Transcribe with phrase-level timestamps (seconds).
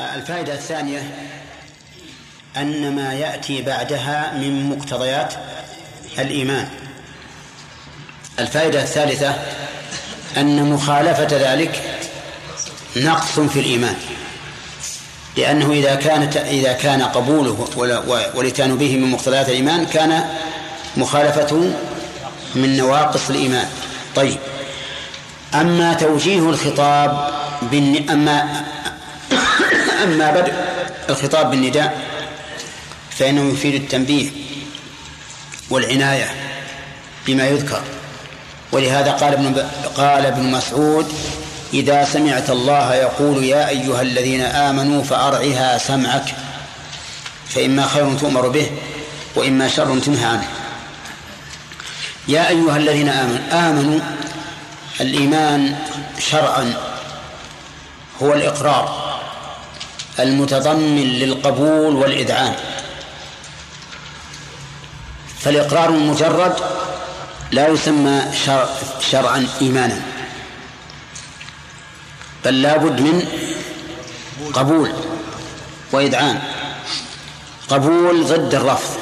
[0.00, 1.10] الفائدة الثانية
[2.56, 5.34] أن ما يأتي بعدها من مقتضيات
[6.18, 6.68] الإيمان.
[8.38, 9.34] الفائدة الثالثة
[10.36, 12.00] أن مخالفة ذلك
[12.96, 13.96] نقص في الإيمان
[15.36, 17.68] لأنه إذا كانت إذا كان قبوله
[18.34, 20.24] والإتيان به من مقتضيات الإيمان كان
[20.96, 21.72] مخالفته
[22.54, 23.68] من نواقص الإيمان.
[24.16, 24.38] طيب
[25.54, 27.30] أما توجيه الخطاب
[27.62, 28.10] بالن...
[28.10, 28.64] أما
[30.02, 30.54] أما بدء
[31.10, 32.00] الخطاب بالنداء
[33.10, 34.30] فإنه يفيد التنبيه
[35.70, 36.34] والعناية
[37.26, 37.82] بما يذكر.
[38.72, 41.12] ولهذا قال ابن قال ابن مسعود
[41.74, 46.34] إذا سمعت الله يقول يا أيها الذين آمنوا فأرعها سمعك
[47.48, 48.70] فإما خير تؤمر به
[49.34, 50.48] وإما شر تنهى عنه.
[52.28, 54.00] يا أيها الذين آمنوا آمنوا
[55.00, 55.76] الإيمان
[56.18, 56.74] شرعا
[58.22, 58.99] هو الإقرار.
[60.22, 62.54] المتضمن للقبول والإذعان.
[65.40, 66.56] فالإقرار المجرد
[67.52, 68.68] لا يسمى شرع
[69.10, 70.02] شرعا إيمانا.
[72.44, 73.22] بل لا بد من
[74.52, 74.92] قبول
[75.92, 76.42] وإذعان.
[77.68, 78.96] قبول ضد الرفض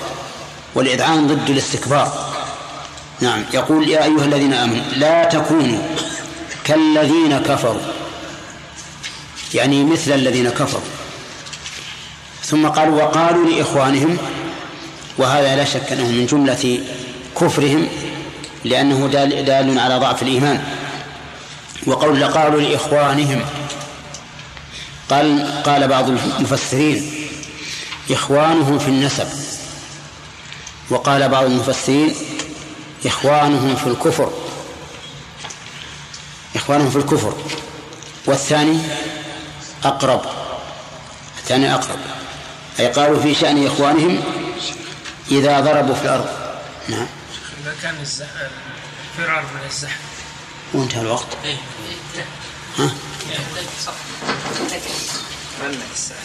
[0.75, 2.34] والإذعان ضد الاستكبار.
[3.20, 5.82] نعم يقول يا أيها الذين آمنوا لا تكونوا
[6.64, 7.82] كالذين كفروا.
[9.55, 10.97] يعني مثل الذين كفروا.
[12.50, 14.18] ثم قال وقالوا لإخوانهم
[15.18, 16.80] وهذا لا شك أنه من جملة
[17.41, 17.88] كفرهم
[18.64, 20.64] لأنه دال, دال على ضعف الإيمان.
[21.86, 23.44] وقول قالوا لإخوانهم
[25.10, 27.10] قال قال بعض المفسرين
[28.10, 29.28] إخوانهم في النسب.
[30.91, 32.14] وقال بعض المفسرين
[33.06, 34.32] إخوانهم في الكفر.
[36.56, 37.34] إخوانهم في الكفر.
[38.26, 38.78] والثاني
[39.84, 40.20] أقرب.
[41.38, 42.17] الثاني أقرب.
[42.81, 44.23] أي قالوا في شأن إخوانهم
[45.31, 46.29] إذا ضربوا في الأرض.
[46.89, 47.07] نعم.
[47.62, 50.00] إذا كان الفرار من الزحف.
[50.75, 51.27] وانتهى الوقت.
[51.44, 51.56] إيه.
[52.78, 52.91] ها؟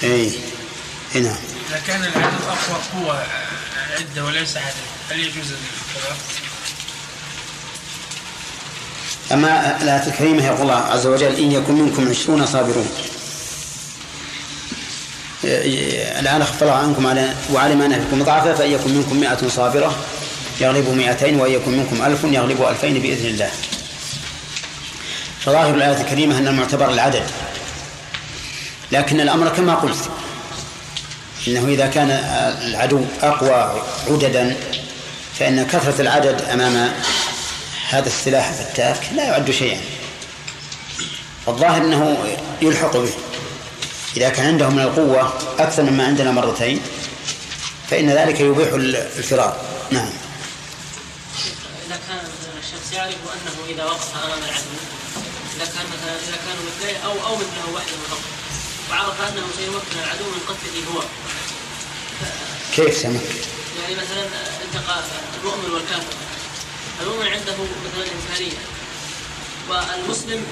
[0.03, 0.31] اي
[1.13, 1.35] نعم.
[1.69, 3.23] إذا كان العدد أقوى قوة
[3.99, 4.73] عدة وليس عدد
[5.09, 6.17] هل يجوز الفرار؟
[9.31, 12.89] أما الآية الكريمة يقول الله عز وجل إن يكن منكم عشرون صابرون.
[15.45, 19.95] الآن خف الله عنكم على وعلم أن فيكم ضعفا فإن يكن منكم مئة صابرة
[20.61, 23.49] يغلبوا مئتين وإن يكن منكم ألف يغلبوا ألفين بإذن الله.
[25.39, 27.23] فظاهر الآية الكريمة أن المعتبر العدد.
[28.91, 30.09] لكن الأمر كما قلت
[31.47, 32.09] إنه إذا كان
[32.67, 34.55] العدو أقوى عددا
[35.39, 36.91] فإن كثرة العدد أمام
[37.89, 39.81] هذا السلاح الفتاك لا يعد شيئا.
[41.47, 42.17] الظاهر أنه
[42.61, 43.13] يلحق به.
[44.17, 46.81] إذا كان عنده من القوة أكثر مما عندنا مرتين
[47.89, 49.61] فإن ذلك يبيح الفرار.
[49.91, 50.09] نعم.
[51.87, 52.25] إذا كان
[52.59, 54.75] الشخص يعرف أنه إذا وقف أمام العدو
[55.55, 58.21] إذا كان مثلا إذا كانوا مثلين أو أو مثله وحده فقط
[58.91, 61.03] وعرف أنه سيمكن العدو من قتله هو.
[62.75, 63.21] كيف سمك؟
[63.81, 64.23] يعني مثلا
[64.65, 65.03] التقى
[65.39, 66.13] المؤمن والكافر.
[67.01, 68.57] المؤمن عنده مثلا إمكانية
[69.69, 70.45] والمسلم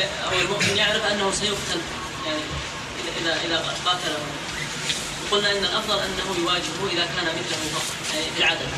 [0.00, 1.80] أو المؤمن يعرف أنه سيقتل.
[2.26, 2.40] يعني
[3.22, 4.18] إذا إذا قاتله.
[5.30, 8.68] وقلنا أن الأفضل أنه يواجهه إذا كان مثله فقط يعني بالعدد.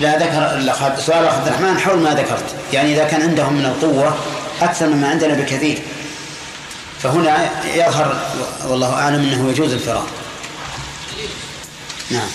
[0.00, 2.54] لا ذكر سؤال عبد الرحمن حول ما ذكرت.
[2.72, 4.18] يعني إذا كان عندهم من القوة
[4.62, 5.82] أكثر مما عندنا بكثير.
[7.02, 8.30] فهنا يظهر
[8.64, 10.06] والله أعلم أنه يجوز الفرار
[12.10, 12.28] نعم.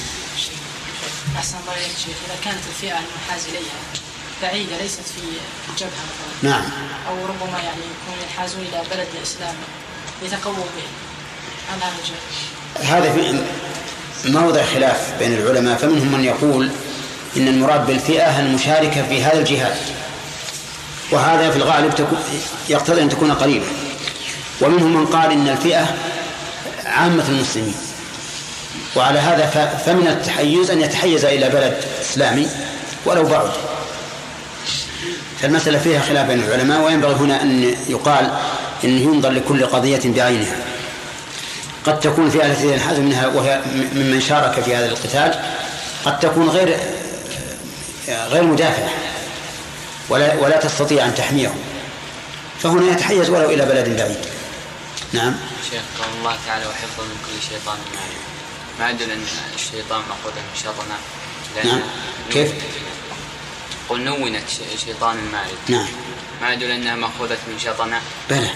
[1.37, 2.17] أحسن الله شيخ.
[2.25, 4.03] إذا كانت الفئة المنحاز إليها
[4.41, 5.21] بعيدة ليست في
[5.69, 6.51] الجبهة مثلا.
[6.51, 6.63] نعم.
[7.09, 9.55] أو ربما يعني يكون ينحازون إلى بلد الإسلام.
[10.75, 10.83] به.
[11.73, 11.91] هذا
[12.97, 13.39] هذا في
[14.31, 16.69] موضع خلاف بين العلماء فمنهم من يقول
[17.37, 19.75] إن المراد بالفئة المشاركة في هذا الجهاد.
[21.11, 22.07] وهذا في الغالب
[22.69, 23.65] يقتضي أن تكون قريبة
[24.61, 25.95] ومنهم من قال إن الفئة
[26.85, 27.75] عامة المسلمين.
[28.95, 29.45] وعلى هذا
[29.85, 32.47] فمن التحيز أن يتحيز إلى بلد إسلامي
[33.05, 33.51] ولو بعد.
[35.43, 38.31] فالمسألة فيها خلاف بين العلماء وينبغي هنا أن يقال
[38.83, 40.55] أنه ينظر لكل قضية بعينها.
[41.85, 43.61] قد تكون الفئة التي ينحاز منها وهي
[43.93, 45.39] ممن شارك في هذا القتال
[46.05, 46.79] قد تكون غير
[48.07, 48.89] غير مدافعة
[50.09, 51.55] ولا ولا تستطيع أن تحميهم.
[52.59, 54.17] فهنا يتحيز ولو إلى بلد بعيد.
[55.13, 55.35] نعم.
[55.71, 57.77] شيخ قول الله تعالى وحفظا من كل شيطان
[58.79, 59.25] ما أن
[59.55, 60.97] الشيطان مأخوذ من شطنا
[61.65, 61.81] نعم.
[62.31, 62.51] كيف؟
[63.89, 64.43] قل نونت
[64.85, 65.87] شيطان المارد نعم.
[66.41, 68.49] ما يدل أنها مأخوذة من شطنا بلى.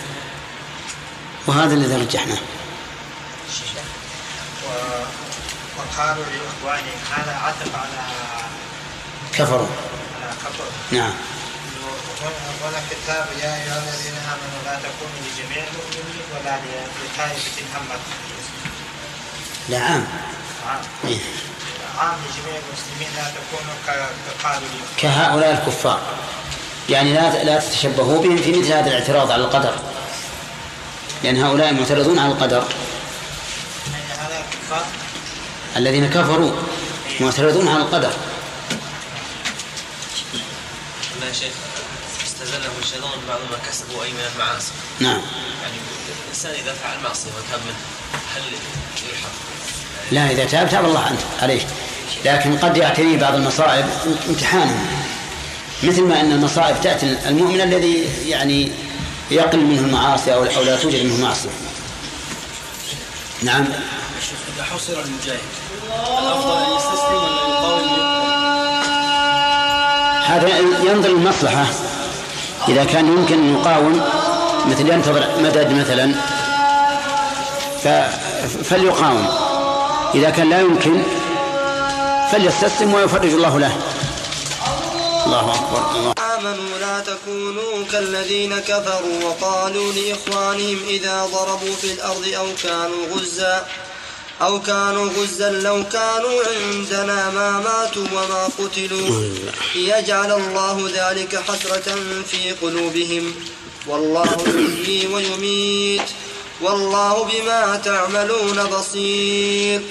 [1.48, 2.38] وهذا الذي رجحناه.
[5.78, 8.08] وقالوا لإخوانهم هذا عطف على
[9.34, 9.68] كفروا.
[10.22, 10.64] على كفر.
[10.92, 11.14] نعم.
[12.64, 18.00] هنا كتاب يا أيها الذين آمنوا لا تكونوا لجميع المؤمنين ولا لطائفة همت
[19.70, 20.08] لا عام
[20.68, 21.20] عام إيه.
[21.98, 24.10] عام لجميع المسلمين لا تكونوا ك-
[24.42, 26.02] كقالوا لي كهؤلاء الكفار.
[26.90, 29.74] يعني لا لا تتشبهوا بهم في مثل هذا الاعتراض على القدر.
[31.24, 32.64] لأن هؤلاء معترضون على القدر.
[34.10, 34.84] يعني
[35.78, 36.52] الذين كفروا
[37.20, 38.12] معترضون على القدر.
[41.28, 41.52] يا شيخ
[42.48, 44.72] استزلهم الشيطان بعض ما كسبوا أي من المعاصي.
[45.00, 45.22] نعم.
[45.62, 45.76] يعني
[46.24, 47.78] الإنسان إذا فعل معصية وتاب منها
[48.36, 48.42] هل
[49.10, 49.30] يلحق
[50.12, 51.62] لا إذا تاب تاب الله عنه عليه
[52.26, 53.86] لكن قد يعتريه بعض المصائب
[54.30, 54.76] امتحانا.
[55.84, 58.72] مثل ما أن المصائب تأتي المؤمن الذي يعني
[59.32, 61.50] يقل منه المعاصي أو أو لا توجد منه معصية.
[63.42, 63.66] نعم.
[64.56, 65.40] إذا حصر المجاهد
[66.20, 68.18] الأفضل أن يستسلم ولا يقاوم
[70.26, 70.58] هذا
[70.92, 71.66] ينظر للمصلحة.
[72.70, 74.02] إذا كان يمكن أن يقاوم
[74.66, 76.14] مثل ينتظر مدد مثلا.
[78.64, 79.28] فليقاوم.
[80.16, 81.04] إذا كان لا يمكن
[82.32, 83.78] فليستسلم ويفرج الله له.
[85.26, 92.48] الله أكبر الله آمنوا لا تكونوا كالذين كفروا وقالوا لإخوانهم إذا ضربوا في الأرض أو
[92.64, 93.66] كانوا غزا.
[94.42, 99.30] أو كانوا غزا لو كانوا عندنا ما ماتوا وما قتلوا.
[99.76, 101.96] ليجعل الله ذلك حسرة
[102.32, 103.36] في قلوبهم.
[103.88, 106.10] والله يحيي ويميت.
[106.62, 109.82] والله بما تعملون بصير.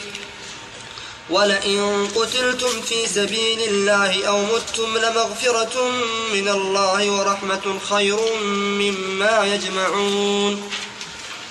[1.30, 5.90] ولئن قتلتم في سبيل الله أو متم لمغفرة
[6.32, 8.18] من الله ورحمة خير
[8.56, 10.70] مما يجمعون.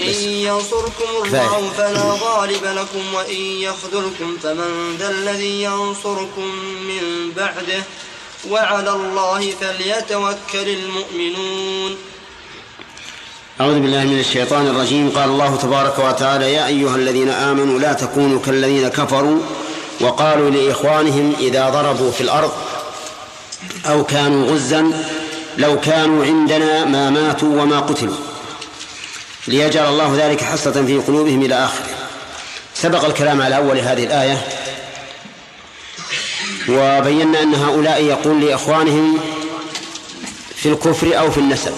[0.00, 0.14] إن
[0.48, 6.48] ينصركم الله فلا غالب لكم وإن يخذلكم فمن ذا الذي ينصركم
[6.88, 7.82] من بعده.
[8.50, 11.96] وعلى الله فليتوكل المؤمنون.
[13.60, 15.10] أعوذ بالله من الشيطان الرجيم.
[15.10, 19.38] قال الله تبارك وتعالى يا أيها الذين آمنوا لا تكونوا كالذين كفروا
[20.00, 22.52] وقالوا لإخوانهم إذا ضربوا في الأرض
[23.86, 24.82] أو كانوا غزا
[25.58, 28.33] لو كانوا عندنا ما ماتوا وما قتلوا.
[29.48, 31.86] ليجعل الله ذلك حسرة في قلوبهم إلى آخره.
[32.74, 34.46] سبق الكلام على أول هذه الآية
[36.68, 39.20] وبينا أن هؤلاء يقول لإخوانهم
[40.56, 41.72] في الكفر أو في النسب.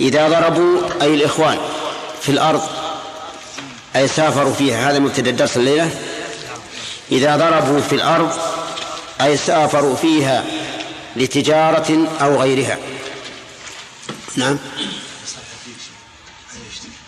[0.00, 1.58] إذا ضربوا أي الإخوان
[2.22, 2.62] في الأرض
[3.96, 5.90] أي سافروا فيها هذا مبتدأ الدرس الليلة.
[7.12, 8.32] إذا ضربوا في الأرض
[9.20, 10.44] أي سافروا فيها
[11.16, 12.78] لتجارة أو غيرها.
[14.36, 14.58] نعم.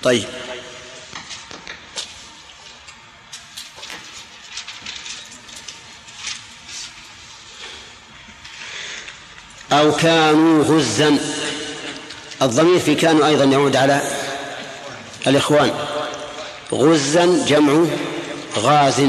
[0.06, 0.24] طيب.
[9.72, 11.18] أو كانوا غزا
[12.42, 14.00] الضمير في كانوا أيضا يعود على
[15.26, 15.70] الإخوان.
[16.72, 17.84] غزا جمع
[18.58, 19.02] غاز.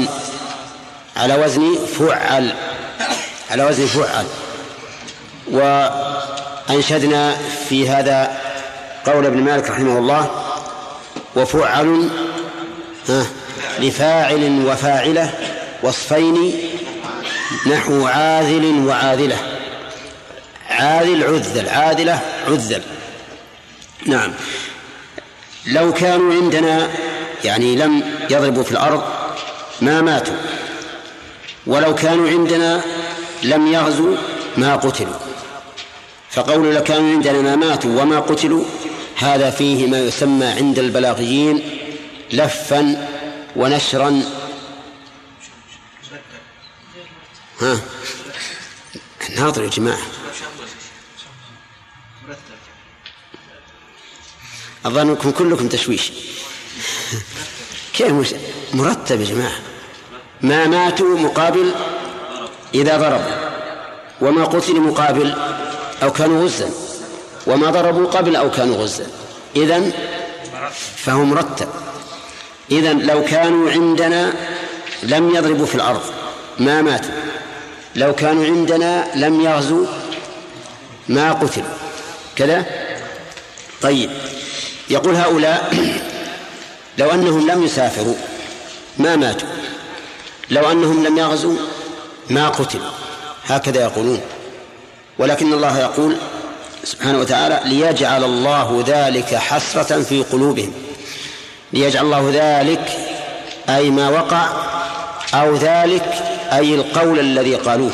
[1.16, 2.54] على وزن فعل.
[3.50, 4.26] على وزن فعل.
[5.50, 7.36] وأنشدنا
[7.68, 8.40] في هذا
[9.06, 10.47] قول ابن مالك رحمه الله
[11.38, 12.08] وفعل
[13.78, 15.34] لفاعل وفاعلة
[15.82, 16.52] وصفين
[17.66, 19.36] نحو عاذل وعاذلة.
[20.70, 22.82] عاذل عذل عاذلة عذل.
[24.06, 24.32] نعم.
[25.66, 26.88] لو كانوا عندنا
[27.44, 29.02] يعني لم يضربوا في الأرض
[29.80, 30.36] ما ماتوا.
[31.66, 32.80] ولو كانوا عندنا
[33.42, 34.16] لم يغزوا
[34.56, 35.14] ما قتلوا.
[36.30, 38.64] فقول لو كانوا عندنا ما ماتوا وما قتلوا
[39.18, 41.62] هذا فيه ما يسمى عند البلاغيين
[42.32, 43.08] لفا
[43.56, 44.22] ونشرا.
[47.60, 47.80] ها؟
[49.36, 49.98] ناظر يا جماعة.
[54.86, 56.12] أظنكم كلكم تشويش.
[57.94, 58.34] كيف مش
[58.74, 59.60] مرتب يا جماعة.
[60.40, 61.74] ما ماتوا مقابل
[62.74, 63.48] إذا ضربوا.
[64.20, 65.34] وما قتلوا مقابل
[66.02, 66.87] أو كانوا غزا.
[67.48, 69.06] وما ضربوا قبل أو كانوا غزا
[69.56, 69.92] إذن
[70.96, 71.68] فهو مرتب
[72.70, 74.32] إذن لو كانوا عندنا
[75.02, 76.02] لم يضربوا في الأرض.
[76.58, 77.10] ما ماتوا.
[77.96, 79.86] لو كانوا عندنا لم يغزوا
[81.08, 81.66] ما قتلوا.
[82.36, 82.64] كذا؟
[83.82, 84.10] طيب.
[84.90, 85.74] يقول هؤلاء
[86.98, 88.14] لو أنهم لم يسافروا
[88.98, 89.48] ما ماتوا.
[90.50, 91.56] لو أنهم لم يغزوا
[92.30, 92.90] ما قتلوا.
[93.46, 94.20] هكذا يقولون.
[95.18, 96.16] ولكن الله يقول
[96.84, 100.72] سبحانه وتعالى ليجعل الله ذلك حسرة في قلوبهم.
[101.72, 102.98] ليجعل الله ذلك
[103.68, 104.48] أي ما وقع
[105.34, 106.04] أو ذلك
[106.52, 107.92] أي القول الذي قالوه.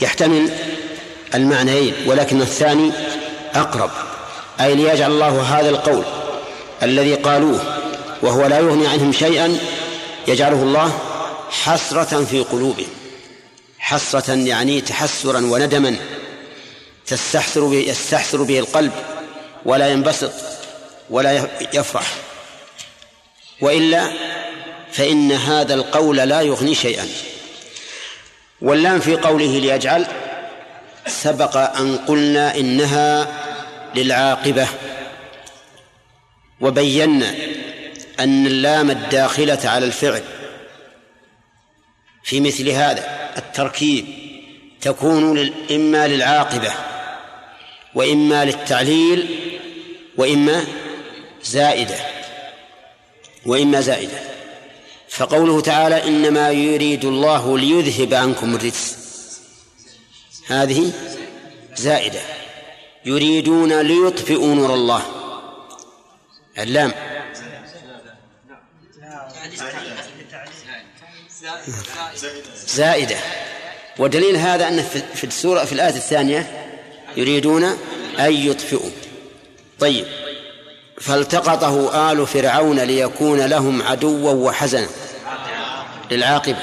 [0.00, 0.50] يحتمل
[1.34, 2.92] المعنيين ولكن الثاني
[3.54, 3.90] أقرب.
[4.60, 6.04] أي ليجعل الله هذا القول
[6.82, 7.60] الذي قالوه
[8.22, 9.58] وهو لا يغني عنهم شيئا
[10.28, 10.98] يجعله الله
[11.64, 12.88] حسرة في قلوبهم.
[13.78, 15.96] حسرة يعني تحسرا وندما.
[17.06, 18.92] تستحسر به يستحسر به القلب
[19.64, 20.32] ولا ينبسط
[21.10, 22.14] ولا يفرح.
[23.60, 24.12] وإلا
[24.92, 27.08] فإن هذا القول لا يغني شيئا.
[28.62, 30.06] واللام في قوله ليجعل
[31.06, 33.28] سبق أن قلنا إنها
[33.94, 34.68] للعاقبة.
[36.60, 37.34] وبينا
[38.20, 40.22] أن اللام الداخلة على الفعل
[42.24, 44.06] في مثل هذا التركيب
[44.80, 46.72] تكون إما للعاقبة
[47.94, 49.48] وإما للتعليل
[50.16, 50.64] وإما
[51.44, 51.96] زائدة
[53.46, 54.20] وإما زائدة.
[55.08, 58.96] فقوله تعالى إنما يريد الله ليذهب عنكم الرجس.
[60.46, 60.92] هذه
[61.76, 62.20] زائدة.
[63.04, 65.02] يريدون ليطفئوا نور الله.
[66.58, 66.92] اللام.
[72.66, 73.16] زائدة.
[73.98, 74.82] ودليل هذا أن
[75.14, 76.61] في السورة في الآية الثانية
[77.16, 77.64] يريدون
[78.18, 78.90] أن يطفئوا.
[79.80, 80.06] طيب.
[81.00, 84.86] فالتقطه آل فرعون ليكون لهم عدوا وحزنا
[86.10, 86.62] للعاقبة.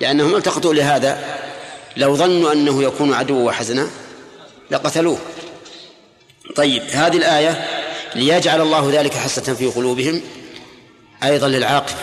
[0.00, 1.38] لأنهم التقطوا لهذا
[1.96, 3.88] لو ظنوا أنه يكون عدوا وحزنا
[4.70, 5.18] لقتلوه.
[6.56, 6.82] طيب.
[6.92, 7.64] هذه الآية
[8.14, 10.20] ليجعل الله ذلك حسة في قلوبهم
[11.24, 11.98] أيضا للعاقبة.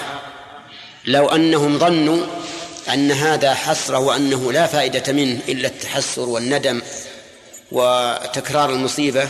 [1.06, 2.26] لو أنهم ظنوا
[2.94, 6.82] أن هذا حسرة وأنه لا فائدة منه إلا التحسر والندم
[7.72, 9.30] وتكرار المصيبة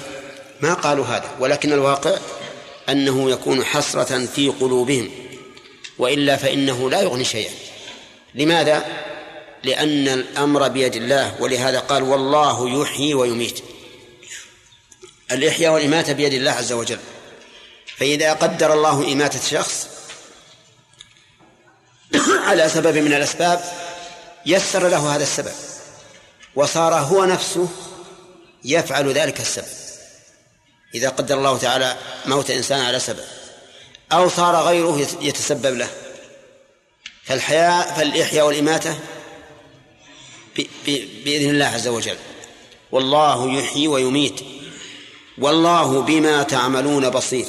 [0.62, 2.17] ما قالوا هذا ولكن الواقع
[2.89, 5.10] أنه يكون حسرة في قلوبهم
[5.98, 7.51] وإلا فإنه لا يغني شيئا.
[8.36, 8.86] لماذا؟
[9.63, 13.60] لأن الأمر بيد الله ولهذا قال والله يحيي ويميت.
[15.31, 17.00] الإحياء والإماتة بيد الله عز وجل.
[17.98, 19.88] فإذا قدر الله إماتة شخص
[22.48, 23.62] على سبب من الأسباب
[24.45, 25.51] يسر له هذا السبب
[26.55, 27.67] وصار هو نفسه
[28.63, 29.68] يفعل ذلك السبب.
[30.96, 33.24] إذا قدر الله تعالى موت إنسان على سبب.
[34.12, 35.89] أو صار غيره يتسبب له.
[37.24, 39.00] فالحياة فالإحياء والإماتة
[41.25, 42.18] بإذن الله عز وجل.
[42.91, 44.41] والله يحيي ويميت.
[45.38, 47.46] والله بما تعملون بصير.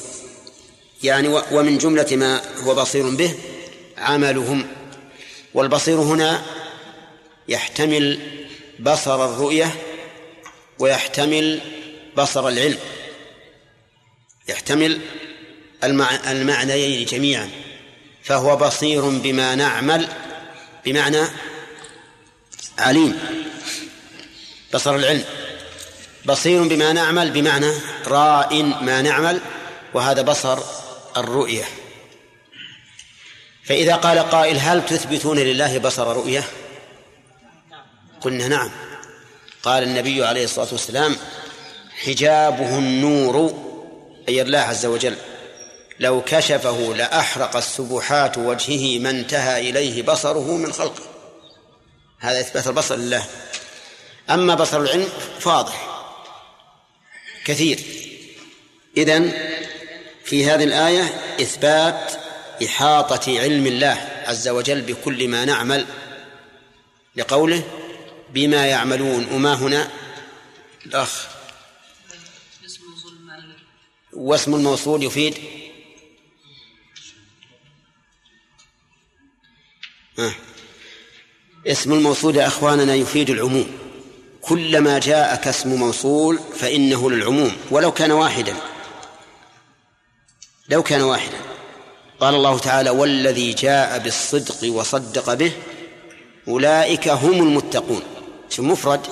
[1.03, 3.35] يعني ومن جملة ما هو بصير به
[3.99, 4.67] عملهم.
[5.55, 6.43] والبصير هنا
[7.49, 8.21] يحتمل
[8.81, 9.75] بصر الرؤية
[10.83, 11.61] ويحتمل
[12.17, 12.79] بصر العلم.
[14.49, 15.01] يحتمل
[16.29, 17.51] المعنيين جميعا.
[18.23, 20.09] فهو بصير بما نعمل
[20.85, 21.21] بمعنى
[22.79, 23.19] عليم.
[24.75, 25.25] بصر العلم.
[26.27, 27.73] بصير بما نعمل بمعنى
[28.07, 29.41] راء ما نعمل
[29.95, 30.59] وهذا بصر
[31.17, 31.65] الرؤية.
[33.65, 36.45] فإذا قال قائل هل تثبتون لله بصر رؤية؟
[38.21, 38.71] قلنا نعم.
[39.63, 41.17] قال النبي عليه الصلاة والسلام
[42.05, 43.55] حجابه النور
[44.29, 45.17] أي الله عز وجل.
[46.01, 51.03] لو كشفه لأحرق السبحات وجهه ما انتهى إليه بصره من خلقه.
[52.19, 53.25] هذا إثبات البصر لله.
[54.31, 55.09] أما بصر العلم
[55.41, 56.05] فاضح
[57.45, 57.81] كثير.
[58.97, 59.33] إذن
[60.25, 61.03] في هذه الآية
[61.41, 62.13] إثبات
[62.65, 65.87] إحاطة علم الله عز وجل بكل ما نعمل
[67.17, 67.63] لقوله
[68.33, 69.27] بما يعملون.
[69.33, 69.91] وما هنا؟
[70.87, 71.27] الأخ.
[74.13, 75.39] واسم الموصول يفيد؟
[80.19, 80.35] آه.
[81.67, 83.79] اسم الموصول يا أخواننا يفيد العموم.
[84.41, 88.57] كلما جاءك اسم موصول فإنه للعموم ولو كان واحدا.
[90.69, 91.39] لو كان واحدا.
[92.21, 95.53] قال الله تعالى والذي جاء بالصدق وصدق به
[96.49, 98.12] أولئك هم المتقون.
[98.53, 99.07] شو مفرد؟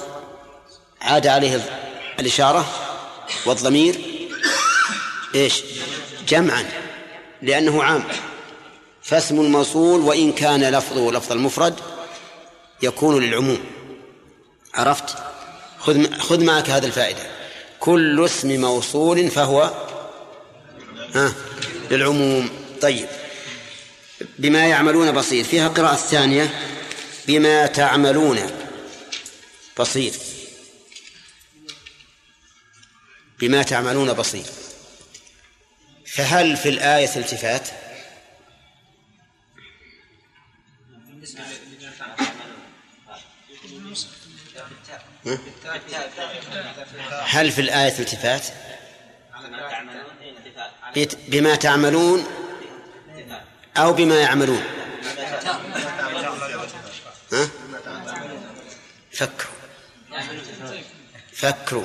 [1.01, 1.61] عاد عليه
[2.19, 2.67] الإشارة
[3.47, 4.01] والضمير.
[5.35, 5.63] إيش؟
[6.29, 6.71] جمعا
[7.43, 8.05] لأنه عام.
[9.03, 11.75] فاسم الموصول وإن كان لفظه لفظ المفرد
[12.83, 13.61] يكون للعموم.
[14.75, 15.17] عرفت؟
[15.79, 17.23] خذ خذ معك هذه الفائدة.
[17.81, 19.71] كل اسم موصول فهو
[21.15, 21.33] ها
[21.91, 22.51] للعموم.
[22.83, 23.09] طيب.
[24.39, 25.45] بما يعملون بصير.
[25.45, 26.51] فيها قراءة ثانية
[27.27, 28.60] بما تعملون.
[29.79, 30.13] بصير.
[33.39, 34.45] بما تعملون بصير.
[36.07, 37.69] فهل في الآية التفات؟
[47.25, 48.47] هل في الآية التفات؟
[51.29, 52.27] بما تعملون
[53.77, 54.65] أو بما يعملون.
[57.33, 57.51] ها؟
[59.13, 59.60] فكروا.
[61.41, 61.85] فكروا.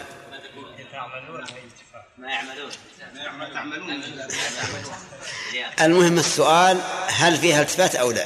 [5.82, 8.26] المهم السؤال هل فيها التفات أو لا؟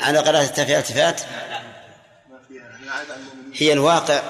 [0.00, 1.20] على قراءة فيها التفات؟
[3.54, 4.22] هي الواقع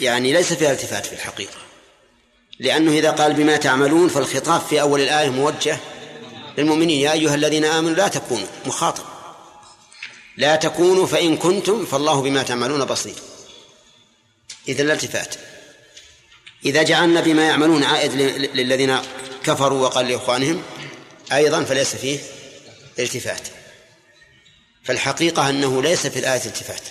[0.00, 1.58] يعني ليس فيها التفات في الحقيقة.
[2.58, 5.78] لأنه إذا قال بما تعملون فالخطاب في أول الآية موجه
[6.58, 9.13] للمؤمنين يا أيها الذين آمنوا لا تكونوا مخاطب.
[10.36, 13.14] لا تكونوا فإن كنتم فالله بما تعملون بصير.
[14.68, 15.34] إذا لا التفات.
[16.64, 18.12] إذا جعلنا بما يعملون عائد
[18.54, 18.98] للذين
[19.44, 20.62] كفروا وقال لإخوانهم
[21.32, 22.18] أيضا فليس فيه
[22.98, 23.48] التفات.
[24.84, 26.82] فالحقيقة أنه ليس في الآية التفات.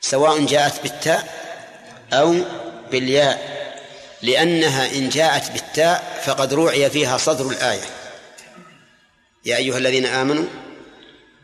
[0.00, 1.46] سواء جاءت بالتاء
[2.12, 2.34] أو
[2.90, 3.56] بالياء.
[4.22, 7.84] لأنها إن جاءت بالتاء فقد روعي فيها صدر الآية.
[9.44, 10.44] يا أيها الذين آمنوا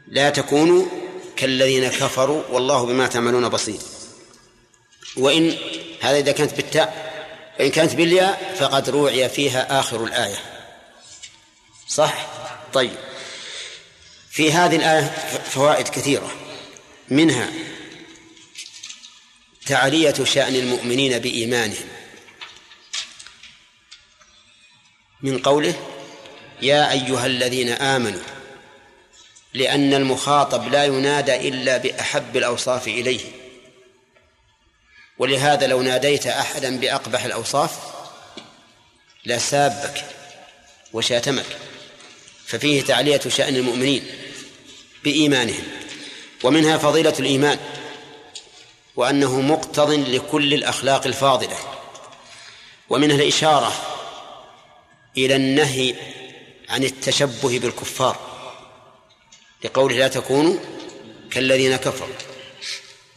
[0.09, 0.87] لا تكونوا
[1.43, 3.81] كالذين كفروا والله بما تعملون بصير.
[5.17, 5.57] وإن
[6.01, 7.13] هذا إذا كانت بالتاء
[7.61, 10.37] وإن كانت بالياء فقد روعي فيها آخر الآية.
[11.89, 12.27] صح؟
[12.73, 12.97] طيب.
[14.31, 15.05] في هذه الآية
[15.51, 16.31] فوائد كثيرة.
[17.09, 17.51] منها
[19.67, 21.89] تعلية شأن المؤمنين بإيمانهم.
[25.23, 25.75] من قوله
[26.63, 28.23] يا أيها الذين آمنوا
[29.55, 33.21] لأن المخاطب لا ينادى إلا بأحب الأوصاف إليه.
[35.19, 37.79] ولهذا لو ناديت أحدا بأقبح الأوصاف
[39.25, 40.05] لسابك
[40.93, 41.47] وشاتمك
[42.47, 44.07] ففيه تعلية شأن المؤمنين
[45.05, 45.65] بإيمانهم.
[46.43, 47.59] ومنها فضيلة الإيمان
[48.97, 51.57] وأنه مقتض لكل الأخلاق الفاضلة.
[52.89, 53.73] ومنها الإشارة
[55.17, 55.95] إلى النهي
[56.69, 58.32] عن التشبه بالكفار.
[59.65, 60.57] لقوله لا تكونوا
[61.31, 62.15] كالذين كفروا.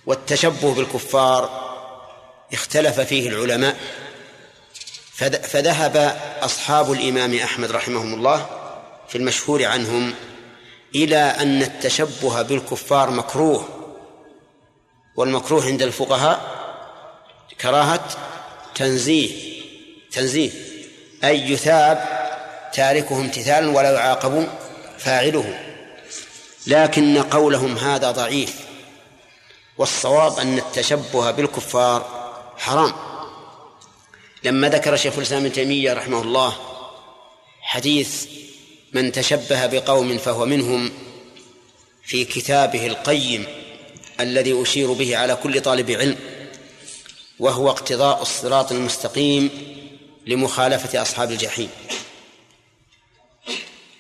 [0.06, 1.66] والتشبه بالكفار
[2.54, 3.78] اختلف فيه العلماء
[5.44, 8.50] فذهب أصحاب الإمام أحمد رحمهم الله
[9.08, 10.14] في المشهور عنهم
[10.96, 13.70] إلى أن التشبه بالكفار مكروه
[15.16, 16.56] والمكروه عند الفقهاء
[17.62, 18.08] كراهة
[18.76, 19.56] تنزيه
[20.12, 20.52] تنزيه
[21.24, 22.26] أي يثاب
[22.74, 24.48] تاركه امتثالا ولا يعاقب
[24.98, 25.75] فاعله.
[26.68, 28.56] لكن قولهم هذا ضعيف.
[29.78, 32.26] والصواب أن التشبه بالكفار
[32.58, 32.94] حرام.
[34.44, 36.56] لما ذكر شيخ الإسلام ابن تيمية رحمه الله
[37.62, 38.26] حديث
[38.94, 40.92] من تشبه بقوم فهو منهم
[42.04, 43.46] في كتابه القيم
[44.20, 46.18] الذي أشير به على كل طالب علم
[47.40, 49.50] وهو اقتضاء الصراط المستقيم
[50.26, 51.70] لمخالفة أصحاب الجحيم.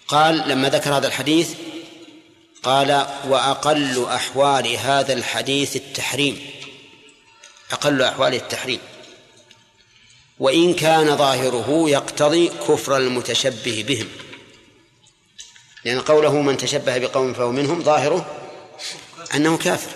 [0.08, 1.49] قال لما ذكر هذا الحديث
[2.65, 6.49] قال وأقل أحوال هذا الحديث التحريم.
[7.71, 8.80] أقل أحواله التحريم.
[10.39, 14.08] وإن كان ظاهره يقتضي كفر المتشبه بهم.
[15.86, 18.25] لأن قوله من تشبه بقوم فهو منهم ظاهره
[19.36, 19.91] أنه كافر.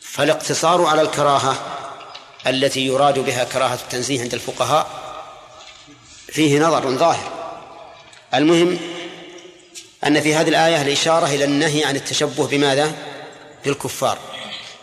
[0.00, 1.56] فالاقتصار على الكراهة
[2.46, 4.86] التي يراد بها كراهة التنزيه عند الفقهاء
[6.28, 7.58] فيه نظر ظاهر.
[8.34, 9.01] المهم
[10.06, 12.92] أن في هذه الآية الإشارة إلى النهي عن التشبه بماذا؟
[13.64, 14.18] بالكفار.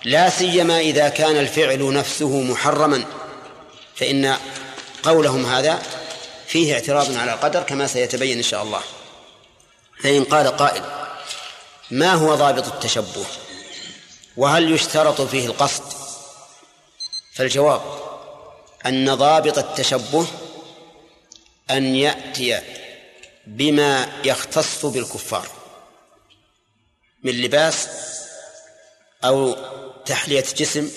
[0.05, 3.05] لا سيما إذا كان الفعل نفسه محرما.
[3.95, 4.37] فإن
[5.03, 5.81] قولهم هذا
[6.47, 8.81] فيه اعتراض على القدر كما سيتبين إن شاء الله.
[10.03, 10.83] فإن قال قائل
[11.91, 13.25] ما هو ضابط التشبه؟
[14.37, 15.83] وهل يشترط فيه القصد؟
[17.33, 17.81] فالجواب
[18.85, 20.25] أن ضابط التشبه
[21.71, 22.61] أن يأتي
[23.49, 25.47] بما يختص بالكفار
[27.23, 27.89] من لباس
[29.23, 29.55] أو
[30.05, 30.91] تحلية جسم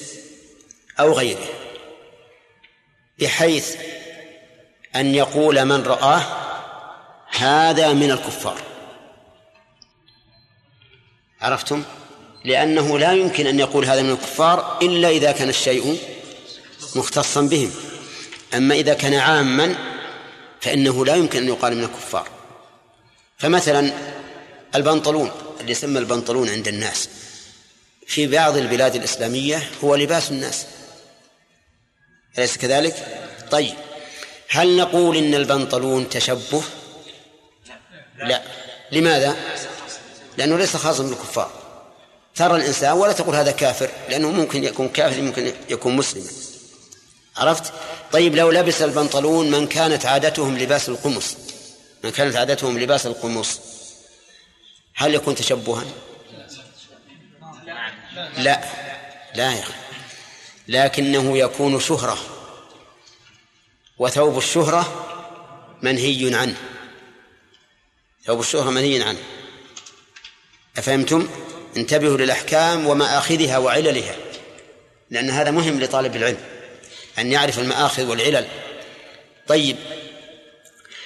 [1.01, 1.49] أو غيره
[3.19, 3.77] بحيث
[4.97, 6.23] أن يقول من رآه
[7.31, 8.59] هذا من الكفار.
[11.41, 11.83] عرفتم؟
[12.45, 15.99] لأنه لا يمكن أن يقول هذا من الكفار إلا إذا كان الشيء
[16.97, 17.71] مختصا بهم.
[18.55, 19.77] أما إذا كان عاما
[20.61, 22.42] فإنه لا يمكن أن يقال من الكفار.
[23.43, 23.93] فمثلا
[24.75, 27.09] البنطلون اللي يسمى البنطلون عند الناس
[28.07, 30.67] في بعض البلاد الإسلامية هو لباس الناس
[32.39, 32.95] أليس كذلك؟
[33.51, 33.75] طيب
[34.49, 36.63] هل نقول إن البنطلون تشبه؟
[38.19, 38.43] لا
[38.93, 39.37] لماذا؟
[40.39, 41.51] لأنه ليس خاصا بالكفار
[42.35, 46.31] ترى الإنسان ولا تقول هذا كافر لأنه ممكن يكون كافر ممكن يكون مسلما
[47.37, 47.73] عرفت؟
[48.13, 51.37] طيب لو لبس البنطلون من كانت عادتهم لباس القمص
[52.05, 53.61] من كانت عادتهم لباس القمص
[54.95, 55.85] هل يكون تشبها؟
[58.39, 58.61] لا.
[59.35, 59.65] لا يا
[60.69, 62.19] لكنه يكون شهرة.
[63.99, 65.09] وثوب الشهرة
[65.83, 66.57] منهي عنه.
[68.25, 69.19] ثوب الشهرة منهي عنه.
[70.79, 71.29] أفهمتم؟
[71.77, 74.17] انتبهوا للأحكام ومآخذها وعللها.
[75.11, 76.45] لأن هذا مهم لطالب العلم.
[77.19, 78.49] أن يعرف المآخذ والعلل.
[79.49, 79.77] طيب.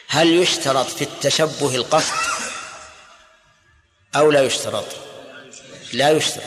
[0.09, 2.14] هل يشترط في التشبه القصد
[4.16, 4.87] أو لا يشترط؟
[5.92, 6.42] لا يشترط.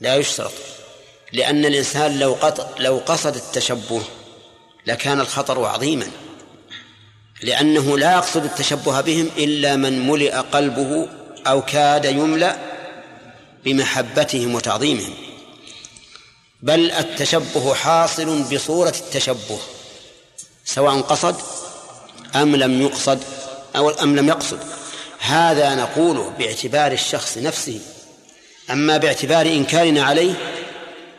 [0.00, 0.52] لا يشترط.
[1.32, 2.36] لأن الإنسان لو
[2.78, 4.02] لو قصد التشبه
[4.86, 6.10] لكان الخطر عظيما.
[7.42, 11.08] لأنه لا يقصد التشبه بهم إلا من ملئ قلبه
[11.46, 12.56] أو كاد يملأ
[13.64, 15.14] بمحبتهم وتعظيمهم.
[16.62, 19.58] بل التشبه حاصل بصورة التشبه
[20.64, 21.36] سواء قصد
[22.36, 23.20] أم لم يقصد
[23.76, 24.58] أو أم لم يقصد.
[25.18, 27.80] هذا نقوله باعتبار الشخص نفسه.
[28.70, 30.34] أما باعتبار إنكارنا عليه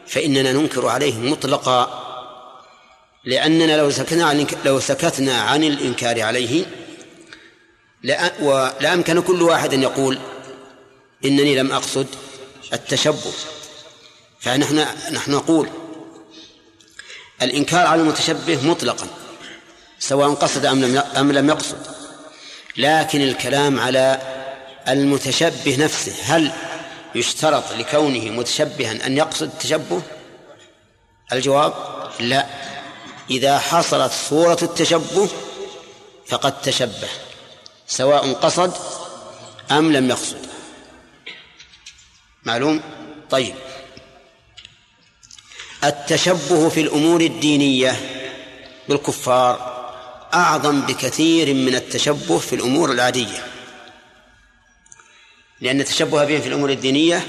[0.08, 2.02] فإننا ننكر عليه مطلقا
[3.26, 6.65] لأننا لو سكتنا لو سكتنا عن الإنكار عليه
[8.82, 10.19] لأمكن كل واحد أن يقول
[11.26, 12.08] إنني لم أقصد
[12.74, 13.32] التشبه.
[14.39, 15.69] فنحن نحن نقول
[17.41, 19.08] الإنكار على المتشبه مطلقا.
[20.02, 21.78] سواء قصد أم لم أم لم يقصد.
[22.78, 24.22] لكن الكلام على
[24.88, 26.52] المتشبه نفسه هل
[27.16, 30.02] يشترط لكونه متشبها أن يقصد التشبه
[31.34, 31.74] الجواب
[32.20, 32.46] لا.
[33.30, 35.30] إذا حصلت صورة التشبه
[36.28, 37.10] فقد تشبه
[37.88, 38.74] سواء قصد
[39.72, 40.48] أم لم يقصد.
[42.44, 42.82] معلوم؟
[43.30, 43.56] طيب.
[45.84, 47.96] التشبه في الأمور الدينية
[48.90, 49.71] بالكفار
[50.34, 53.46] أعظم بكثير من التشبه في الأمور العادية.
[55.62, 57.28] لأن التشبه بهم في الأمور الدينية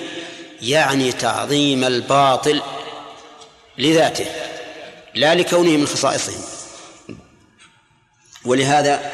[0.62, 2.62] يعني تعظيم الباطل
[3.78, 4.26] لذاته
[5.14, 6.42] لا لكونه من خصائصهم.
[8.44, 9.12] ولهذا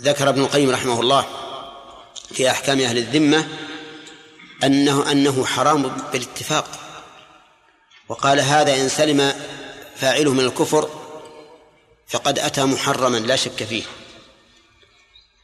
[0.00, 1.26] ذكر ابن القيم رحمه الله
[2.34, 3.48] في أحكام أهل الذمة
[4.64, 6.64] أنه أنه حرام بالاتفاق.
[8.08, 9.34] وقال هذا إن سلم
[9.96, 11.01] فاعله من الكفر
[12.12, 13.82] فقد أتى محرما لا شك فيه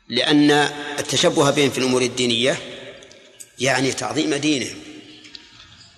[0.08, 0.50] لأن
[0.98, 2.58] التشبه بهم في الأمور الدينية
[3.58, 4.76] يعني تعظيم دينهم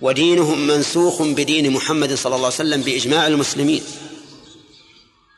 [0.01, 3.83] ودينهم منسوخ بدين محمد صلى الله عليه وسلم بإجماع المسلمين.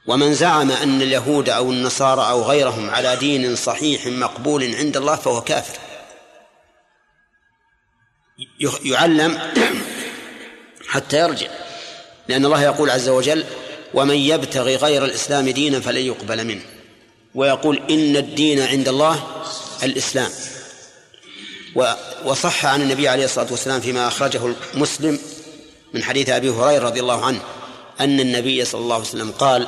[0.07, 5.41] ومن زعم أن اليهود أو النصارى أو غيرهم على دين صحيح مقبول عند الله فهو
[5.41, 5.79] كافر.
[8.85, 9.39] يعلم
[10.87, 11.47] حتى يرجع
[12.27, 13.45] لأن الله يقول عز وجل
[13.93, 16.61] ومن يبتغي غير الإسلام دينا فلن يقبل منه.
[17.35, 19.23] ويقول إن الدين عند الله
[19.83, 20.29] الإسلام.
[22.25, 24.41] وصح عن النبي عليه الصلاة والسلام فيما أخرجه
[24.73, 25.19] مسلم
[25.93, 27.39] من حديث أبي هريرة رضي الله عنه
[27.99, 29.67] أن النبي صلى الله عليه وسلم قال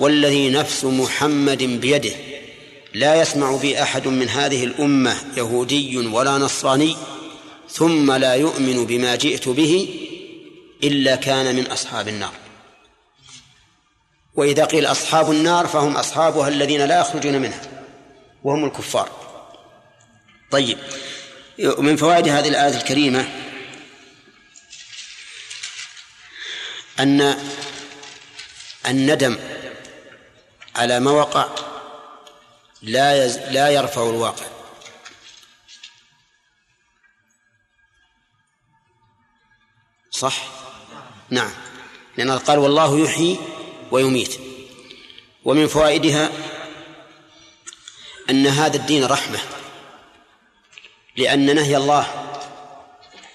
[0.00, 2.12] والذي نفس محمد بيده
[2.94, 6.96] لا يسمع بي أحد من هذه الأمة يهودي ولا نصراني
[7.70, 9.88] ثم لا يؤمن بما جئت به
[10.84, 12.32] إلا كان من أصحاب النار.
[14.38, 17.60] وإذا قيل أصحاب النار فهم أصحابها الذين لا يخرجون منها
[18.44, 19.10] وهم الكفار.
[20.50, 20.78] طيب
[21.78, 23.28] ومن فوائد هذه الآية الكريمة
[27.00, 27.36] أن
[28.88, 29.38] الندم
[30.76, 31.48] على ما وقع
[32.82, 33.38] لا يز...
[33.38, 34.46] لا يرفع الواقع.
[40.10, 40.48] صح؟
[41.30, 41.50] نعم.
[42.16, 43.57] لأن قال والله يحيي
[43.90, 44.38] ويميت.
[45.44, 46.30] ومن فوائدها
[48.30, 49.38] أن هذا الدين رحمة
[51.16, 52.06] لأن نهي الله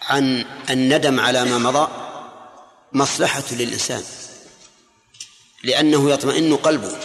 [0.01, 1.87] عن الندم على ما مضى
[2.93, 4.03] مصلحة للإنسان
[5.63, 6.97] لأنه يطمئن قلبه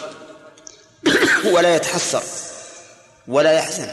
[1.54, 2.22] ولا يتحسر
[3.28, 3.90] ولا يحزن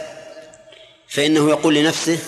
[1.07, 2.19] فإنه يقول لنفسه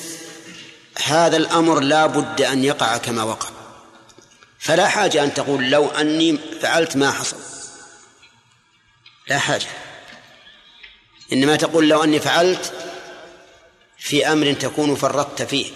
[1.04, 3.57] هذا الأمر لا بد أن يقع كما وقع.
[4.60, 7.38] فلا حاجة أن تقول لو أني فعلت ما حصل.
[9.28, 9.68] لا حاجة.
[11.34, 12.74] إنما تقول لو أني فعلت
[13.98, 15.72] في أمر تكون فرطت فيه.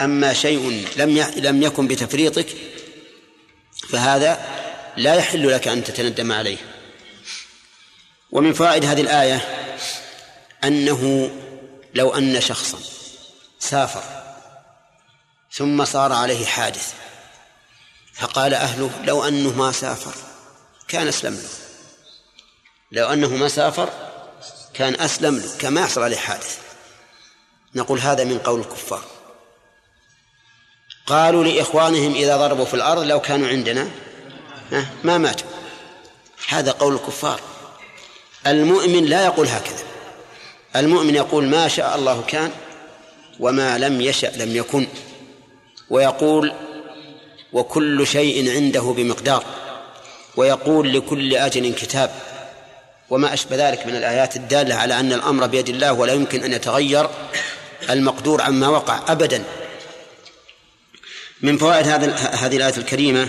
[0.00, 2.46] أما شيء لم لم يكن بتفريطك
[3.88, 4.44] فهذا
[4.96, 6.58] لا يحل لك أن تتندم عليه.
[8.30, 9.40] ومن فوائد هذه الآية
[10.64, 11.30] أنه
[11.94, 12.78] لو أن شخصا
[13.58, 14.02] سافر
[15.52, 16.94] ثم صار عليه حادث
[18.14, 20.14] فقال أهله لو أنه ما سافر
[20.88, 21.48] كان أسلم له.
[22.92, 23.88] لو أنه ما سافر
[24.74, 26.58] كان أسلم له كما يحصل عليه حادث.
[27.74, 29.04] نقول هذا من قول الكفار.
[31.06, 33.90] قالوا لإخوانهم إذا ضربوا في الأرض لو كانوا عندنا
[35.04, 35.48] ما ماتوا.
[36.48, 37.40] هذا قول الكفار.
[38.46, 39.84] المؤمن لا يقول هكذا.
[40.76, 42.50] المؤمن يقول ما شاء الله كان
[43.40, 44.86] وما لم يشأ لم يكن.
[45.90, 46.52] ويقول
[47.54, 49.44] وكل شيء عنده بمقدار
[50.36, 52.10] ويقول لكل أجل كتاب.
[53.10, 57.10] وما أشبه ذلك من الآيات الدالة على أن الأمر بيد الله ولا يمكن أن يتغير
[57.90, 59.44] المقدور عما وقع أبدا.
[61.40, 63.28] من فوائد هذا هذه الآية الكريمة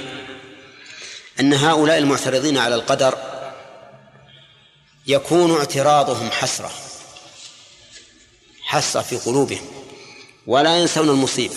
[1.40, 3.18] أن هؤلاء المعترضين على القدر
[5.08, 6.72] يكون اعتراضهم حسرة
[8.64, 9.66] حسرة في قلوبهم
[10.48, 11.56] ولا ينسون المصيبة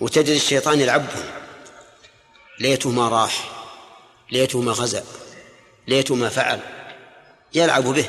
[0.00, 1.39] وتجد الشيطان يلعبهم.
[2.60, 3.50] ليته ما راح
[4.32, 5.04] ليته ما غزا
[5.88, 6.60] ليته ما فعل
[7.54, 8.08] يلعب به.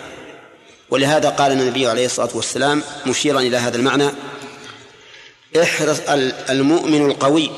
[0.89, 4.09] ولهذا قال النبي عليه الصلاة والسلام مشيرا إلى هذا المعنى
[5.61, 5.99] احرص
[6.49, 7.51] المؤمن القوي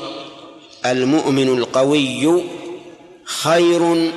[0.86, 2.44] المؤمن القوي
[3.24, 4.12] خير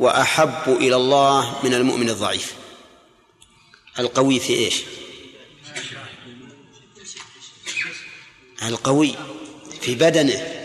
[0.00, 2.54] وأحب إلى الله من المؤمن الضعيف.
[3.98, 4.82] القوي في إيش؟
[8.62, 9.14] القوي
[9.80, 10.61] في بدنه.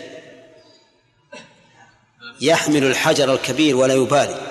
[2.42, 4.42] يحمل الحجر الكبير ولا يبالي.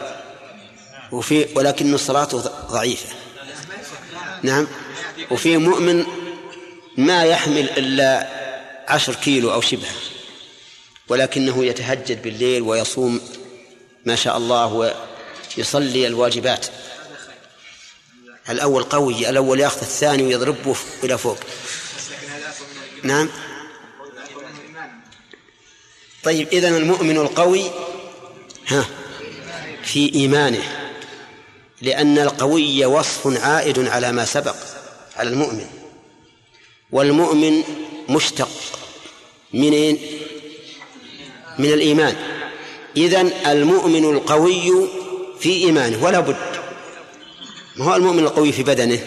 [1.12, 2.38] وفي ولكن صلاته
[2.70, 3.08] ضعيفة.
[4.42, 4.66] نعم.
[5.30, 6.06] وفي مؤمن
[6.96, 8.28] ما يحمل إلا
[8.88, 9.88] عشر كيلو أو شبه.
[11.08, 13.20] ولكنه يتهجد بالليل ويصوم
[14.04, 14.92] ما شاء الله
[15.56, 16.66] ويصلي الواجبات.
[18.48, 21.38] الأول قوي الأول يأخذ الثاني ويضربه إلى فوق.
[23.02, 23.28] نعم.
[26.26, 27.62] طيب إذن المؤمن القوي
[28.66, 28.86] ها
[29.82, 30.62] في إيمانه
[31.82, 34.56] لأن القوي وصف عائد على ما سبق
[35.16, 35.66] على المؤمن
[36.92, 37.62] والمؤمن
[38.08, 38.48] مشتق
[39.52, 39.96] من
[41.58, 42.16] من الإيمان.
[42.96, 44.88] إذن المؤمن القوي
[45.40, 46.36] في إيمانه ولا بد
[47.76, 48.98] ما هو المؤمن القوي في بدنه؟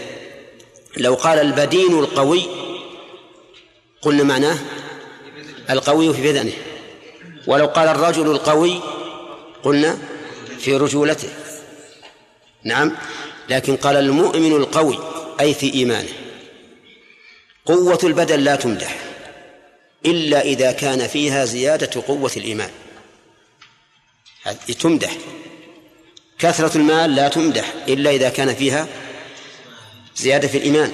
[0.97, 2.45] لو قال البدين القوي
[4.01, 4.57] قلنا معناه
[5.69, 6.68] القوي في بدنه.
[7.49, 8.79] ولو قال الرجل القوي
[9.63, 9.97] قلنا
[10.59, 11.29] في رجولته.
[12.63, 12.91] نعم
[13.49, 14.99] لكن قال المؤمن القوي
[15.39, 16.09] أي في إيمانه.
[17.65, 18.97] قوة البدن لا تمدح
[20.05, 22.69] إلا إذا كان فيها زيادة قوة الإيمان.
[24.79, 25.17] تمدح.
[26.39, 28.87] كثرة المال لا تمدح إلا إذا كان فيها
[30.15, 30.91] زيادة في الإيمان.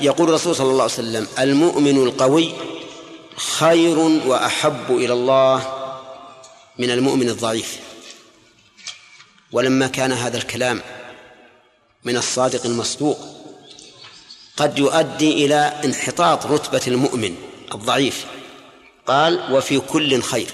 [0.00, 2.52] يقول الرسول صلى الله عليه وسلم المؤمن القوي
[3.36, 5.72] خير وأحب إلى الله
[6.78, 7.78] من المؤمن الضعيف.
[9.52, 10.82] ولما كان هذا الكلام
[12.04, 13.18] من الصادق المصدوق
[14.56, 17.36] قد يؤدي إلى انحطاط رتبة المؤمن
[17.74, 18.26] الضعيف.
[19.06, 20.50] قال وفي كل خير.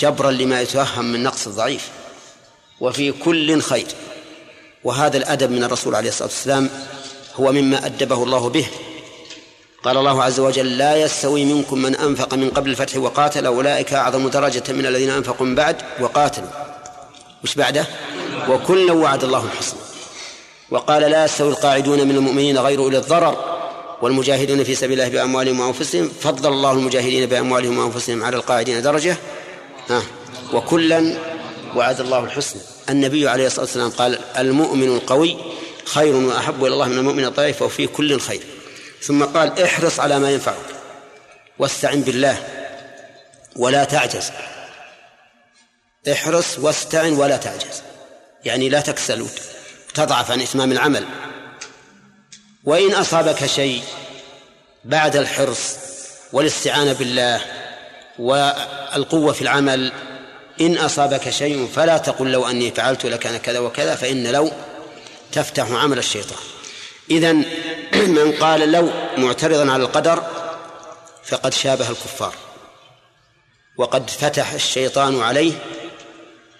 [0.00, 1.88] جبرا لما يتوهم من نقص الضعيف.
[2.80, 3.86] وفي كل خير.
[4.84, 6.70] وهذا الأدب من الرسول عليه الصلاة والسلام
[7.34, 8.66] هو مما أدبه الله به.
[9.84, 14.28] قال الله عز وجل لا يستوي منكم من أنفق من قبل الفتح وقاتل أولئك أعظم
[14.28, 16.48] درجة من الذين أنفقوا من بعد وقاتلوا.
[17.44, 17.86] وش بعده?
[18.48, 19.80] وكلا وعد الله الحسنى.
[20.70, 23.36] وقال لا يستوي القاعدون من المؤمنين غير أولي الضرر
[24.02, 26.10] والمجاهدون في سبيل الله بأموالهم وأنفسهم.
[26.20, 29.16] فضل الله المجاهدين بأموالهم وأنفسهم على القاعدين درجة.
[29.90, 30.02] ها.
[30.52, 31.18] وكلا
[31.76, 32.62] وعد الله الحسنى.
[32.90, 35.36] النبي عليه الصلاة والسلام قال المؤمن القوي
[35.84, 38.40] خير وأحب إلى الله من المؤمن الضعيف وفي كل خير.
[39.02, 40.56] ثم قال احرص على ما ينفعك
[41.58, 42.44] واستعن بالله
[43.56, 44.30] ولا تعجز.
[46.12, 47.82] احرص واستعن ولا تعجز.
[48.44, 49.26] يعني لا تكسل
[49.90, 51.04] وتضعف عن إتمام العمل.
[52.64, 53.82] وإن أصابك شيء
[54.84, 55.76] بعد الحرص
[56.32, 57.40] والاستعانة بالله
[58.18, 59.92] والقوة في العمل
[60.60, 64.50] إن أصابك شيء فلا تقل لو أني فعلت لكان كذا وكذا فإن لو
[65.32, 66.38] تفتح عمل الشيطان.
[67.10, 67.36] إذن
[68.18, 70.22] من قال لو معترضا على القدر
[71.24, 72.34] فقد شابه الكفار.
[73.76, 75.52] وقد فتح الشيطان عليه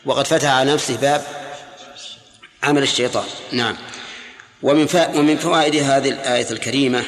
[0.05, 1.25] وقد فتح على نفسه باب
[2.63, 3.27] عمل الشيطان.
[3.53, 3.77] نعم.
[4.63, 7.05] ومن ومن فوائد هذه الآية الكريمة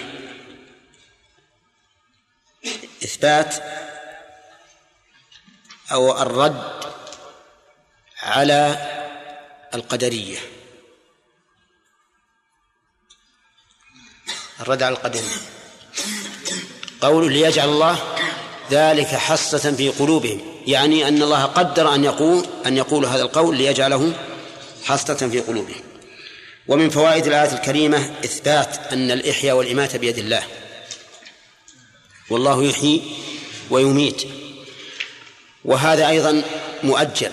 [3.05, 3.55] إثبات
[5.93, 6.63] أو الرد
[8.23, 8.89] على
[9.75, 10.39] القدرية.
[14.63, 15.23] الرد على القدرية
[17.01, 17.99] قول ليجعل الله
[18.71, 20.41] ذلك حصة في قلوبهم.
[20.67, 24.13] يعني أن الله قدر أن يقول أن يقول هذا القول ليجعله
[24.85, 25.83] حصة في قلوبهم.
[26.69, 30.43] ومن فوائد الآية الكريمة إثبات أن الإحياء والإماتة بيد الله.
[32.31, 33.03] والله يحيي
[33.71, 34.23] ويميت.
[35.65, 36.43] وهذا أيضا
[36.83, 37.31] مؤجل.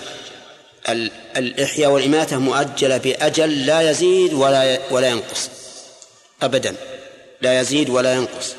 [1.36, 5.50] الإحياء والإماتة مؤجلة بأجل لا يزيد ولا ولا ينقص.
[6.42, 6.76] أبدا.
[7.40, 8.54] لا يزيد ولا ينقص.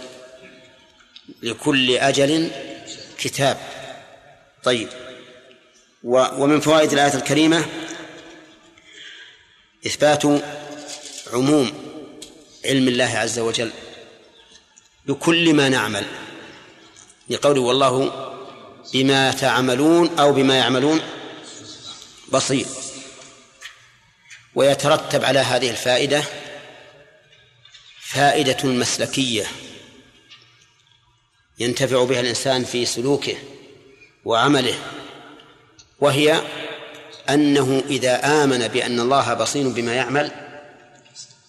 [1.44, 2.52] لكل أجل
[3.18, 3.58] كتاب.
[4.64, 4.90] طيب.
[6.04, 7.66] ومن فوائد الآية الكريمة
[9.86, 10.24] إثبات
[11.34, 11.74] عموم
[12.66, 13.72] علم الله عز وجل
[15.06, 16.06] بكل ما نعمل.
[17.30, 18.12] لقوله والله
[18.94, 21.02] بما تعملون أو بما يعملون
[22.32, 22.66] بصير.
[24.56, 26.24] ويترتب على هذه الفائدة
[28.14, 29.46] فائدة مسلكية
[31.60, 33.38] ينتفع بها الإنسان في سلوكه
[34.26, 34.80] وعمله
[36.00, 36.42] وهي
[37.30, 40.32] أنه إذا آمن بأن الله بصير بما يعمل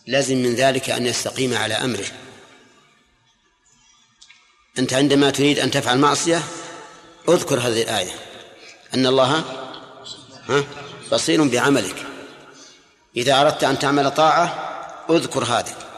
[0.06, 2.06] لازم من ذلك أن يستقيم على أمره.
[4.78, 6.42] أنت عندما تريد أن تفعل معصية
[7.28, 8.12] أذكر هذه الآية.
[8.94, 9.44] أن الله
[11.12, 12.06] بصير بعملك.
[13.16, 14.44] إذا أردت أن تعمل طاعة
[15.10, 15.91] أذكر هذه.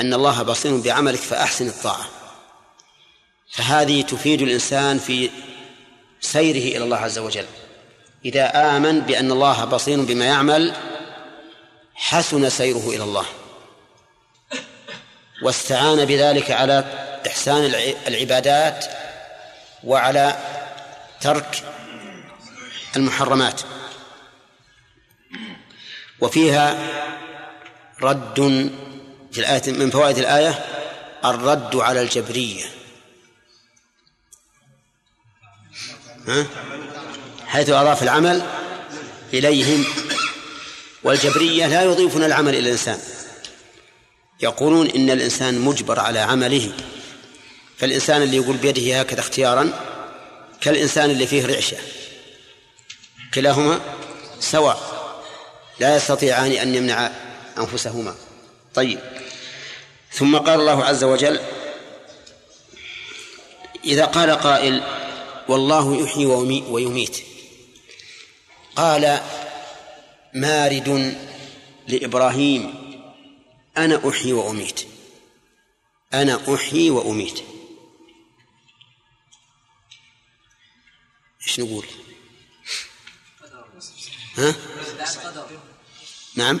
[0.00, 2.06] أن الله بصير بعملك فأحسن الطاعة.
[3.50, 5.30] فهذه تفيد الإنسان في
[6.20, 7.46] سيره إلى الله عز وجل.
[8.24, 10.74] إذا آمن بأن الله بصير بما يعمل
[11.94, 13.26] حسن سيره إلى الله.
[15.42, 16.84] واستعان بذلك على
[17.26, 17.64] إحسان
[18.06, 18.84] العبادات
[19.84, 20.38] وعلى
[21.20, 21.64] ترك
[22.96, 23.60] المحرمات.
[26.20, 26.78] وفيها
[28.02, 28.70] رد
[29.32, 30.64] في الآية من فوائد الآية
[31.24, 32.64] الرد على الجبرية.
[36.28, 36.46] ها؟
[37.46, 38.42] حيث أضاف العمل
[39.34, 39.84] إليهم
[41.02, 42.98] والجبرية لا يضيفون العمل إلى الإنسان.
[44.42, 46.72] يقولون إن الإنسان مجبر على عمله
[47.78, 49.72] فالإنسان اللي يقول بيده هكذا اختيارا
[50.60, 51.76] كالإنسان اللي فيه رعشة.
[53.34, 53.80] كلاهما
[54.40, 54.90] سواء
[55.80, 57.10] لا يستطيعان أن يمنع
[57.58, 58.14] أنفسهما.
[58.74, 58.98] طيب.
[60.12, 61.40] ثم قال الله عز وجل
[63.84, 64.82] إذا قال قائل
[65.48, 67.22] والله يحيي ويميت.
[68.76, 69.20] قال
[70.34, 71.18] مارد
[71.88, 72.74] لإبراهيم
[73.76, 74.86] أنا أحيي وأميت.
[76.14, 77.42] أنا أحيي وأميت.
[81.46, 81.86] إيش نقول؟
[84.36, 84.54] ها؟
[86.34, 86.60] نعم.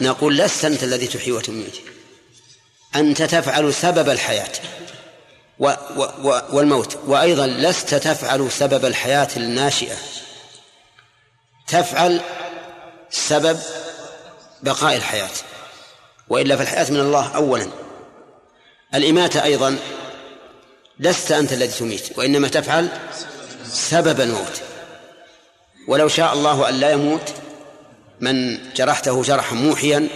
[0.00, 1.95] نقول لست أنت الذي تحيي وتميت.
[3.00, 4.52] أنت تفعل سبب الحياة.
[5.58, 5.68] و
[6.24, 6.98] و والموت.
[7.06, 9.96] وأيضا لست تفعل سبب الحياة الناشئة.
[11.68, 12.20] تفعل
[13.10, 13.60] سبب
[14.62, 15.30] بقاء الحياة.
[16.28, 17.68] وإلا فالحياة من الله أولا.
[18.94, 19.78] الإماتة أيضا
[21.00, 22.88] لست أنت الذي تميت وإنما تفعل
[23.64, 24.62] سبب الموت.
[25.88, 27.34] ولو شاء الله أن لا يموت
[28.20, 30.08] من جرحته جرحا موحيا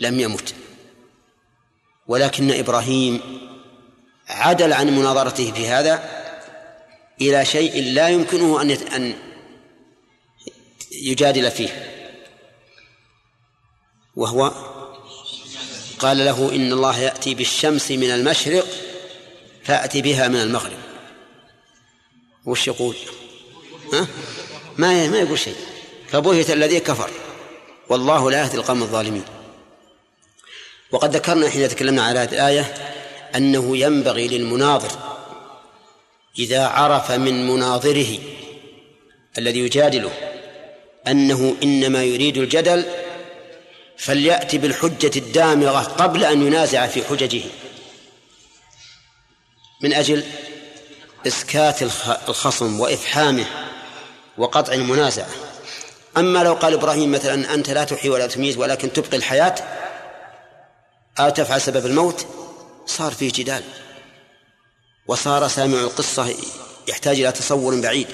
[0.00, 0.54] لم يمت.
[2.06, 3.20] ولكن إبراهيم
[4.28, 6.24] عدل عن مناظرته في هذا
[7.20, 9.14] إلى شيء لا يمكنه أن أن
[10.92, 11.90] يجادل فيه
[14.16, 14.52] وهو
[15.98, 18.66] قال له إن الله يأتي بالشمس من المشرق
[19.64, 20.78] فأتي بها من المغرب.
[22.46, 22.96] وش يقول؟
[23.92, 24.06] ها؟
[24.78, 25.56] ما ما يقول شيء.
[26.08, 27.10] فبهت الذي كفر.
[27.88, 29.24] والله لا يهدي القوم الظالمين.
[30.94, 32.74] وقد ذكرنا حين تكلمنا على هذه الآية
[33.36, 34.90] أنه ينبغي للمناظر
[36.38, 38.18] إذا عرف من مناظره
[39.38, 40.10] الذي يجادله
[41.08, 42.84] أنه إنما يريد الجدل
[43.96, 47.42] فليأتي بالحجة الدامغة قبل أن ينازع في حججه.
[49.80, 50.24] من أجل
[51.26, 51.82] إسكات
[52.28, 53.46] الخصم وإفحامه
[54.38, 55.30] وقطع المنازعة.
[56.16, 59.54] أما لو قال إبراهيم مثلا أنت لا تحيي ولا تميت ولكن تبقي الحياة
[61.18, 62.26] أو تفعل سبب الموت
[62.86, 63.62] صار فيه جدال.
[65.06, 66.34] وصار سامع القصة
[66.88, 68.06] يحتاج إلى تصور بعيد.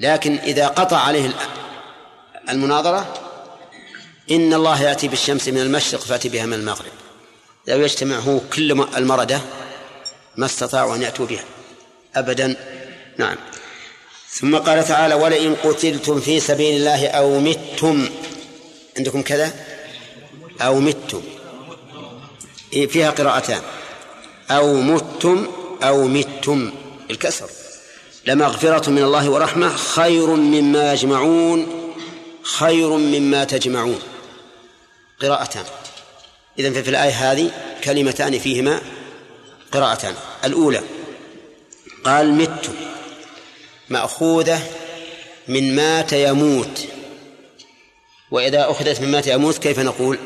[0.00, 1.30] لكن إذا قطع عليه
[2.48, 3.14] المناظرة
[4.30, 6.92] إن الله يأتي بالشمس من المشرق فأتي بها من المغرب.
[7.66, 9.40] لو يجتمع هو كل المردة
[10.36, 11.44] ما استطاعوا أن يأتوا بها.
[12.16, 12.56] أبدا
[13.18, 13.36] نعم.
[14.30, 18.08] ثم قال تعالى ولئن قتلتم في سبيل الله أو متم
[18.96, 19.52] عندكم كذا؟
[20.60, 21.22] أو متم.
[22.70, 23.62] فيها قراءتان.
[24.50, 25.46] أو متم
[25.82, 26.72] أو متم.
[27.10, 27.50] الكسر.
[28.26, 31.66] لمغفرة من الله ورحمة خير مما يجمعون
[32.42, 34.00] خير مما تجمعون.
[35.22, 35.64] قراءتان.
[36.58, 37.50] إذن ففي الآية هذه
[37.84, 38.80] كلمتان فيهما
[39.72, 40.14] قراءتان.
[40.44, 40.82] الأولى
[42.04, 42.70] قال مت.
[43.88, 44.62] مأخوذة
[45.48, 46.88] من مات يموت.
[48.30, 50.18] وإذا أخذت من مات يموت كيف نقول؟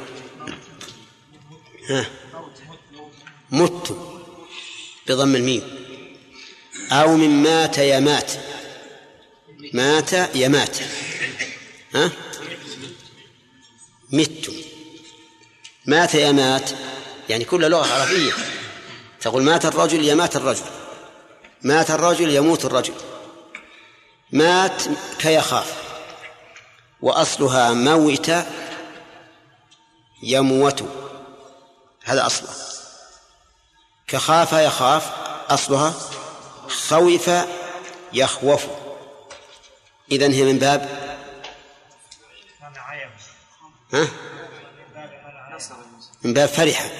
[1.90, 2.19] ها.
[3.50, 3.96] مت
[5.08, 5.62] بضم الميم.
[6.92, 8.32] أو من مات يمات
[9.72, 10.36] مات.
[10.36, 10.76] يمات
[11.94, 12.10] ها؟
[14.12, 14.50] مت.
[15.86, 16.70] مات يمات
[17.28, 18.32] يعني كل لغة عربية.
[19.20, 20.64] تقول مات الرجل يمات الرجل.
[21.62, 22.94] مات الرجل يموت الرجل.
[24.32, 24.82] مات
[25.18, 25.74] كيخاف
[27.00, 28.32] وأصلها موت
[30.22, 30.84] يموت.
[32.04, 32.79] هذا أصله.
[34.10, 35.10] كخاف يخاف
[35.48, 35.94] أصلها
[36.68, 37.30] خوف
[38.12, 38.66] يخوف.
[40.12, 40.88] إذن هي من باب.
[43.92, 44.08] ها؟
[46.22, 46.90] من باب فرح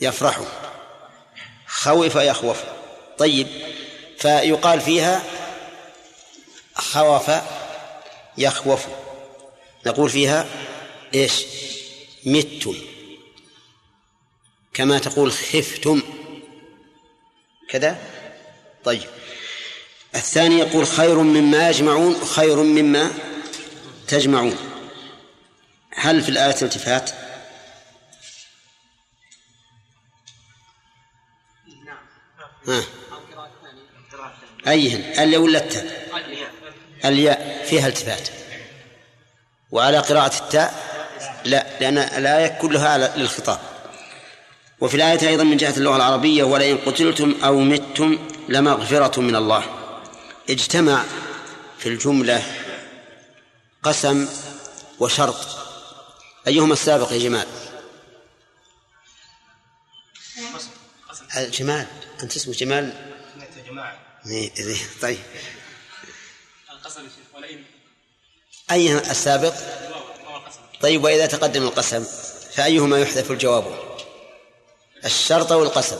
[0.00, 0.40] يفرح.
[1.66, 2.56] خوف يخوف.
[3.18, 3.46] طيب
[4.18, 5.22] فيقال فيها
[6.74, 7.30] خوف
[8.38, 8.86] يخوف.
[9.86, 10.46] نقول فيها
[11.14, 11.44] إيش؟
[12.26, 12.91] متم
[14.74, 16.02] كما تقول خفتم.
[17.68, 17.98] كذا؟
[18.84, 19.08] طيب.
[20.14, 23.10] الثاني يقول خير مما يجمعون خير مما
[24.08, 24.56] تجمعون.
[25.94, 27.10] هل في الآية التفات
[32.68, 32.82] ها.
[34.68, 35.00] أيهن.
[35.22, 36.08] الياء ولا التاء؟
[37.04, 37.64] الياء.
[37.66, 38.28] فيها التفات.
[39.70, 40.92] وعلى قراءة التاء؟
[41.44, 41.66] لا.
[41.80, 43.71] لأن الآية كلها للخطاب.
[44.82, 48.18] وفي الآية أيضا من جهة اللغة العربية ولئن قتلتم أو متم
[48.48, 49.64] لمغفرة من الله.
[50.50, 51.04] اجتمع
[51.78, 52.42] في الجملة
[53.82, 54.28] قسم
[55.00, 55.36] وشرط.
[56.46, 57.46] أيهما السابق يا جمال؟
[61.36, 61.86] جمال
[62.22, 62.92] أنت اسمه جمال؟
[65.02, 65.18] طيب.
[66.72, 67.64] القسم ولئن
[68.70, 69.54] أي السابق؟
[70.80, 72.04] طيب وإذا تقدم القسم
[72.54, 73.81] فأيهما يحذف الجواب؟
[75.04, 75.98] الشرط أو القسم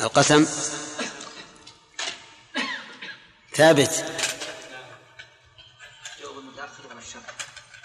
[0.00, 0.46] القسم
[3.54, 4.04] ثابت.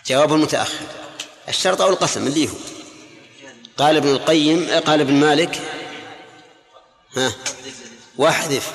[0.07, 0.85] جواب المتأخر
[1.47, 2.55] الشرط أو القسم اللي هو.
[3.77, 5.61] قال ابن القيم قال ابن مالك.
[7.17, 7.31] ها؟
[8.17, 8.73] واحذف.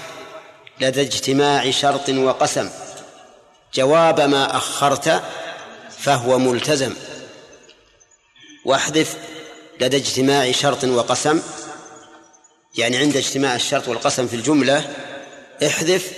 [0.81, 2.71] لدى اجتماع شرط وقسم.
[3.75, 5.23] جواب ما أخرت
[5.99, 6.97] فهو ملتزم.
[8.65, 9.17] واحذف
[9.81, 11.43] لدى اجتماع شرط وقسم.
[12.75, 14.95] يعني عند اجتماع الشرط والقسم في الجملة
[15.67, 16.13] احذف.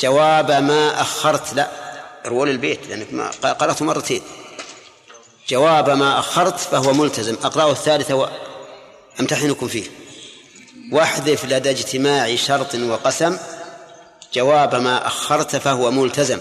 [0.00, 1.54] جواب ما أخرت.
[1.54, 1.70] لا
[2.26, 4.22] رول البيت لأنك ما قرأته مرتين.
[5.48, 7.36] جواب ما أخرت فهو ملتزم.
[7.42, 8.28] أقرأه الثالثة
[9.18, 9.84] وأمتحنكم فيه.
[10.92, 13.38] واحذف لدى اجتماع شرط وقسم.
[14.34, 16.40] جواب ما أخرت فهو ملتزم.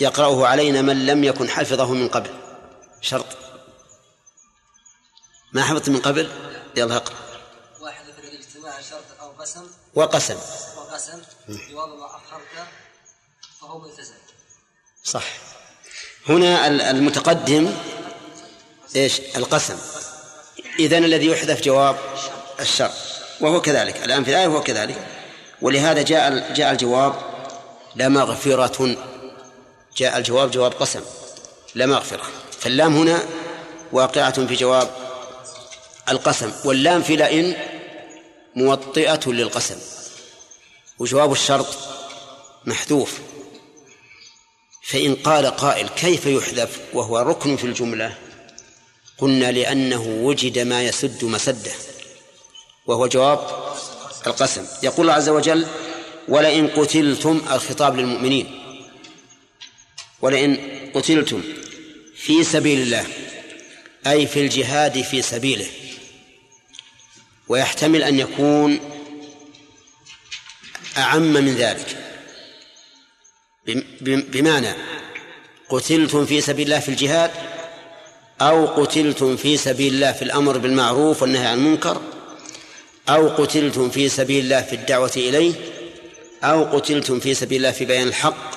[0.00, 2.30] يقرأه علينا من لم يكن حفظه من قبل.
[3.00, 3.26] شرط.
[5.52, 6.30] ما حفظت من قبل؟
[6.76, 7.16] يلا اقرأ.
[7.80, 9.66] واحذف لدى اجتماع شرط أو قسم.
[9.94, 10.36] وقسم.
[10.76, 11.22] وقسم.
[11.48, 12.66] جواب ما أخرت
[13.60, 14.14] فهو ملتزم.
[15.04, 15.24] صح.
[16.28, 17.74] هنا المتقدم
[18.96, 19.78] إيش؟ القسم.
[20.78, 21.96] إذن الذي يحذف جواب
[22.60, 22.90] الشر
[23.40, 24.04] وهو كذلك.
[24.04, 25.06] الآن في الآية هو كذلك.
[25.62, 27.14] ولهذا جاء جاء الجواب
[27.96, 28.96] لمغفرة
[29.96, 31.00] جاء الجواب جواب قسم
[31.74, 32.22] لمغفرة
[32.60, 33.22] فاللام هنا
[33.92, 34.90] واقعة في جواب
[36.08, 37.56] القسم واللام في لئن
[38.56, 39.76] موطئة للقسم.
[40.98, 41.76] وجواب الشرط
[42.64, 43.18] محذوف.
[44.82, 48.18] فإن قال قائل كيف يحذف وهو ركن في الجملة؟
[49.18, 51.72] قلنا لأنه وجد ما يسد مسده.
[52.86, 53.38] وهو جواب
[54.26, 54.66] القسم.
[54.82, 55.66] يقول الله عز وجل
[56.28, 58.63] ولئن قتلتم الخطاب للمؤمنين.
[60.24, 60.56] ولئن
[60.94, 61.42] قتلتم
[62.16, 63.06] في سبيل الله
[64.06, 65.66] أي في الجهاد في سبيله.
[67.48, 68.80] ويحتمل أن يكون
[70.98, 71.96] أعم من ذلك.
[74.02, 74.72] بمعنى
[75.68, 77.30] قتلتم في سبيل الله في الجهاد
[78.40, 82.02] أو قتلتم في سبيل الله في الأمر بالمعروف والنهي عن المنكر
[83.08, 85.54] أو قتلتم في سبيل الله في الدعوة إليه
[86.42, 88.53] أو قتلتم في سبيل الله في بيان الحق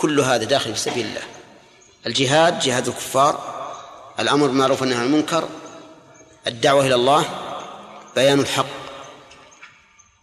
[0.00, 1.22] كل هذا داخل في سبيل الله.
[2.06, 3.60] الجهاد جهاد الكفار
[4.20, 5.48] الأمر بالمعروف والنهي عن المنكر
[6.46, 7.24] الدعوة إلى الله
[8.16, 8.66] بيان الحق.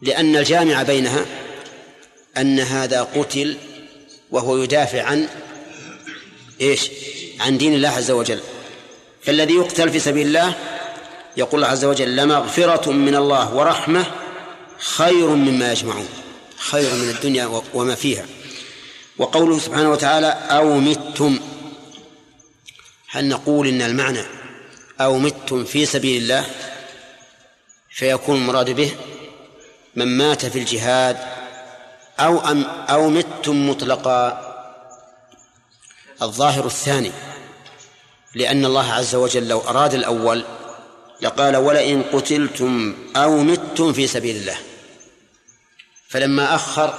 [0.02, 1.26] لأن الجامع بينها
[2.38, 3.58] أن هذا قتل
[4.32, 5.28] وهو يدافع عن
[6.62, 6.92] إيش؟
[7.40, 8.40] عن دين الله عز وجل.
[9.24, 10.54] فالذي يقتل في سبيل الله
[11.38, 14.06] يقول الله عز وجل لمغفرة من الله ورحمة
[14.78, 16.08] خير مما يجمعون.
[16.58, 18.26] خير من الدنيا وما فيها.
[19.18, 21.40] وقوله سبحانه وتعالى أو متم.
[23.10, 24.24] هل نقول إن المعنى
[25.02, 26.46] أو متم في سبيل الله
[27.90, 28.92] فيكون المراد به
[29.96, 31.18] من مات في الجهاد
[32.20, 34.48] أو أم أو متم مطلقا؟
[36.22, 37.12] الظاهر الثاني
[38.36, 40.44] لأن الله عز وجل لو أراد الأول
[41.22, 44.58] لقال ولئن قتلتم أو متم في سبيل الله.
[46.10, 46.94] فلما أخر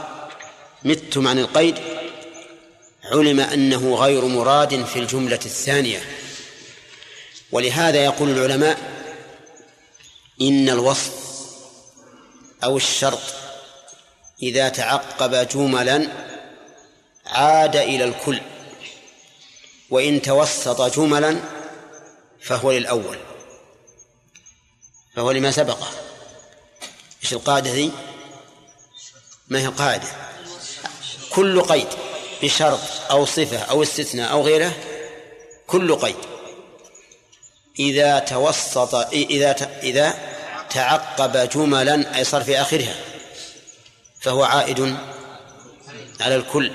[0.85, 1.79] متم عن القيد
[3.13, 6.03] علم أنه غير مراد في الجملة الثانية.
[7.53, 8.79] ولهذا يقول العلماء
[10.41, 11.13] إن الوصف
[12.65, 13.21] أو الشرط
[14.43, 16.09] إذا تعقب جملا
[17.27, 18.41] عاد إلى الكل
[19.91, 21.41] وإن توسط جملا
[22.41, 23.19] فهو للأول.
[25.17, 25.89] فهو لما سبقه.
[27.23, 27.93] إيش القاعدة ذي؟
[29.49, 30.09] ما هي قاعدة
[31.31, 31.89] كل قيد.
[32.43, 32.81] بشرط
[33.11, 34.73] أو صفة أو استثناء أو غيره
[35.67, 36.17] كل قيد.
[37.79, 40.15] إذا توسط إذا إذا
[40.71, 42.95] تعقب جملا أي صار في آخرها
[44.21, 44.97] فهو عائد
[46.21, 46.73] على الكل.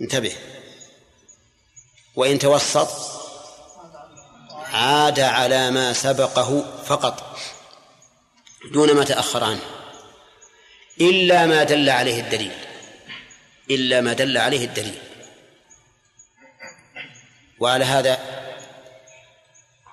[0.00, 0.32] انتبه.
[2.16, 2.88] وإن توسط
[4.72, 7.38] عاد على ما سبقه فقط
[8.72, 9.60] دون ما تأخر عنه
[11.00, 12.71] إلا ما دل عليه الدليل.
[13.70, 14.98] إلا ما دل عليه الدليل.
[17.60, 18.18] وعلى هذا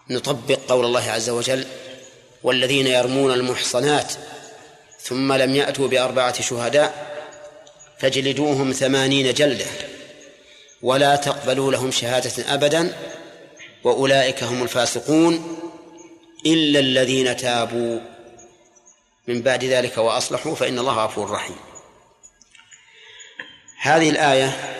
[0.10, 1.66] نطبق قول الله عز وجل
[2.44, 4.14] والذين يرمون المحصنات
[5.02, 7.10] ثم لم يأتوا بأربعة شهداء
[8.00, 9.66] فاجلدوهم ثمانين جلدة
[10.82, 12.94] ولا تقبلوا لهم شهادة أبدا
[13.84, 15.60] وأولئك هم الفاسقون
[16.46, 18.00] إلا الذين تابوا.
[19.28, 21.69] من بعد ذلك وأصلحوا فإن الله غفور رحيم.
[23.80, 24.76] هذه الآية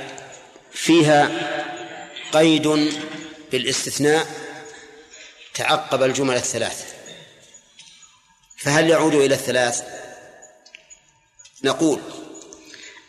[0.72, 1.32] فيها
[2.32, 2.68] قيد
[3.52, 4.28] بالاستثناء
[5.54, 6.94] تعقب الجمل الثلاث.
[8.58, 9.84] فهل يعود إلى الثلاث؟
[11.64, 12.02] نقول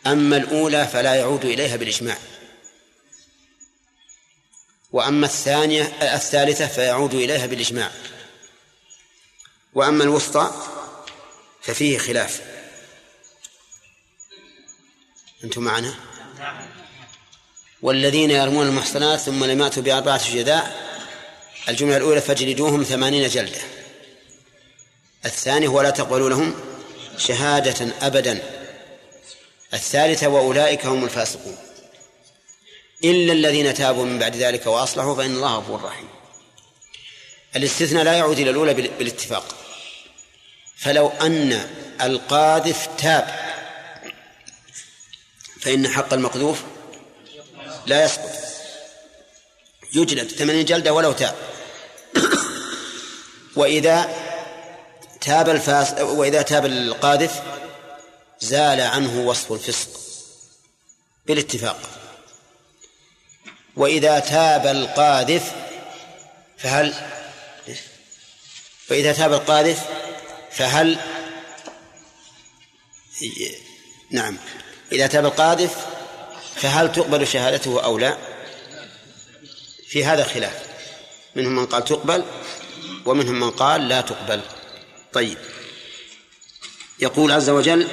[0.07, 2.17] أما الأولى فلا يعود إليها بالإجماع.
[4.91, 7.91] وأما الثانية الثالثة فيعود إليها بالإجماع.
[9.73, 10.51] وأما الوسطى
[11.61, 12.50] ففيه خلاف.
[15.43, 15.93] أنتم معنا؟
[17.81, 20.91] والذين يرمون المحصنات ثم لم يأتوا بأربعة شهداء
[21.69, 23.61] الجملة الأولى فاجلدوهم ثمانين جلدة.
[25.25, 26.55] الثاني ولا تقبلوا لهم
[27.17, 28.43] شهادة أبدا.
[29.73, 31.57] الثالثة وأولئك هم الفاسقون.
[33.03, 36.07] إلا الذين تابوا من بعد ذلك وأصلحوا فإن الله غفور رحيم.
[37.55, 39.55] الاستثناء لا يعود إلى الأولى بالاتفاق.
[40.77, 41.69] فلو أن
[42.01, 43.50] القاذف تاب
[45.61, 46.59] فإن حق المقذوف
[47.85, 48.31] لا يسقط.
[49.93, 51.35] يجلد ثمانين جلدة ولو تاب.
[53.55, 54.15] وإذا
[55.21, 57.41] تاب الفاس وإذا تاب القاذف
[58.39, 59.89] زال عنه وصف الفسق
[61.25, 61.79] بالاتفاق.
[63.75, 65.51] وإذا تاب القاذف
[66.57, 66.93] فهل
[68.91, 69.85] وإذا تاب القاذف
[70.51, 70.99] فهل
[74.11, 74.37] نعم.
[74.91, 75.75] إذا تاب القاذف
[76.55, 78.17] فهل تقبل شهادته أو لا؟
[79.89, 80.53] في هذا خلاف.
[81.35, 82.23] منهم من قال تقبل
[83.05, 84.41] ومنهم من قال لا تقبل.
[85.13, 85.37] طيب.
[86.99, 87.87] يقول عز وجل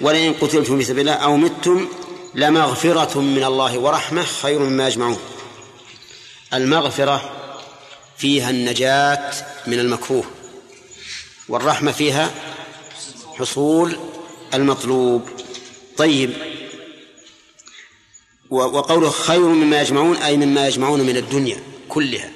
[0.00, 1.88] ولئن قتلتم في سبيل الله أو متم
[2.34, 5.18] لمغفرة من الله ورحمة خير مما يجمعون
[6.54, 7.30] المغفرة
[8.18, 9.32] فيها النجاة
[9.66, 10.24] من المكروه
[11.48, 12.30] والرحمة فيها
[13.38, 13.98] حصول
[14.54, 15.39] المطلوب.
[15.96, 16.32] طيب.
[18.50, 22.32] وقوله خير مما يجمعون أي مما يجمعون من الدنيا كلها.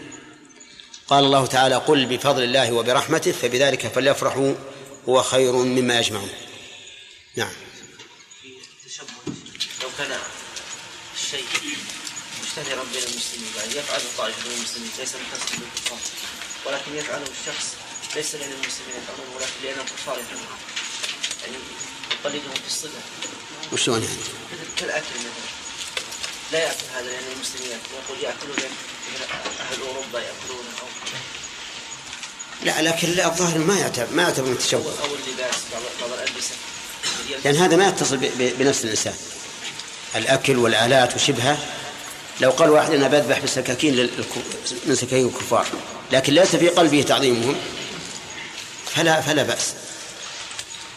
[1.09, 4.55] قال الله تعالى قل بفضل الله وبرحمته فبذلك فليفرحوا
[5.09, 6.31] هو خير مما يجمعون.
[7.37, 7.53] نعم.
[9.83, 10.19] لو كان
[11.15, 11.45] الشيء
[12.43, 15.99] مشتهرا بين المسلمين يعني يفعله طائفة من المسلمين ليس مختص بالكفار
[16.67, 17.75] ولكن يفعله الشخص
[18.17, 20.57] ليس لأن المسلمين يفعلونه ولكن لأن الكفار يفعلونه
[21.43, 21.57] يعني
[22.13, 23.01] يقلدهم في الصلة
[23.75, 24.17] وشلون يعني؟
[24.77, 25.03] مثلا
[26.53, 29.25] لا يأكل هذا لأن المسلمين يقول يأكلون مثل
[29.61, 30.87] أهل أوروبا يأكلون أو
[32.63, 36.55] لا لكن الظاهر ما يعتبر ما يعتبر من التشبه أو اللباس بعض بعض الألبسة.
[37.45, 38.17] لأن هذا ما يتصل
[38.59, 39.15] بنفس الإنسان.
[40.17, 41.59] الأكل والآلات وشبهه.
[42.41, 44.39] لو قال واحد أنا بذبح بسكاكين للك-
[44.87, 45.67] من سكاكين الكفار
[46.13, 47.57] لكن ليس في قلبه تعظيمهم
[48.97, 49.75] فلا فلا بأس.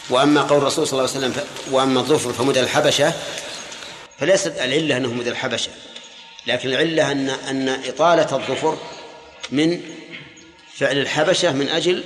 [0.10, 3.14] وأما قول الرسول صلى الله عليه وسلم وأما الظفر فمدى الحبشة
[4.20, 5.72] فليست العلة أنه مدى الحبشة
[6.48, 8.78] لكن العلة أن أن إطالة الظفر
[9.52, 9.82] من
[10.74, 12.04] فعل الحبشة من أجل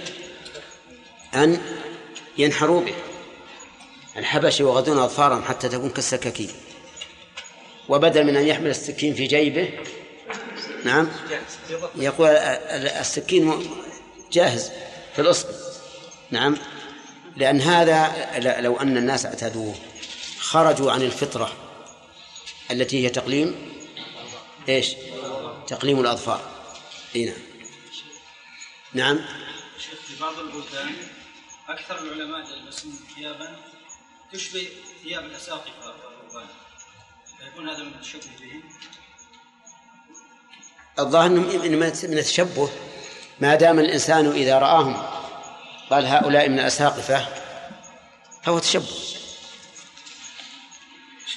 [1.36, 1.62] أن
[2.38, 2.94] ينحروا به.
[4.18, 6.52] الحبش يحدون أظفارهم حتى تكون كالسكاكين.
[7.90, 9.70] وبدل من أن يحمل السكين في جيبه
[10.84, 11.08] نعم
[11.96, 13.70] يقول ال- ال- السكين
[14.32, 14.72] جاهز
[15.16, 15.50] في الأصبع
[16.32, 16.58] نعم.
[17.36, 19.76] لأن هذا لو أن الناس اعتادوه
[20.40, 21.54] خرجوا عن الفطرة
[22.72, 23.72] التي هي تقليم
[24.70, 24.96] إيش؟
[25.68, 26.42] تقليم الأظفار.
[27.16, 27.36] إي نعم.
[28.94, 29.20] نعم.
[29.80, 30.96] شيخ في بعض البلدان
[31.70, 33.56] أكثر العلماء يلبسون ثيابا
[34.34, 34.68] تشبه
[35.04, 36.48] ثياب الأساقفة والرهبان
[37.40, 38.64] فيكون هذا من التشبه بهم
[41.00, 42.70] الظاهر إنه من التشبه
[43.40, 45.21] ما دام الإنسان إذا رآهم
[45.92, 47.28] قال هؤلاء من الأساقفة
[48.44, 48.86] فهو تشبه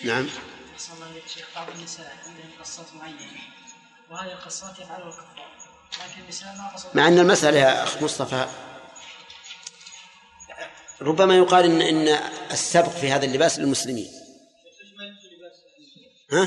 [0.05, 0.28] نعم
[0.76, 3.18] صلى الله عليه الشيخ بعض النساء عندهم قصات معينة
[4.11, 5.48] وهذه القصات يفعلها الكفار
[5.92, 8.48] لكن النساء ما مع أن المسألة يا أخ مصطفى
[11.00, 12.18] ربما يقال ان إن
[12.50, 14.11] السبق في هذا اللباس للمسلمين
[16.32, 16.44] ها؟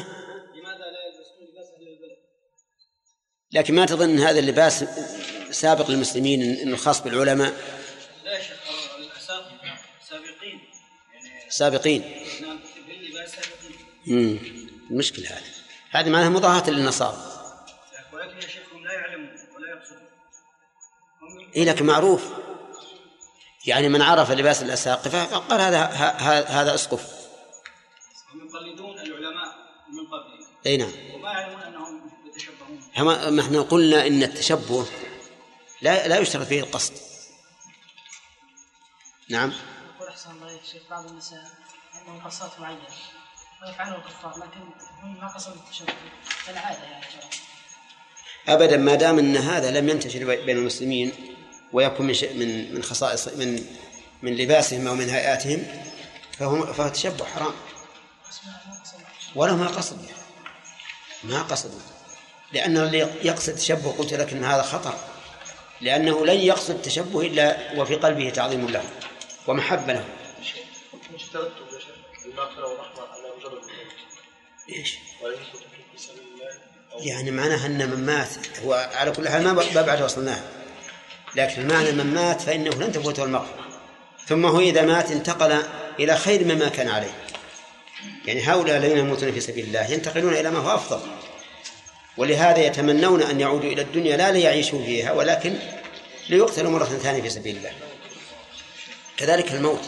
[0.56, 2.18] لماذا لا يلبسون لباس أهل البلد؟
[3.52, 4.86] لكن ما تظن هذا اللباس
[5.52, 7.77] سابق للمسلمين انه خاص بالعلماء
[8.28, 8.58] لا يا شيخ
[8.98, 9.78] الأساقفة
[10.10, 10.60] سابقين؟
[11.14, 12.02] يعني سابقين.
[12.42, 12.60] نعم
[13.26, 13.76] سابقين.
[14.08, 14.40] امم
[14.92, 15.44] المشكلة هذه.
[15.92, 17.18] هذه معناها مضاهاة للنصارى.
[18.14, 20.08] ولكن يا شيخ هم لا يعلمون ولا يقصدون.
[21.56, 22.34] إيه لكن معروف.
[23.66, 25.84] يعني من عرف لباس الأساقفة قال هذا
[26.48, 27.02] هذا أسقف.
[28.34, 29.56] هم يقلدون العلماء
[29.90, 30.92] من قبلهم أي نعم.
[31.14, 33.36] وما يعلمون أنهم يتشبهون.
[33.36, 34.86] ما إحنا قلنا إن التشبه
[35.82, 37.07] لا لا يشترط فيه القصد.
[39.30, 39.54] نعم.
[39.96, 41.44] يقول أحسن الله إليك الشيخ بعض النساء
[41.94, 42.80] عندهم قصات معينة
[43.68, 44.60] ويفعلها الكفار لكن
[45.04, 45.94] هم ما قصدوا التشبه
[46.48, 47.06] كالعادة يعني.
[48.48, 51.12] أبدا ما دام أن هذا لم ينتشر بي- بين المسلمين
[51.74, 53.66] ويكون من من من خصائص من
[54.22, 55.64] من لباسهم أو من هيئاتهم
[56.40, 57.54] فهو فهو تشبه حرام
[59.36, 60.06] ولا ما قصدوا.
[61.24, 61.80] ما قصدوا.
[62.54, 64.94] لأنه اللي يقصد تشبه قلت لك أن هذا خطر.
[65.82, 68.84] لأنه لن يقصد التشبه إلا وفي قلبه تعظيم له.
[69.48, 70.06] ومحبة له
[76.20, 78.30] الله يعني معناها أن من مات
[78.66, 80.40] هو على كل حال ما بعد وصلناه
[81.36, 83.68] لكن المعنى من مات فإنه لن تفوته المغفرة
[84.28, 85.64] ثم هو إذا مات انتقل
[86.00, 87.12] إلى خير مما كان عليه.
[88.26, 91.00] يعني هؤلاء الذين يموتون في سبيل الله ينتقلون إلى ما هو أفضل.
[92.18, 95.56] ولهذا يتمنون أن يعودوا إلى الدنيا لا ليعيشوا فيها ولكن
[96.30, 97.72] ليقتلوا مرة ثانية في سبيل الله.
[99.18, 99.82] كذلك الموت.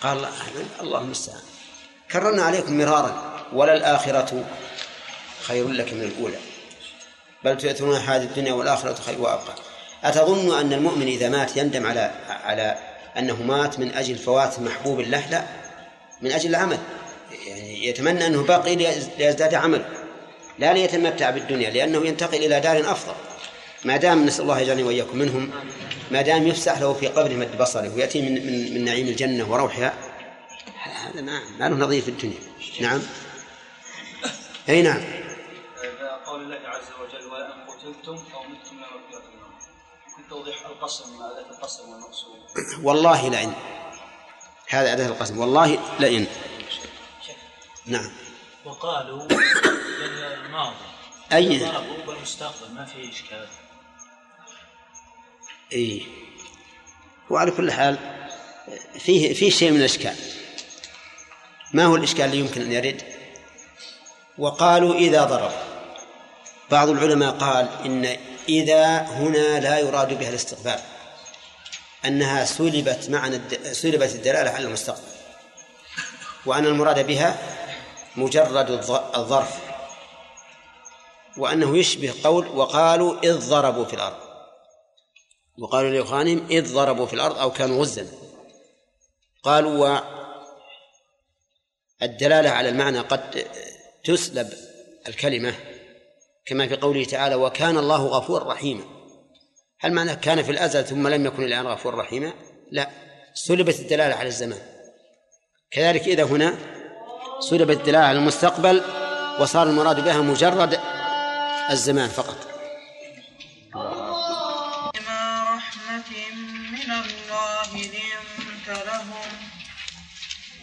[0.00, 0.28] قال الله
[0.80, 1.40] الله المستعان
[2.12, 4.44] كررنا عليكم مرارا وللآخرة
[5.42, 6.38] خير لك من الأولى.
[7.44, 9.54] بل تؤثرون هذه الدنيا والآخرة خير وأبقى.
[10.04, 12.78] أتظن أن المؤمن إذا مات يندم على على
[13.18, 15.44] أنه مات من أجل فوات محبوب له؟ لا
[16.22, 16.78] من أجل العمل.
[17.46, 19.84] يعني يتمنى أنه باقي ليز- ليزداد عمل.
[20.58, 23.14] لا ليتمتع بالدنيا لأنه ينتقل إلى دار أفضل.
[23.84, 25.50] ما دام نسأل الله يجعلني وإياكم منهم.
[26.10, 29.94] ما دام يفسح له في قبره مد بصره ويأتي من من, من نعيم الجنة وروحها
[30.82, 32.38] هذا ما ما له نظير في الدنيا.
[32.80, 33.02] نعم.
[34.68, 35.00] أي نعم.
[36.26, 39.58] قول الله عز وجل ولئن قتلتم أو متم لمغفرة من الله
[40.08, 42.38] ممكن توضيح القسم أداة القسم والمقصود؟
[42.82, 43.52] والله لئن.
[44.68, 45.38] هذا أداة القسم.
[45.38, 46.26] والله لئن.
[47.86, 48.10] نعم.
[48.64, 49.26] وقالوا
[50.44, 50.76] الماضي
[51.32, 51.58] أي.
[51.58, 53.48] ضربوا بالمستقبل ما في إشكال.
[55.72, 56.02] إيه
[57.30, 57.98] وعلى كل حال
[58.98, 60.14] فيه فيه شيء من الإشكال.
[61.72, 63.02] ما هو الإشكال اللي يمكن أن يرد؟
[64.38, 65.52] وقالوا إذا ضرب.
[66.70, 68.16] بعض العلماء قال إن
[68.48, 70.80] إذا هنا لا يراد بها الاستقبال
[72.04, 73.40] أنها سلبت معنى.
[73.72, 75.08] سلبت الدلالة على المستقبل.
[76.46, 77.38] وأن المراد بها
[78.16, 79.58] مجرد الظ- الظرف.
[81.38, 84.29] وأنه يشبه قول وقالوا إذ ضربوا في الأرض.
[85.60, 88.06] وقالوا لإخوانهم إذ ضربوا في الأرض أو كانوا غزا.
[89.42, 90.00] قالوا
[92.02, 93.46] والدلالة على المعنى قد
[94.04, 94.48] تسلب
[95.08, 95.54] الكلمة
[96.46, 98.84] كما في قوله تعالى وكان الله غفورا رحيما
[99.80, 102.32] هل معنى كان في الأزل ثم لم يكن الآن غفورا رحيما؟
[102.70, 102.90] لا
[103.34, 104.58] سلبت الدلالة على الزمان.
[105.70, 106.54] كذلك إذا هنا
[107.40, 108.82] سلبت الدلالة على المستقبل
[109.40, 110.80] وصار المراد بها مجرد
[111.70, 112.49] الزمان فقط.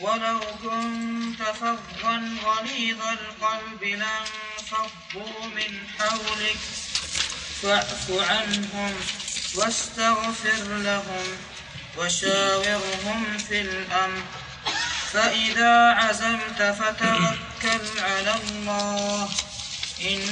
[0.08, 6.58] ولو كنت فظا غليظ القلب لانفضوا من حولك.
[7.62, 8.94] فاعف عنهم
[9.56, 11.28] واستغفر لهم
[11.98, 14.24] وشاورهم في الأمر.
[15.14, 19.30] فإذا عزمت فتوكل على الله.
[20.02, 20.26] إن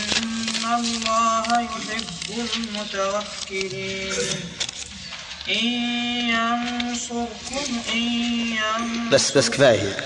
[0.80, 4.40] الله يحب المتوكلين.
[9.12, 9.98] بس بس كفاية.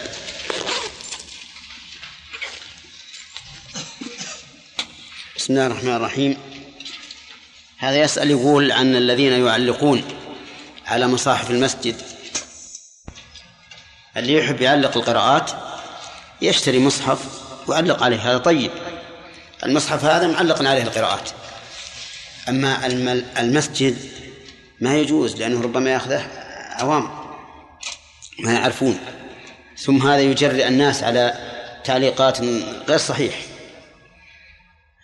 [5.37, 6.37] بسم الله الرحمن الرحيم.
[7.77, 10.03] هذا يسأل يقول عن الذين يعلقون
[10.87, 11.95] على مصاحف المسجد.
[14.17, 15.51] اللي يحب يعلق القراءات؟
[16.41, 17.19] يشتري مصحف
[17.67, 18.71] ويعلق عليه هذا طيب.
[19.63, 21.29] المصحف هذا معلق عليه القراءات.
[22.49, 23.97] أما الم- المسجد
[24.81, 26.27] ما يجوز لأنه ربما يأخذه
[26.69, 27.09] عوام
[28.39, 28.99] ما يعرفون.
[29.77, 31.33] ثم هذا يجرئ الناس على
[31.83, 32.41] تعليقات
[32.87, 33.41] غير صحيح.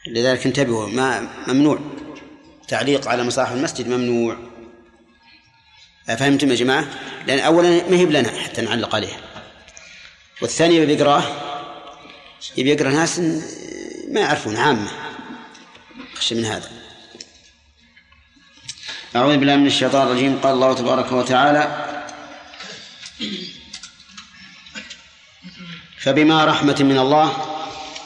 [0.07, 1.79] لذلك انتبهوا ما ممنوع.
[2.67, 4.37] تعليق على مصاحف المسجد ممنوع.
[6.07, 6.87] فهمتم يا جماعة؟
[7.27, 9.19] لأن أولا ما هي لنا حتى نعلق عليها.
[10.41, 10.93] والثاني يبي
[12.57, 13.19] يبي يقرأ ناس
[14.11, 14.87] ما يعرفون عامة.
[16.15, 16.84] خشي من هذا.
[19.15, 20.39] أعوذ بالله من الشيطان الرجيم.
[20.43, 21.63] قال الله تبارك وتعالى
[25.97, 27.27] فبما رحمة من الله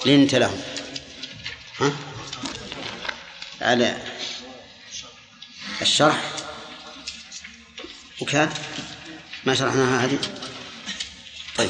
[0.05, 0.61] لنت لهم.
[1.79, 1.91] ها؟
[3.61, 3.97] على
[5.81, 6.21] الشرح.
[8.21, 8.49] وكان
[9.45, 10.17] ما شرحناها هذه؟
[11.57, 11.69] طيب.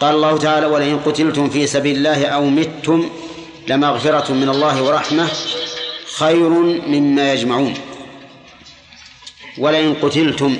[0.00, 3.10] قال الله تعالى ولئن قتلتم في سبيل الله أو متم
[3.68, 5.28] لمغفرة من الله ورحمة
[6.18, 6.48] خير
[6.86, 7.93] مما يجمعون.
[9.58, 10.58] ولئن قتلتم.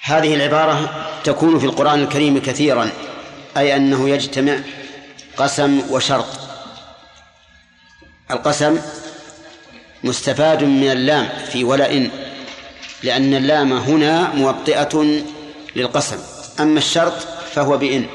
[0.00, 2.90] هذه العبارة تكون في القرآن الكريم كثيرا
[3.56, 4.58] أي أنه يجتمع
[5.36, 6.26] قسم وشرط.
[8.30, 8.80] القسم
[10.04, 12.10] مستفاد من اللام في ولئن
[13.02, 15.22] لأن اللام هنا موطئة
[15.76, 16.18] للقسم
[16.60, 17.14] أما الشرط
[17.54, 18.06] فهو بإن.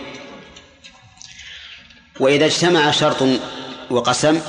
[2.20, 3.24] وإذا اجتمع شرط
[3.90, 4.42] وقسم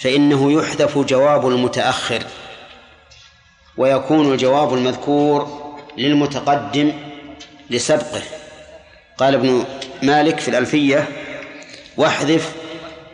[0.00, 2.22] فإنه يحذف جواب المتأخر.
[3.80, 5.60] ويكون الجواب المذكور
[5.98, 6.92] للمتقدم
[7.70, 8.22] لسبقه.
[9.18, 9.64] قال ابن
[10.02, 11.08] مالك في الألفية
[11.96, 12.54] واحذف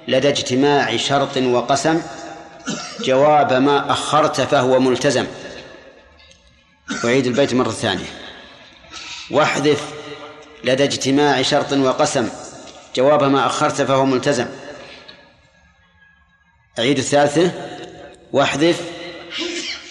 [0.09, 2.03] لدى اجتماع شرط وقسم
[3.01, 5.27] جواب ما أخرت فهو ملتزم.
[7.05, 8.11] أعيد البيت مرة ثانية.
[9.31, 9.93] واحذف
[10.64, 12.29] لدى اجتماع شرط وقسم
[12.97, 14.47] جواب ما أخرت فهو ملتزم.
[16.79, 17.53] أعيد الثالثة
[18.33, 18.95] واحذف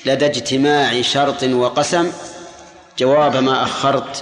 [0.06, 2.12] لدى اجتماع شرط وقسم
[2.98, 4.16] جواب ما أخرت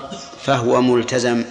[0.43, 1.45] فهو ملتزم.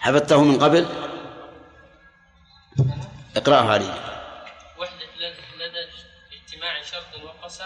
[0.00, 0.86] حفظته من قبل؟
[3.36, 3.84] اقرأه علي.
[4.78, 5.82] وحدة لد- لدى
[6.42, 7.64] اجتماع شرط وقسم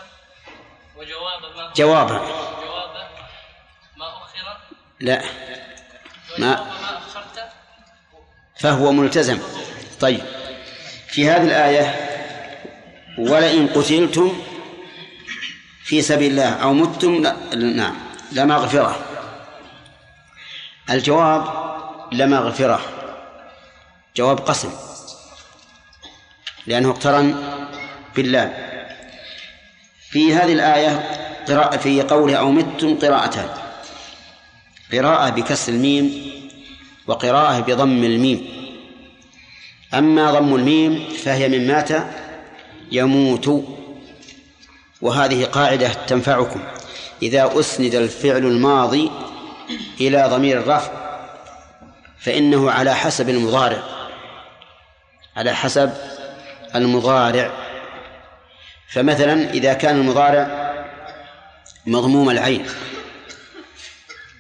[0.97, 2.19] وجواب ما جوابا.
[2.19, 3.09] جواب.
[3.97, 4.59] ما أخر؟
[5.01, 5.23] لا.
[6.39, 7.49] ما ما أخرت؟
[8.61, 9.39] فهو ملتزم.
[10.01, 10.36] طيب.
[11.17, 11.95] في هذه الآية
[13.19, 14.33] ولئن قتلتم
[15.85, 17.23] في سبيل الله أو متم
[17.57, 17.97] نعم
[18.33, 18.99] لمغفرة
[20.91, 21.45] الجواب
[22.13, 22.81] لمغفرة
[24.17, 24.71] جواب قسم
[26.67, 27.57] لأنه اقترن
[28.17, 28.55] بالله.
[30.11, 31.09] في هذه الآية
[31.49, 33.49] قراءة في قوله أو متم قراءتان
[34.93, 36.33] قراءة بكسر الميم
[37.07, 38.56] وقراءة بضم الميم.
[39.99, 41.91] أما ضم الميم فهي من مات
[42.93, 43.65] يموت.
[45.03, 46.61] وهذه قاعدة تنفعكم.
[47.23, 49.11] إذا أسند الفعل الماضي
[50.01, 50.91] إلى ضمير الرفع
[52.19, 53.83] فإنه على حسب المضارع.
[55.37, 55.93] على حسب
[56.75, 57.51] المضارع.
[58.89, 60.73] فمثلا إذا كان المضارع
[61.87, 62.67] مضموم العين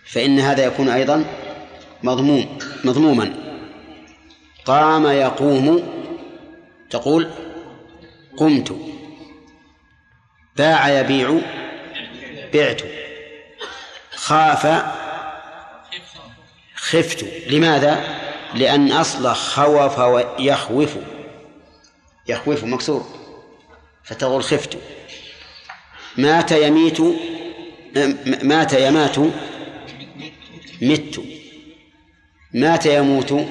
[0.06, 1.24] فإن هذا يكون أيضا
[2.02, 3.45] مضموم مضموما.
[4.66, 5.82] قام يقوم
[6.90, 7.30] تقول
[8.36, 8.76] قمت.
[10.56, 11.40] باع يبيع
[12.54, 12.82] بعت.
[14.10, 14.84] خاف
[16.74, 17.24] خفت.
[17.50, 18.04] لماذا؟
[18.54, 20.96] لأن أصل خوف ويخوف
[22.28, 23.06] يخوف مكسور.
[24.04, 24.78] فتقول خفت.
[26.16, 26.98] مات يميت
[28.42, 29.18] مات يمات
[30.82, 31.20] مت.
[32.52, 33.46] مات يموت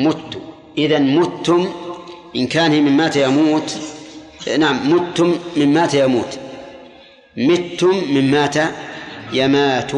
[0.00, 0.42] مت
[0.78, 1.68] إذا متم
[2.36, 3.78] إن كان من مات يموت
[4.58, 6.38] نعم متم من مات يموت.
[7.36, 8.56] متم من مات
[9.32, 9.92] يمات.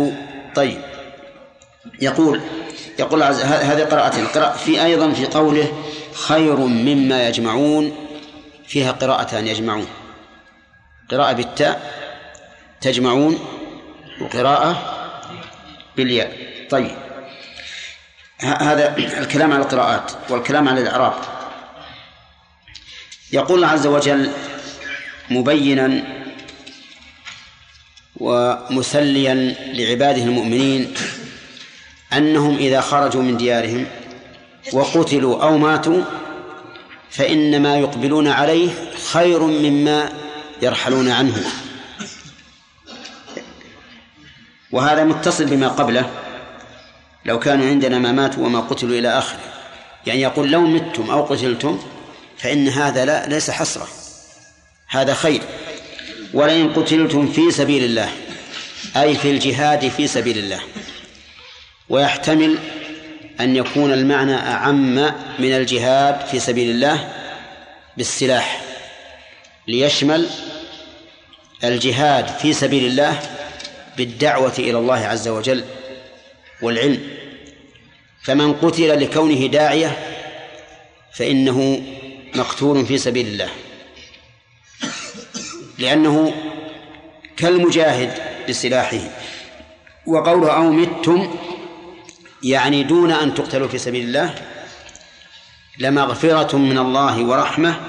[0.55, 0.81] طيب.
[2.01, 2.41] يقول
[2.99, 5.73] يقول هذه قراءة في أيضا في قوله
[6.15, 7.93] خير مما يجمعون
[8.67, 9.87] فيها قراءتان يجمعون.
[11.11, 11.93] قراءة بالتاء
[12.81, 13.39] تجمعون
[14.21, 14.77] وقراءة
[15.97, 16.33] بالياء.
[16.71, 17.08] طيب.
[18.41, 21.15] هذا الكلام على القراءات والكلام على الإعراب.
[23.33, 24.31] يقول الله عز وجل
[25.31, 26.03] مبينا
[28.17, 29.35] ومسليا
[29.73, 30.95] لعباده المؤمنين
[32.13, 33.87] أنهم إذا خرجوا من ديارهم
[34.73, 36.03] وقتلوا أو ماتوا
[37.11, 38.71] فإن ما يقبلون عليه
[39.13, 40.13] خير مما
[40.63, 41.45] يرحلون عنه.
[44.71, 46.11] وهذا متصل بما قبله
[47.29, 49.41] لو كانوا عندنا ما ماتوا وما قتلوا إلى آخره.
[50.07, 51.79] يعني يقول لو متم أو قتلتم
[52.39, 53.89] فإن هذا لا ليس حسرة
[54.89, 55.41] هذا خير.
[56.35, 58.09] ولئن قتلتم في سبيل الله
[58.97, 60.61] أي في الجهاد في سبيل الله.
[61.89, 62.59] ويحتمل
[63.41, 64.95] أن يكون المعنى أعم
[65.39, 67.09] من الجهاد في سبيل الله
[67.97, 68.63] بالسلاح.
[69.67, 70.29] ليشمل
[71.65, 73.21] الجهاد في سبيل الله
[73.97, 75.65] بالدعوة إلى الله عز وجل
[76.63, 77.18] والعلم.
[78.29, 79.99] فمن قتل لكونه داعية
[81.13, 81.83] فإنه
[82.35, 83.49] مقتول في سبيل الله.
[85.79, 86.33] لأنه
[87.37, 88.13] كالمجاهد
[88.49, 88.99] بسلاحه
[90.07, 91.35] وقوله أو متم
[92.43, 94.35] يعني دون أن تقتلوا في سبيل الله
[95.79, 97.81] لمغفرة من الله ورحمة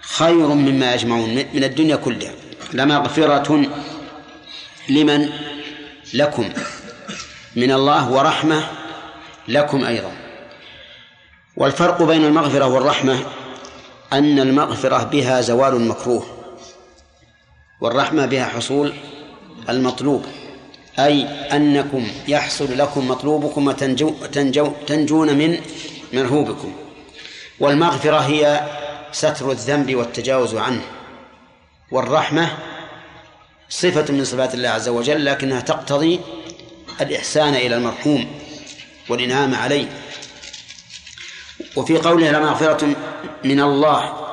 [0.00, 2.32] خير مما يجمعون من الدنيا كلها.
[2.72, 3.66] لمغفرة
[4.88, 5.28] لمن
[6.14, 6.48] لكم
[7.56, 8.75] من الله ورحمة
[9.48, 10.12] لكم أيضا.
[11.56, 13.18] والفرق بين المغفرة والرحمة
[14.12, 16.26] أن المغفرة بها زوال المكروه
[17.80, 18.92] والرحمة بها حصول
[19.68, 20.24] المطلوب
[20.98, 25.60] أي أنكم يحصل لكم مطلوبكم وتنجو تنجو تنجون من
[26.12, 26.72] مرهوبكم.
[27.60, 28.60] والمغفرة هي
[29.12, 30.82] ستر الذنب والتجاوز عنه.
[31.92, 32.50] والرحمة
[33.68, 36.20] صفة من صفات الله عز وجل لكنها تقتضي
[37.00, 38.26] الإحسان إلى المرحوم.
[39.08, 40.02] والإنعام عليه.
[41.76, 42.96] وفي قوله لمغفرة
[43.44, 44.26] من الله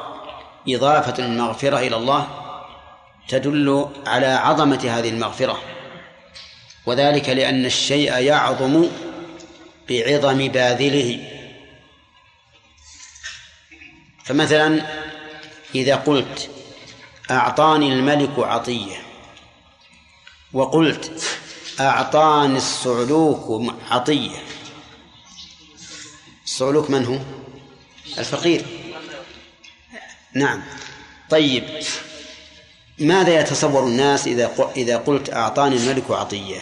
[0.69, 2.27] إضافة المغفرة إلى الله
[3.27, 5.59] تدل على عظمة هذه المغفرة.
[6.85, 8.87] وذلك لأن الشيء يعظم
[9.89, 11.29] بعظم باذله.
[14.25, 14.81] فمثلا
[15.75, 16.49] إذا قلت
[17.31, 18.95] أعطاني الملك عطية
[20.53, 21.23] وقلت
[21.79, 24.37] أعطاني الصعلوك عطية
[26.53, 27.17] الصعلوك من هو؟
[28.17, 28.65] الفقير.
[30.33, 30.63] نعم.
[31.29, 31.63] طيب.
[32.99, 36.61] ماذا يتصور الناس إذا إذا قلت أعطاني الملك عطية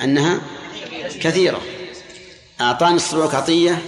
[0.00, 0.40] أنها
[1.20, 1.60] كثيرة.
[2.60, 3.82] أعطاني الصعلوك عطية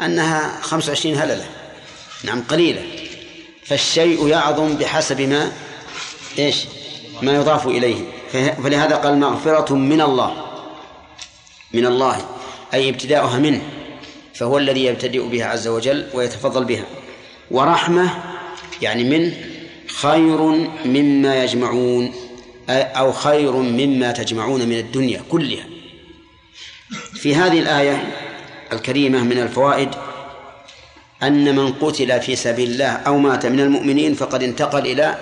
[0.00, 1.46] أنها خمس وعشرين هللة.
[2.24, 3.08] نعم قليلة.
[3.64, 5.52] فالشيء يعظم بحسب ما
[6.38, 6.64] إيش؟
[7.22, 8.04] ما يضاف إليه.
[8.32, 10.44] فلهذا قال مغفرة من الله.
[11.72, 12.37] من الله.
[12.74, 13.62] أي ابتداؤها منه
[14.34, 16.84] فهو الذي يبتدئ بها عز وجل ويتفضل بها.
[17.50, 18.10] ورحمة
[18.82, 19.34] يعني منه
[19.86, 20.40] خير
[20.84, 22.14] مما يجمعون
[22.70, 25.64] أو خير مما تجمعون من الدنيا كلها.
[27.14, 28.14] في هذه الآية
[28.72, 29.90] الكريمة من الفوائد
[31.22, 35.18] أن من قتل في سبيل الله أو مات من المؤمنين فقد انتقل إلى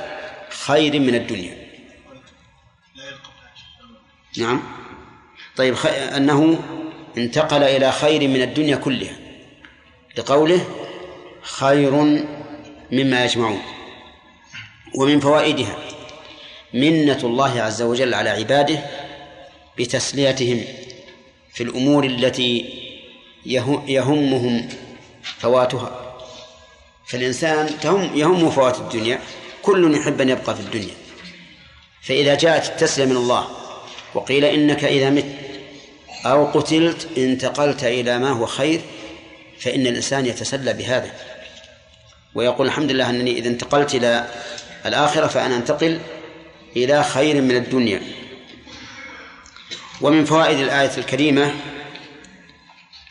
[0.50, 1.66] خير من الدنيا.
[4.38, 4.62] نعم.
[5.56, 5.74] طيب.
[6.16, 6.58] أنه
[7.18, 9.16] انتقل إلى خير من الدنيا كلها.
[10.18, 10.66] لقوله
[11.42, 11.90] خير
[12.92, 13.62] مما يجمعون.
[14.94, 15.76] ومن فوائدها
[16.74, 18.78] منة الله عز وجل على عباده
[19.78, 20.64] بتسليتهم
[21.54, 22.74] في الأمور التي
[23.86, 24.68] يهمهم
[25.22, 26.16] فواتها.
[27.06, 29.20] فالإنسان تهم يهم فوات الدنيا
[29.62, 30.94] كل يحب أن يبقى في الدنيا.
[32.02, 33.48] فإذا جاءت التسلية من الله
[34.14, 35.24] وقيل إنك إذا مت
[36.30, 38.80] أو قتلت انتقلت إلى ما هو خير
[39.60, 41.12] فإن الإنسان يتسلى بهذا.
[42.34, 44.28] ويقول الحمد لله أنني إذا انتقلت إلى
[44.86, 46.00] الآخرة فأنا أنتقل
[46.76, 48.02] إلى خير من الدنيا.
[50.00, 51.54] ومن فوائد الآية الكريمة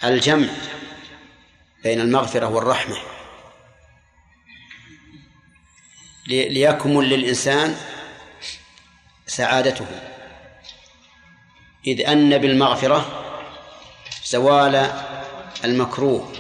[0.04, 0.48] الجمع
[1.84, 2.98] بين المغفرة والرحمة.
[6.28, 7.76] ليكمل للإنسان
[9.28, 10.15] سعادته.
[11.88, 13.24] إذ أن بالمغفرة
[14.26, 14.92] زوال
[15.64, 16.34] المكروه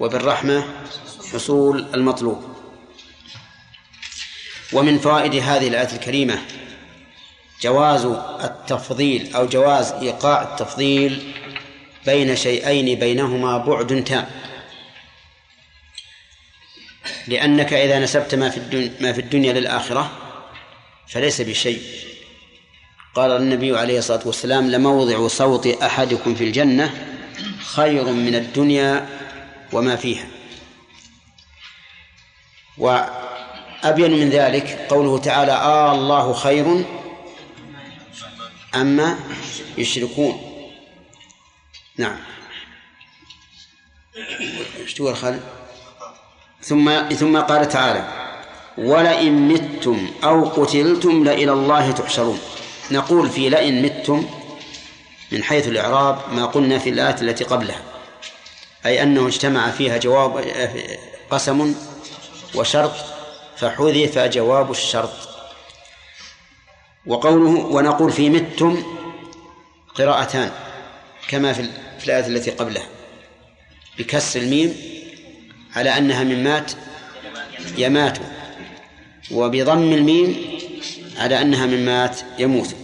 [0.00, 0.64] وبالرحمة
[1.32, 2.56] حصول المطلوب.
[4.72, 6.38] ومن فوائد هذه الآية الكريمة
[7.62, 8.04] جواز
[8.44, 11.32] التفضيل أو جواز إيقاع التفضيل
[12.06, 14.26] بين شيئين بينهما بعد تام.
[17.28, 20.10] لأنك إذا نسبت ما في الدنيا, ما في الدنيا للآخرة
[21.08, 21.82] فليس بشيء.
[23.16, 26.94] قال النبي عليه الصلاة والسلام لموضع صوت أحدكم في الجنة
[27.74, 29.08] خير من الدنيا
[29.72, 30.26] وما فيها.
[32.78, 36.84] وأبين من ذلك قوله تعالى آه الله خير
[38.74, 39.18] أما
[39.78, 40.40] يشركون.
[41.96, 42.16] نعم.
[44.80, 45.40] إيش تقول خالد؟
[46.62, 48.08] ثم ثم قال تعالى
[48.78, 52.38] ولئن متم أو قتلتم لإلى الله تحشرون.
[52.90, 54.26] نقول في لئن متم
[55.32, 57.82] من حيث الإعراب ما قلنا في الآية التي قبلها
[58.86, 60.44] أي أنه اجتمع فيها جواب
[61.30, 61.74] قسم
[62.54, 62.92] وشرط
[63.56, 65.10] فحذف جواب الشرط.
[67.06, 68.82] وقوله ونقول في متم
[69.94, 70.50] قراءتان
[71.28, 71.70] كما في
[72.04, 72.86] الآية التي قبلها
[73.98, 74.76] بكسر الميم
[75.76, 76.72] على أنها من مات
[77.78, 78.18] يمات
[79.30, 80.55] وبضم الميم
[81.18, 82.74] على أنها من مات يموت.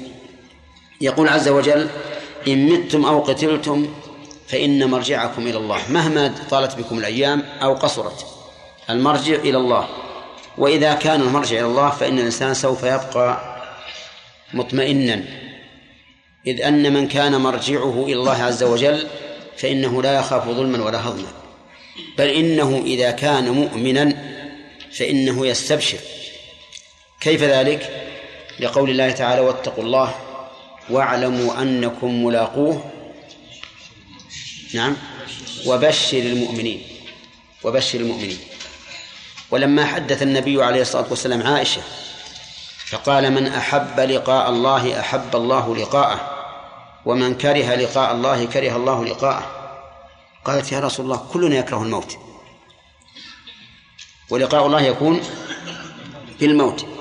[1.00, 1.88] يقول عز وجل
[2.48, 3.94] إن متم أو قتلتم
[4.48, 5.80] فإن مرجعكم إلى الله.
[5.90, 8.26] مهما طالت بكم الأيام أو قصرت
[8.90, 9.88] المرجع إلى الله.
[10.58, 13.56] وإذا كان المرجع إلى الله فإن الإنسان سوف يبقى
[14.52, 15.24] مطمئنا.
[16.46, 19.06] إذ أن من كان مرجعه إلى الله عز وجل
[19.56, 21.28] فإنه لا يخاف ظلما ولا هضما.
[22.18, 24.16] بل إنه إذا كان مؤمنا
[24.92, 25.98] فإنه يستبشر.
[27.20, 28.11] كيف ذلك؟
[28.60, 30.14] لقول الله تعالى واتقوا الله
[30.90, 32.90] واعلموا أنكم ملاقوه.
[34.74, 34.96] نعم.
[35.66, 36.82] وبشر المؤمنين.
[37.64, 38.38] وبشر المؤمنين.
[39.50, 41.82] ولما حدث النبي عليه الصلاة والسلام عائشة
[42.86, 46.20] فقال من أحب لقاء الله أحب الله لقاءه
[47.06, 49.46] ومن كره لقاء الله كره الله لقاءه.
[50.44, 52.18] قالت يا رسول الله كلنا يكره الموت.
[54.30, 55.20] ولقاء الله يكون
[56.40, 56.91] بالموت.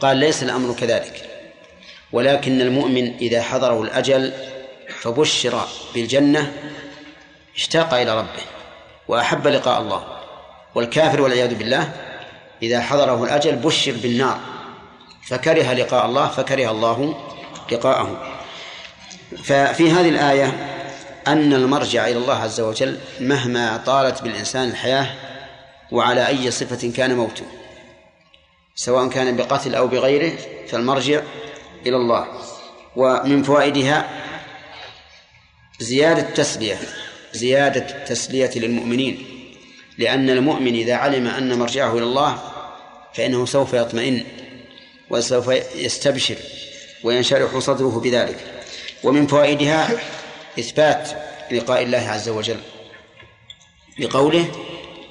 [0.00, 1.22] قال ليس الأمر كذلك.
[2.12, 4.32] ولكن المؤمن إذا حضره الأجل
[5.00, 5.60] فبشر
[5.94, 6.52] بالجنة
[7.56, 8.42] اشتاق إلى ربه
[9.08, 10.04] وأحب لقاء الله.
[10.74, 11.92] والكافر والعياذ بالله
[12.62, 14.40] إذا حضره الأجل بشر بالنار
[15.26, 17.14] فكره لقاء الله فكره الله
[17.72, 18.36] لقاءه.
[19.44, 20.76] ففي هذه الآية
[21.26, 25.06] أن المرجع إلى الله عز وجل مهما طالت بالإنسان الحياة
[25.92, 27.44] وعلى أي صفة كان موته.
[28.76, 30.32] سواء كان بقتل أو بغيره
[30.68, 31.22] فالمرجع
[31.86, 32.26] إلى الله.
[32.96, 34.10] ومن فوائدها
[35.80, 36.78] زيادة التسلية
[37.32, 39.26] زيادة التسلية للمؤمنين.
[39.98, 42.38] لأن المؤمن إذا علم أن مرجعه إلى الله
[43.14, 44.24] فإنه سوف يطمئن
[45.10, 46.36] وسوف يستبشر
[47.04, 48.64] وينشرح صدره بذلك.
[49.04, 49.88] ومن فوائدها
[50.58, 51.10] إثبات
[51.52, 52.60] لقاء الله عز وجل
[53.98, 54.46] بقوله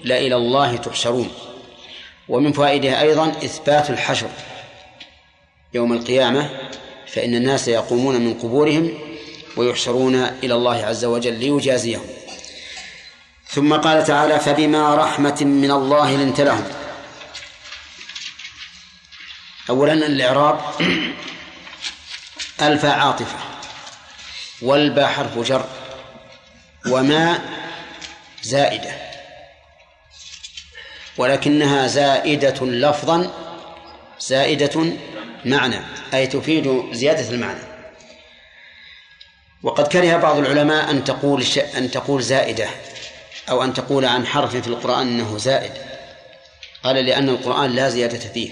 [0.03, 1.30] لا إلى الله تحشرون
[2.30, 4.30] ومن فوائدها أيضا إثبات الحشر
[5.73, 6.49] يوم القيامة
[7.07, 8.93] فإن الناس يقومون من قبورهم
[9.57, 12.05] ويحشرون إلى الله عز وجل ليجازيهم.
[13.47, 16.63] ثم قال تعالى فبما رحمة من الله لنت لهم.
[19.69, 20.59] أولا الإعراب
[22.61, 23.38] ألف عاطفة
[24.61, 25.65] والباء حرف جر
[26.88, 27.39] وما
[28.43, 29.14] زائدة.
[31.18, 33.32] ولكنها زائدة لفظا
[34.20, 34.86] زائدة
[35.45, 35.80] معنى
[36.13, 37.59] أي تفيد زيادة المعنى.
[39.63, 41.45] وقد كره بعض العلماء أن تقول
[41.78, 42.68] أن تقول زائدة
[43.49, 45.72] أو أن تقول عن حرف في القرآن أنه زائد.
[46.84, 48.51] قال لأن القرآن لا زيادة فيه.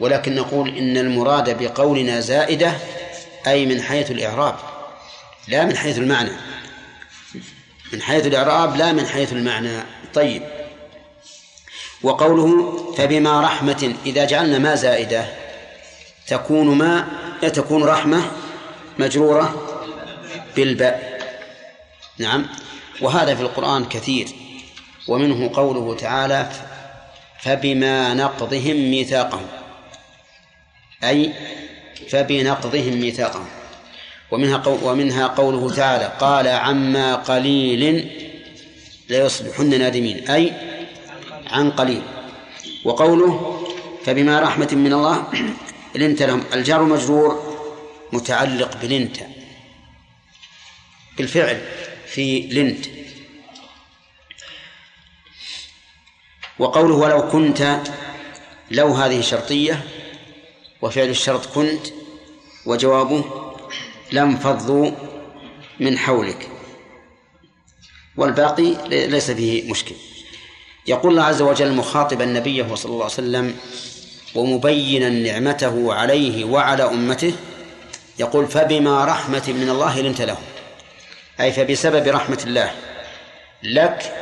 [0.00, 2.72] ولكن نقول إن المراد بقولنا زائدة
[3.46, 4.56] أي من حيث الإعراب
[5.48, 6.32] لا من حيث المعنى.
[7.92, 9.82] من حيث الإعراب لا من حيث المعنى.
[10.14, 10.42] طيب.
[12.02, 15.24] وقوله فبما رحمة إذا جعلنا ما زائدة
[16.26, 17.08] تكون ما
[17.42, 18.22] تكون رحمة
[18.98, 19.68] مجرورة
[20.56, 21.22] بالباء.
[22.18, 22.46] نعم.
[23.00, 24.28] وهذا في القرآن كثير.
[25.08, 26.50] ومنه قوله تعالى
[27.40, 29.46] فبما نقضهم ميثاقهم.
[31.04, 31.32] أي
[32.10, 33.46] فبنقضهم ميثاقهم.
[34.30, 38.10] ومنها ومنها قوله تعالى قال عما قليل
[39.08, 40.30] ليصبحن نادمين.
[40.30, 40.52] أي
[41.52, 42.02] عن قليل.
[42.84, 43.64] وقوله
[44.04, 45.26] فبما رحمة من الله
[45.94, 46.44] لنت لهم.
[46.54, 47.52] الجار مجرور
[48.12, 49.16] متعلق بلنت.
[51.18, 51.60] بالفعل
[52.06, 52.86] في لنت.
[56.58, 57.80] وقوله ولو كنت
[58.70, 59.84] لو هذه شرطية
[60.82, 61.86] وفعل الشرط كنت
[62.66, 63.24] وجوابه
[64.12, 64.90] لم فضوا
[65.80, 66.48] من حولك.
[68.16, 69.94] والباقي ليس فيه مشكل.
[70.86, 73.54] يقول الله عز وجل مخاطبا نبيه صلى الله عليه وسلم
[74.34, 77.32] ومبينا نعمته عليه وعلى أمته
[78.18, 80.42] يقول فبما رحمة من الله لنت لهم
[81.40, 82.70] أي فبسبب رحمة الله
[83.62, 84.12] لك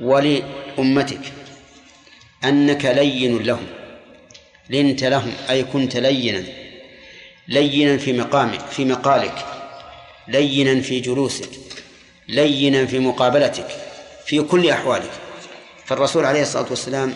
[0.00, 1.32] ولأمتك
[2.44, 3.66] أنك لين لهم
[4.70, 6.44] لنت لهم أي كنت لينا
[7.48, 9.46] لينا في مقامك في مقالك
[10.28, 11.48] لينا في جلوسك
[12.28, 13.87] لينا في مقابلتك
[14.28, 15.10] في كل أحوالك.
[15.84, 17.14] فالرسول عليه الصلاة والسلام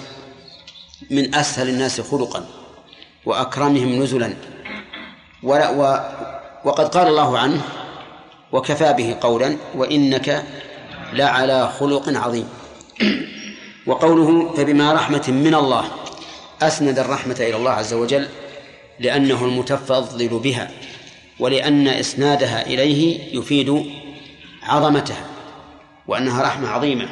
[1.11, 2.47] من أسهل الناس خلقا
[3.27, 4.35] وأكرمهم نزلا.
[5.43, 5.81] ولا و
[6.65, 7.63] وقد قال الله عنه
[8.53, 10.45] وكفى به قولا وإنك
[11.13, 12.49] لعلى خلق عظيم.
[13.87, 15.85] وقوله فبما رحمة من الله
[16.63, 18.29] أسند الرحمة إلى الله عز وجل
[19.01, 20.71] لأنه المتفضل بها
[21.41, 23.93] ولأن إسنادها إليه يفيد
[24.63, 25.32] عظمتها.
[26.07, 27.09] وأنها رحمة عظيمة.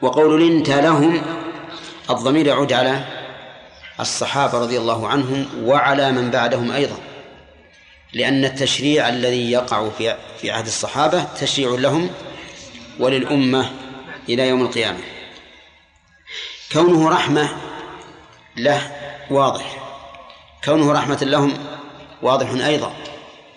[0.00, 1.22] وقول لنت لهم
[2.10, 3.04] الضمير يعود على
[4.00, 6.96] الصحابة رضي الله عنهم وعلى من بعدهم أيضا.
[8.12, 12.10] لأن التشريع الذي يقع في في عهد الصحابة تشريع لهم
[12.98, 13.70] وللأمة
[14.28, 15.00] إلى يوم القيامة.
[16.72, 17.48] كونه رحمة
[18.56, 18.92] له
[19.30, 19.78] واضح.
[20.64, 21.58] كونه رحمة لهم
[22.22, 22.92] واضح أيضا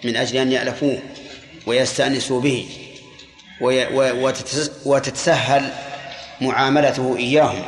[0.03, 1.01] من أجل أن يألفوه
[1.65, 2.80] ويستأنسوا به.
[4.85, 5.73] وتتسهل
[6.41, 7.65] معاملته إياهم.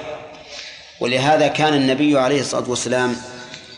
[1.00, 3.16] ولهذا كان النبي عليه الصلاة والسلام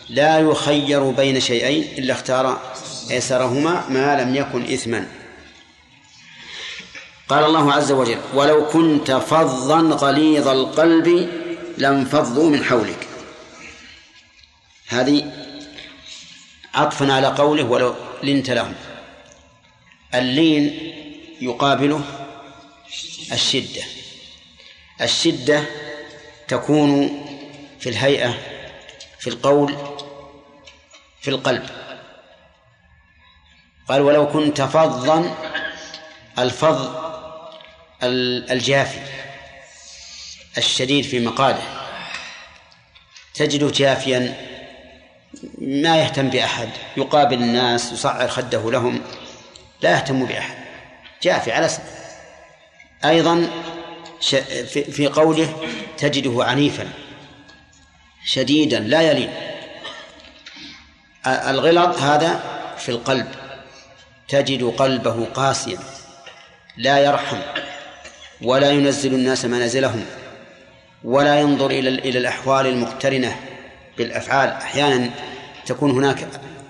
[0.09, 2.61] لا يخير بين شيئين إلا اختار
[3.11, 5.07] أيسرهما ما لم يكن إثما.
[7.29, 11.29] قال الله عز وجل ولو كنت فظا غليظ القلب
[11.77, 13.07] لانفضوا من حولك.
[14.87, 15.31] هذه
[16.73, 18.73] عطفا على قوله ولو لنت لهم.
[20.13, 20.93] اللين
[21.41, 22.01] يقابله
[23.31, 23.83] الشدة.
[25.01, 25.63] الشدة
[26.47, 27.21] تكون
[27.79, 28.37] في الهيئة
[29.19, 29.75] في القول
[31.21, 31.69] في القلب.
[33.89, 35.35] قال ولو كنت فظا
[36.39, 37.05] الفظ
[38.03, 38.99] الجافي
[40.57, 41.63] الشديد في مقاله
[43.33, 44.35] تجد جافيا
[45.57, 49.01] ما يهتم بأحد يقابل الناس يصعر خده لهم
[49.81, 50.64] لا يهتم بأحد.
[51.23, 51.85] جافي على سنة.
[53.05, 53.49] أيضا
[54.91, 55.55] في قوله
[55.97, 56.89] تجده عنيفا
[58.25, 59.33] شديدا لا يلين
[61.27, 62.43] الغلط هذا
[62.77, 63.27] في القلب
[64.27, 65.79] تجد قلبه قاسيا
[66.77, 67.37] لا يرحم
[68.41, 70.05] ولا ينزل الناس منازلهم
[71.03, 73.39] ولا ينظر إلى إلى الأحوال المقترنة
[73.97, 75.09] بالأفعال أحيانا
[75.65, 76.27] تكون هناك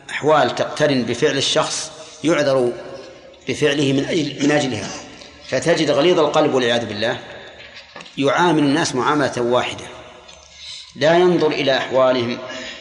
[0.10, 1.92] أحوال تقترن بفعل الشخص
[2.24, 2.72] يعذر
[3.48, 4.90] بفعله من أجل من أجلها.
[5.48, 7.20] فتجد غليظ القلب والعياذ بالله
[8.18, 9.86] يعامل الناس معاملة واحدة.
[10.96, 12.38] لا ينظر إلى أحوالهم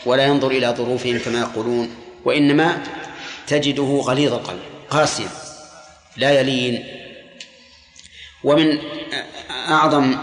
[0.06, 2.82] ولا ينظر إلى ظروفهم كما يقولون وإنما
[3.46, 4.60] تجده غليظ القلب
[4.90, 5.28] قاسيا
[6.16, 6.84] لا يلين.
[8.44, 8.78] ومن
[9.50, 10.16] أعظم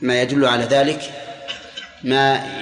[0.00, 1.12] ما يدل على ذلك
[2.04, 2.60] ما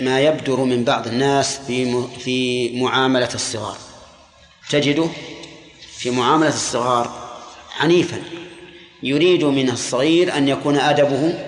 [0.00, 3.76] ما يبدر من بعض الناس في في معاملة الصغار.
[4.70, 5.08] تجده
[5.98, 7.28] في معاملة الصغار
[7.80, 8.22] عنيفا.
[9.02, 11.44] يريد من الصغير أن يكون أدبه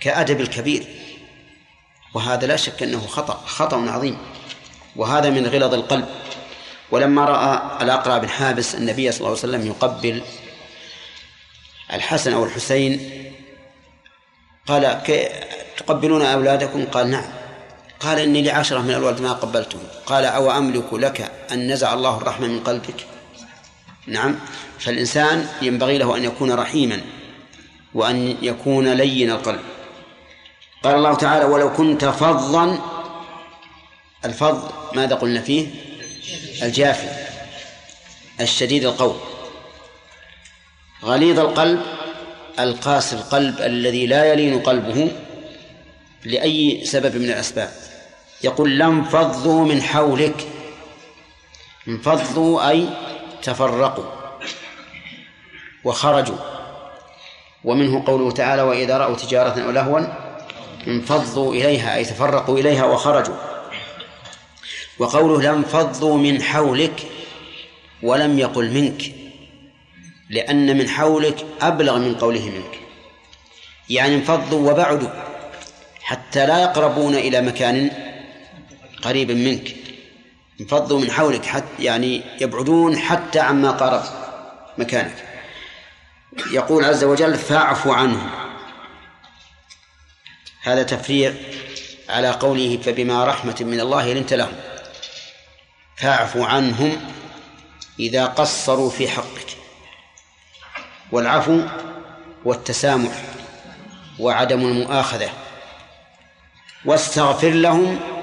[0.00, 0.84] كأدب الكبير.
[2.14, 4.18] وهذا لا شك أنه خطأ خطأ عظيم.
[4.96, 6.08] وهذا من غلظ القلب.
[6.90, 10.22] ولما رأى الأقرع بن حابس النبي صلى الله عليه وسلم يقبل
[11.92, 13.10] الحسن أو الحسين
[14.66, 15.02] قال
[15.76, 17.24] تقبلون أولادكم؟ قال نعم.
[18.00, 22.46] قال إني لعشرة من الولد ما قبلته قال أو أملك لك أن نزع الله الرحمة
[22.46, 23.17] من قلبك؟
[24.08, 24.38] نعم.
[24.78, 27.00] فالإنسان ينبغي له أن يكون رحيما
[27.94, 29.60] وأن يكون لين القلب.
[30.82, 32.78] قال الله تعالى ولو كنت فظا
[34.24, 35.66] الفظ ماذا قلنا فيه؟
[36.62, 37.08] الجافي
[38.40, 39.16] الشديد القول
[41.04, 41.82] غليظ القلب
[42.58, 45.10] القاسي القلب الذي لا يلين قلبه
[46.24, 47.70] لأي سبب من الأسباب.
[48.44, 50.48] يقول لانفضوا من حولك.
[51.88, 52.88] انفضوا أي
[53.42, 54.04] تفرقوا
[55.84, 56.36] وخرجوا.
[57.64, 60.00] ومنه قوله تعالى وإذا رأوا تجارة أو لهوا
[60.86, 63.36] انفضوا إليها أي تفرقوا إليها وخرجوا.
[64.98, 67.02] وقوله لانفضوا من حولك
[68.02, 69.14] ولم يقل منك
[70.30, 72.78] لأن من حولك أبلغ من قوله منك.
[73.90, 75.08] يعني انفضوا وبعدوا
[76.00, 77.90] حتى لا يقربون إلى مكان
[79.02, 79.76] قريب منك.
[80.60, 84.02] انفضوا من حولك حتى يعني يبعدون حتى عما قارب
[84.78, 85.24] مكانك.
[86.52, 88.30] يقول عز وجل فاعف عنهم
[90.62, 91.34] هذا تفريع
[92.08, 94.52] على قوله فبما رحمة من الله لنت لهم.
[95.96, 97.12] فاعف عنهم
[98.00, 99.56] إذا قصروا في حقك.
[101.12, 101.62] والعفو
[102.44, 103.22] والتسامح
[104.18, 105.30] وعدم المؤاخذة.
[106.84, 108.17] واستغفر لهم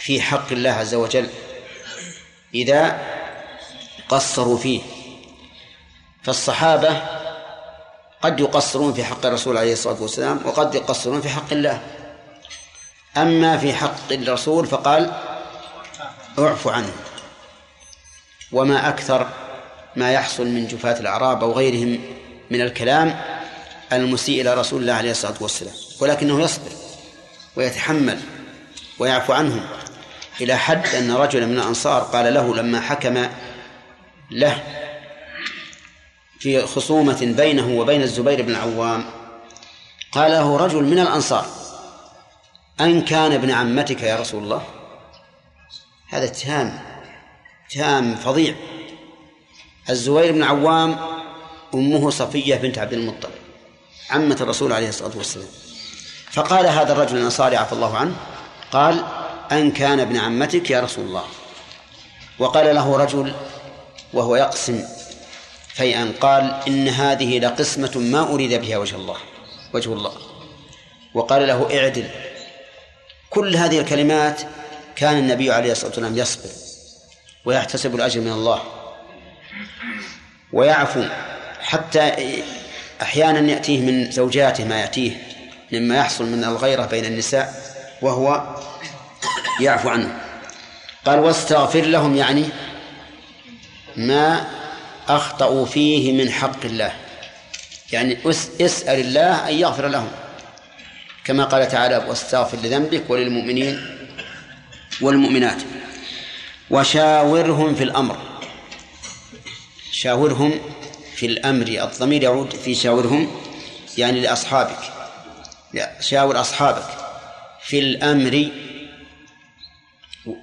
[0.00, 1.28] في حق الله عز وجل
[2.54, 3.00] إذا
[4.08, 4.80] قصروا فيه.
[6.22, 7.02] فالصحابة
[8.22, 11.82] قد يقصرون في حق الرسول عليه الصلاة والسلام وقد يقصرون في حق الله.
[13.16, 15.12] أما في حق الرسول فقال
[16.38, 16.92] اعف عنه.
[18.52, 19.28] وما أكثر
[19.96, 22.00] ما يحصل من جفاة الأعراب أو غيرهم
[22.50, 23.20] من الكلام
[23.92, 26.70] المسيء إلى رسول الله عليه الصلاة والسلام ولكنه يصبر
[27.56, 28.20] ويتحمل
[28.98, 29.66] ويعفو عنهم.
[30.40, 33.28] إلى حد أن رجلا من الأنصار قال له لما حكم
[34.30, 34.62] له
[36.38, 39.04] في خصومة بينه وبين الزبير بن العوام
[40.12, 41.46] قال له رجل من الأنصار
[42.80, 44.62] أن كان ابن عمتك يا رسول الله؟
[46.08, 46.78] هذا اتهام
[47.66, 48.54] اتهام فظيع.
[49.90, 50.96] الزبير بن عوام
[51.74, 53.30] أمه صفية بنت عبد المطلب
[54.10, 55.48] عمة الرسول عليه الصلاة والسلام.
[56.32, 58.14] فقال هذا الرجل الأنصاري عفى الله عنه
[58.72, 59.04] قال
[59.52, 61.24] أن كان ابن عمتك يا رسول الله.
[62.38, 63.34] وقال له رجل
[64.12, 64.84] وهو يقسم
[65.74, 69.16] فيئا قال إن هذه لقسمة ما أريد بها وجه الله
[69.74, 70.12] وجه الله.
[71.14, 72.10] وقال له اعدل.
[73.30, 74.40] كل هذه الكلمات
[74.96, 76.50] كان النبي عليه الصلاة والسلام يصبر
[77.44, 78.62] ويحتسب الأجر من الله.
[80.52, 81.04] ويعفو
[81.60, 82.12] حتى
[83.02, 85.22] أحيانا يأتيه من زوجاته ما يأتيه
[85.72, 88.56] مما يحصل من الغيرة بين النساء وهو
[89.60, 90.20] يعفو عنه.
[91.04, 92.44] قال واستغفر لهم يعني
[93.96, 94.46] ما
[95.08, 96.92] أخطأوا فيه من حق الله.
[97.92, 98.18] يعني
[98.60, 100.10] اسأل الله أن يغفر لهم.
[101.24, 103.98] كما قال تعالى واستغفر لذنبك وللمؤمنين
[105.00, 105.62] والمؤمنات.
[106.70, 108.18] وشاورهم في الأمر.
[109.92, 110.60] شاورهم
[111.16, 111.66] في الأمر.
[111.66, 113.40] الضمير يعود في شاورهم
[113.98, 114.78] يعني لأصحابك.
[116.00, 116.86] شاور أصحابك.
[117.62, 118.48] في الأمر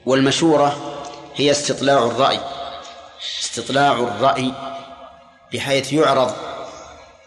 [0.06, 1.02] والمشورة
[1.36, 2.40] هي استطلاع الرأي
[3.41, 4.52] استطلاع الرأي
[5.53, 6.36] بحيث يعرض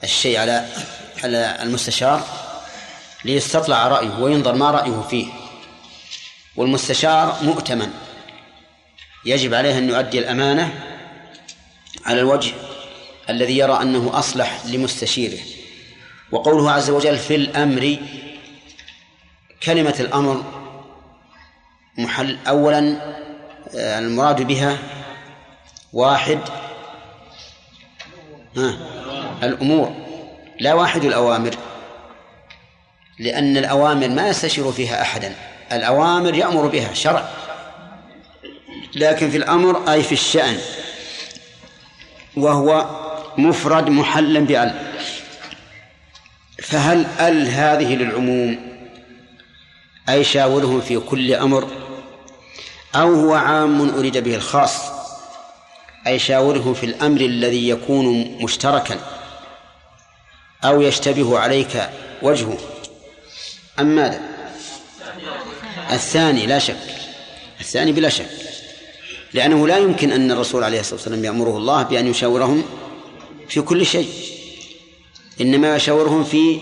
[0.05, 0.69] الشيء على
[1.25, 2.23] على المستشار
[3.25, 5.27] ليستطلع رأيه وينظر ما رأيه فيه.
[6.57, 7.91] والمستشار مؤتمن
[9.25, 10.81] يجب عليه أن يؤدي الأمانة
[12.07, 12.53] على الوجه
[13.31, 15.39] الذي يرى أنه أصلح لمستشيره.
[16.33, 17.99] وقوله عز وجل في الأمر
[19.63, 20.58] كلمة الأمر
[21.99, 22.97] محل أولا
[23.77, 24.79] آه، المراد بها
[25.93, 26.39] واحد
[28.57, 28.79] ها
[29.43, 29.95] الأمور
[30.61, 31.55] لا واحد الأوامر
[33.19, 35.35] لأن الأوامر ما يستشير فيها أحدا
[35.73, 37.29] الأوامر يأمر بها شرع
[38.95, 40.59] لكن في الأمر أي في الشأن
[42.37, 42.87] وهو
[43.39, 44.93] مفرد محلا بأل.
[46.63, 48.59] فهل أل هذه للعموم
[50.09, 51.88] أي شاورهم في كل أمر؟
[52.95, 54.99] أو هو عام أريد به الخاص
[56.07, 58.99] أي شاوره في الأمر الذي يكون مشتركا
[60.65, 61.91] أو يشتبه عليك
[62.23, 62.59] وجهه.
[63.79, 64.21] أم ماذا؟
[65.91, 66.77] الثاني لا شك
[67.61, 68.31] الثاني بلا شك
[69.35, 72.65] لأنه لا يمكن أن الرسول عليه الصلاة والسلام يأمره الله بأن يشاورهم
[73.49, 74.09] في كل شيء
[75.41, 76.61] إنما يشاورهم في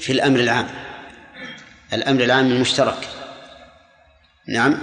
[0.00, 0.68] في الأمر العام
[1.92, 3.08] الأمر العام المشترك.
[4.48, 4.78] نعم.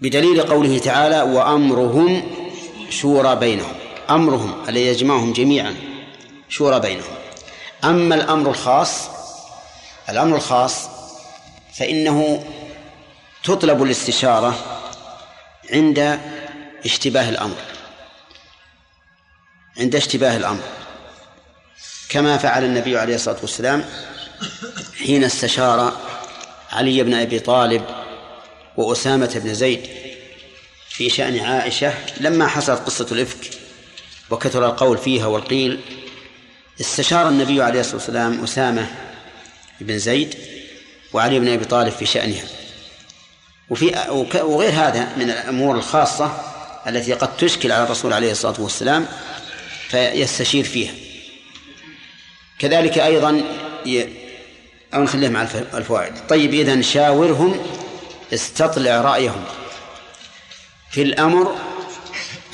[0.00, 2.22] بدليل قوله تعالى وأمرهم
[2.90, 3.74] شورى بينهم.
[4.10, 5.76] أمرهم الذي يجمعهم جميعا
[6.48, 7.14] شورى بينهم.
[7.84, 9.08] أما الأمر الخاص
[10.08, 10.88] الأمر الخاص
[11.74, 12.44] فإنه
[13.44, 14.58] تطلب الاستشارة
[15.72, 16.20] عند
[16.84, 17.56] اشتباه الأمر.
[19.78, 20.62] عند اشتباه الأمر.
[22.08, 23.84] كما فعل النبي عليه الصلاة والسلام
[24.98, 26.07] حين استشار
[26.72, 27.84] علي بن أبي طالب
[28.76, 29.80] وأسامة بن زيد
[30.88, 33.50] في شأن عائشة لما حصلت قصة الإفك
[34.30, 35.80] وكثر القول فيها والقيل
[36.80, 38.86] استشار النبي عليه الصلاة والسلام أسامة
[39.80, 40.34] بن زيد
[41.12, 42.44] وعلي بن أبي طالب في شأنها
[43.70, 43.86] وفي
[44.42, 46.40] وغير هذا من الأمور الخاصة
[46.86, 49.06] التي قد تشكل على الرسول عليه الصلاة والسلام
[49.88, 50.92] فيستشير فيها
[52.58, 53.42] كذلك أيضا.
[54.94, 55.42] أو نخليها مع
[55.74, 56.12] الفوائد.
[56.28, 57.60] طيب إذن شاورهم
[58.34, 59.44] استطلع رأيهم.
[60.90, 61.54] في الأمر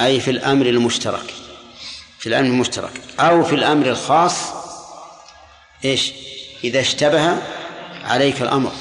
[0.00, 1.34] أي في الأمر المشترك.
[2.18, 2.92] في الأمر المشترك.
[3.20, 4.34] أو في الأمر الخاص
[5.84, 6.12] إيش؟
[6.64, 7.36] إذا اشتبه
[8.04, 8.72] عليك الأمر.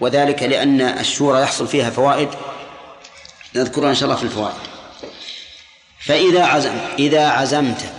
[0.00, 2.28] وذلك لأن الشورى يحصل فيها فوائد.
[3.54, 4.56] نذكرها إن شاء الله في الفوائد.
[6.00, 7.92] فإذا عزم إذا عزمت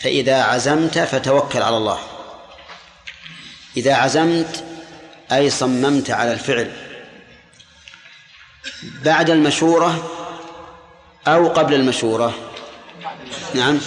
[0.00, 1.98] فإذا عزمت فتوكل على الله.
[3.76, 4.64] إذا عزمت
[5.32, 6.70] أي صممت على الفعل.
[9.04, 10.10] بعد المشورة
[11.28, 12.34] أو قبل المشورة.
[13.54, 13.78] نعم.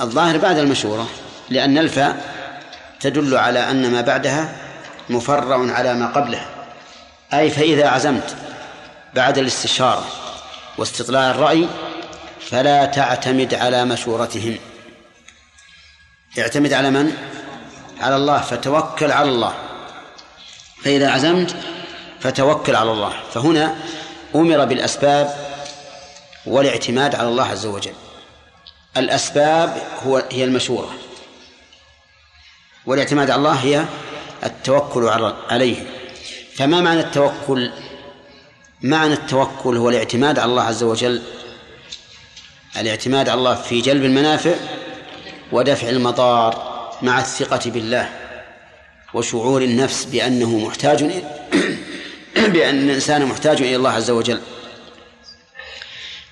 [0.00, 1.08] الظاهر بعد المشورة
[1.50, 2.34] لأن الفاء
[3.00, 4.56] تدل على أن ما بعدها
[5.10, 6.46] مفرع على ما قبله
[7.34, 8.36] أي فإذا عزمت
[9.14, 10.06] بعد الاستشارة
[10.78, 11.68] واستطلاع الرأي
[12.40, 14.56] فلا تعتمد على مشورتهم
[16.38, 17.16] اعتمد على من؟
[18.00, 19.54] على الله فتوكل على الله.
[20.84, 21.56] فإذا عزمت
[22.20, 23.12] فتوكل على الله.
[23.34, 23.76] فهنا
[24.34, 25.36] أمر بالأسباب
[26.46, 27.94] والاعتماد على الله عز وجل.
[28.96, 30.90] الأسباب هو هي المشورة.
[32.86, 33.84] والاعتماد على الله هي
[34.44, 35.08] التوكل
[35.50, 35.86] عليه.
[36.56, 37.70] فما معنى التوكل؟
[38.82, 41.22] معنى التوكل هو الاعتماد على الله عز وجل.
[42.76, 44.54] الاعتماد على الله في جلب المنافع
[45.52, 46.77] ودفع المضار.
[47.02, 48.08] مع الثقة بالله
[49.14, 51.04] وشعور النفس بأنه محتاج
[52.52, 54.40] بأن الإنسان محتاج إلى الله عز وجل.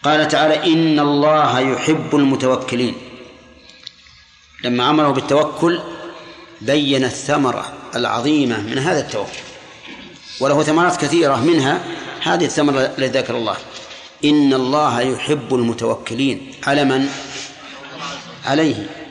[0.03, 2.95] قال تعالى إن الله يحب المتوكلين.
[4.65, 5.81] لما أمره بالتوكل
[6.61, 9.39] بين الثمرة العظيمة من هذا التوكل
[10.41, 11.81] وله ثمرات كثيرة منها
[12.23, 13.57] هذه الثمرة التي ذكر الله.
[14.25, 16.53] إن الله يحب المتوكلين.
[16.67, 17.09] على من؟
[18.45, 19.06] عليه.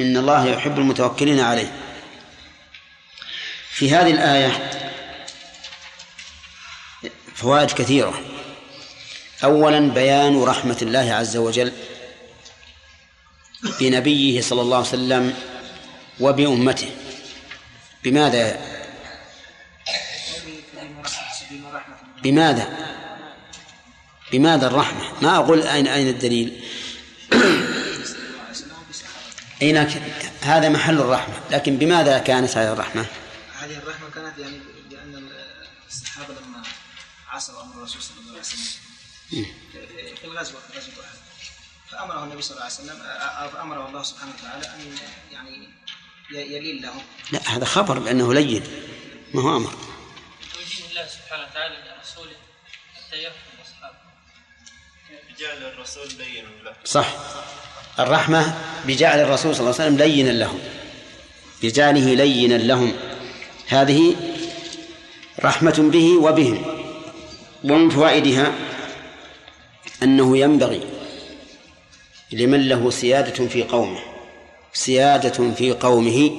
[0.00, 1.72] إن الله يحب المتوكلين عليه.
[3.70, 4.70] في هذه الآية
[7.34, 8.20] فوائد كثيرة.
[9.44, 11.72] أولا بيان رحمة الله عز وجل
[13.80, 15.34] بنبيه صلى الله عليه وسلم
[16.20, 16.90] وبأمته.
[18.04, 18.60] بماذا؟
[22.22, 22.68] بماذا؟
[24.32, 26.64] بماذا الرحمة؟ ما أقول أين أين الدليل؟
[29.62, 29.76] أين
[30.42, 31.34] هذا محل الرحمة.
[31.50, 33.06] لكن بماذا كانت هذه الرحمة؟
[33.60, 34.60] هذه الرحمة كانت يعني
[34.90, 35.30] لأن
[35.88, 36.62] الصحابة لما
[37.28, 38.60] عاصروا أمر الرسول صلى الله عليه وسلم
[40.16, 41.16] في الغزوة في غزوة أحد
[41.90, 42.98] فأمره النبي صلى الله عليه وسلم
[43.52, 44.96] فأمره الله سبحانه وتعالى أن
[45.32, 45.68] يعني
[46.30, 47.02] يلين لهم.
[47.32, 48.64] لا هذا خبر بأنه لين.
[49.34, 49.74] ما هو أمر.
[50.56, 52.36] ويدين الله سبحانه وتعالى لرسوله
[52.94, 53.96] حتى يرحم أصحابه
[55.38, 57.06] جعل الرسول لين له صح.
[57.98, 58.54] الرحمة
[58.86, 60.58] بجعل الرسول صلى الله عليه وسلم لينا لهم.
[61.62, 62.92] بجعله لينا لهم.
[63.68, 64.16] هذه
[65.44, 66.64] رحمة به وبهم.
[67.64, 68.52] ومن فوائدها
[70.02, 70.80] أنه ينبغي
[72.32, 73.98] لمن له سيادة في قومه
[74.72, 76.30] سيادة في قومه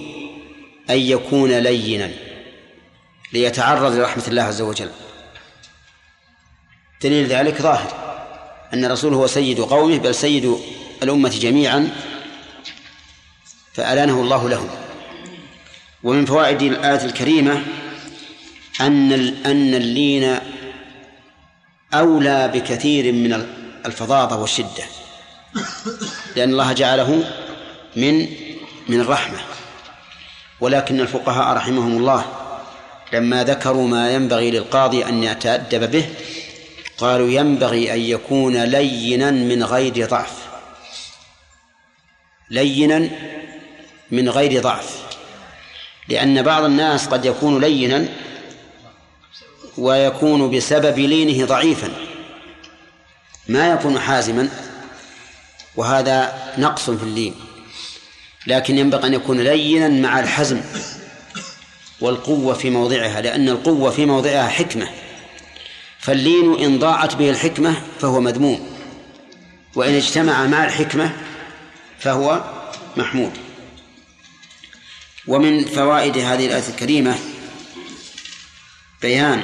[0.90, 2.12] أن يكون لينا
[3.34, 4.90] ليتعرض لرحمة الله عز وجل.
[7.04, 8.08] دليل ذلك ظاهر
[8.74, 10.58] أن الرسول هو سيد قومه بل سيد
[11.04, 11.90] الأمة جميعا
[13.74, 14.70] فألانه الله لهم.
[16.04, 17.64] ومن فوائد الآية الكريمة
[18.82, 19.12] أن
[19.46, 20.40] أن اللين
[21.94, 23.46] أولى بكثير من
[23.86, 24.84] الفظاظة والشدة
[26.36, 27.24] لأن الله جعله
[27.96, 28.28] من
[28.90, 29.38] من الرحمة.
[30.60, 32.26] ولكن الفقهاء رحمهم الله
[33.14, 36.10] لما ذكروا ما ينبغي للقاضي أن يتأدب به
[36.98, 40.47] قالوا ينبغي أن يكون لينا من غير ضعف.
[42.50, 43.10] لينا
[44.12, 45.08] من غير ضعف
[46.10, 48.06] لأن بعض الناس قد يكون لينا
[49.78, 51.92] ويكون بسبب لينه ضعيفا
[53.48, 54.50] ما يكون حازما
[55.76, 57.36] وهذا نقص في اللين.
[58.48, 60.62] لكن ينبغي أن يكون لينا مع الحزم
[62.02, 64.90] والقوة في موضعها لأن القوة في موضعها حكمة.
[66.00, 68.78] فاللين إن ضاعت به الحكمة فهو مذموم
[69.76, 71.12] وإن اجتمع مع الحكمة
[72.00, 72.44] فهو
[72.98, 73.32] محمود.
[75.28, 77.16] ومن فوائد هذه الآية الكريمة
[79.02, 79.44] بيان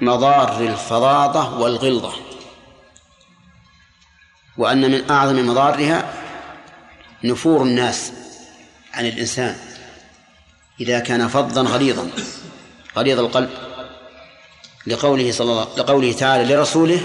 [0.00, 2.12] مضار الفظاظة والغلظة
[4.56, 6.12] وأن من أعظم مضارها
[7.24, 8.12] نفور الناس
[8.94, 9.56] عن الإنسان
[10.80, 12.10] إذا كان فظا غليظا
[12.96, 13.50] غليظ القلب
[14.86, 17.00] لقوله صلى الله لقوله تعالى لرسوله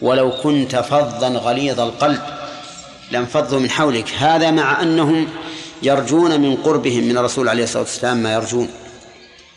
[0.00, 2.41] ولو كنت فظا غليظ القلب
[3.12, 4.08] لانفضوا من حولك.
[4.18, 5.28] هذا مع أنهم
[5.82, 8.68] يرجون من قربهم من الرسول عليه الصلاة والسلام ما يرجون.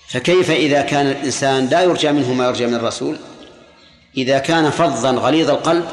[0.07, 3.17] فكيف إذا كان الإنسان لا يرجى منه ما يرجى من الرسول؟
[4.17, 5.85] إذا كان فظا غليظ القلب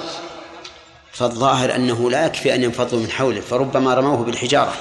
[1.12, 4.74] فالظاهر أنه لا يكفي أن ينفضوا من حوله فربما رموه بالحجارة.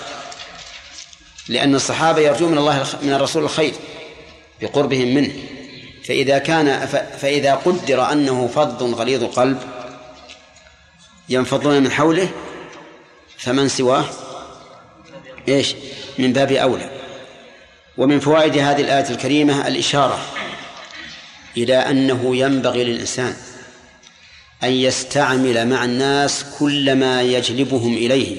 [1.48, 3.74] لأن الصحابة يرجون من الله من الرسول الخير
[4.62, 5.32] بقربهم منه.
[6.08, 6.86] فإذا كان
[7.22, 9.58] فإذا قدر أنه فظ غليظ القلب
[11.30, 12.30] ينفضون من حوله
[13.42, 14.06] فمن سواه؟
[15.48, 15.76] إيش؟
[16.20, 16.90] من باب أولى.
[17.98, 20.20] ومن فوائد هذه الآية الكريمة الإشارة
[21.58, 23.36] إلى أنه ينبغي للإنسان
[24.64, 28.38] أن يستعمل مع الناس كل ما يجلبهم إليه.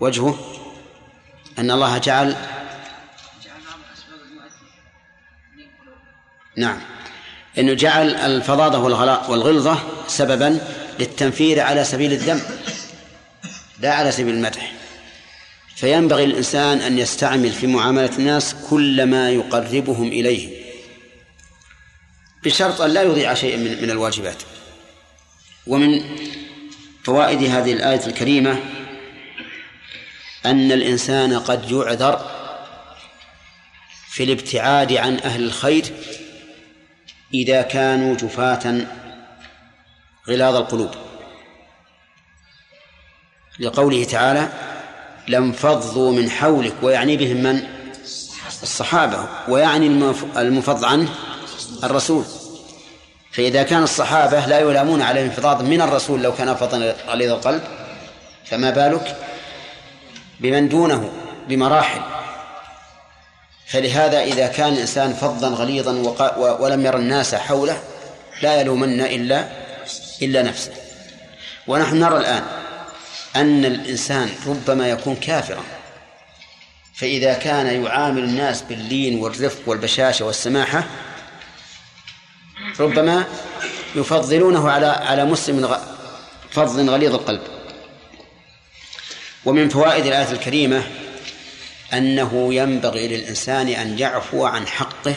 [0.00, 0.38] وجهه؟
[1.58, 2.36] أن الله جعل
[6.56, 6.80] نعم.
[7.58, 8.78] أنه جعل الفظاظة
[9.30, 12.42] والغلظة سببا للتنفير على سبيل الذم
[13.80, 14.72] لا على سبيل المدح.
[15.76, 20.64] فينبغي للإنسان أن يستعمل في معاملة الناس كل ما يقربهم إليه
[22.44, 24.42] بشرط أن لا يضيع شيئا من, من الواجبات.
[25.66, 26.02] ومن
[27.04, 28.60] فوائد هذه الآية الكريمة
[30.46, 32.30] أن الإنسان قد يعذر
[34.10, 35.84] في الابتعاد عن أهل الخير
[37.34, 38.86] إذا كانوا جفاة
[40.28, 40.90] غلاظ القلوب.
[43.60, 44.48] لقوله تعالى
[45.28, 46.74] لانفضوا من حولك.
[46.82, 47.62] ويعني بهم من؟
[48.62, 49.28] الصحابة.
[49.48, 49.86] ويعني
[50.36, 51.08] المفض عنه
[51.84, 52.24] الرسول.
[53.32, 57.62] فإذا كان الصحابة لا يلامون على الانفضاض من الرسول لو كان فضلا غليظ القلب
[58.44, 59.16] فما بالك
[60.40, 61.12] بمن دونه
[61.48, 62.00] بمراحل.
[63.66, 65.92] فلهذا إذا كان الإنسان فظا غليظا
[66.60, 67.82] ولم ير الناس حوله
[68.42, 69.63] لا يلومن إلا
[70.22, 70.72] إلا نفسه.
[71.66, 72.44] ونحن نرى الآن
[73.36, 75.64] أن الإنسان ربما يكون كافرا.
[76.94, 80.84] فإذا كان يعامل الناس باللين والرفق والبشاشة والسماحة
[82.80, 83.24] ربما
[83.94, 85.78] يفضلونه على على مسلم
[86.50, 87.42] فضل غليظ القلب.
[89.44, 90.82] ومن فوائد الآية الكريمة
[91.92, 95.14] أنه ينبغي للإنسان أن يعفو عن حقه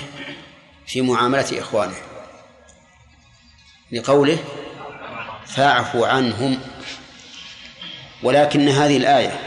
[0.88, 1.95] في معاملة إخوانه.
[3.91, 4.38] لقوله
[5.48, 6.60] فاعفو عنهم.
[8.24, 9.40] ولكن هذه الآية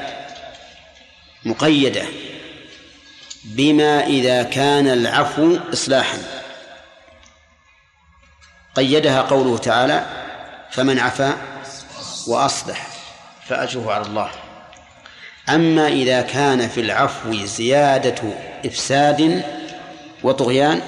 [1.45, 2.05] مقيدة
[3.45, 6.19] بما إذا كان العفو إصلاحا.
[8.75, 10.07] قيدها قوله تعالى
[10.71, 11.37] فمن عفا
[12.27, 12.87] وأصلح
[13.49, 14.31] فأجره على الله.
[15.49, 18.23] أما إذا كان في العفو زيادة
[18.65, 19.45] إفساد
[20.23, 20.83] وطغيان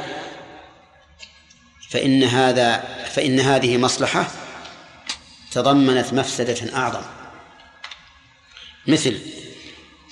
[1.90, 2.84] فإن هذا
[3.14, 4.26] فإن هذه مصلحة
[5.54, 7.02] تضمنت مفسدة أعظم.
[8.86, 9.18] مثل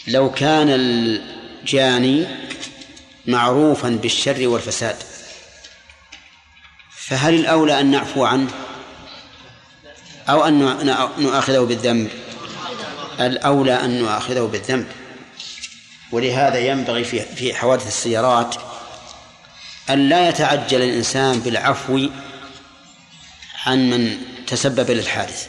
[0.07, 2.27] لو كان الجاني
[3.27, 4.97] معروفا بالشر والفساد
[6.97, 8.51] فهل الأولى أن نعفو عنه؟
[10.29, 10.59] أو أن
[11.19, 12.11] نؤاخذه بالذنب؟
[13.21, 14.87] الأولى أن نؤاخذه بالذنب.
[16.13, 18.55] ولهذا ينبغي في حوادث السيارات
[19.91, 22.09] أن لا يتعجل الإنسان بالعفو
[23.67, 24.19] عن من
[24.51, 25.49] تسبب للحادث.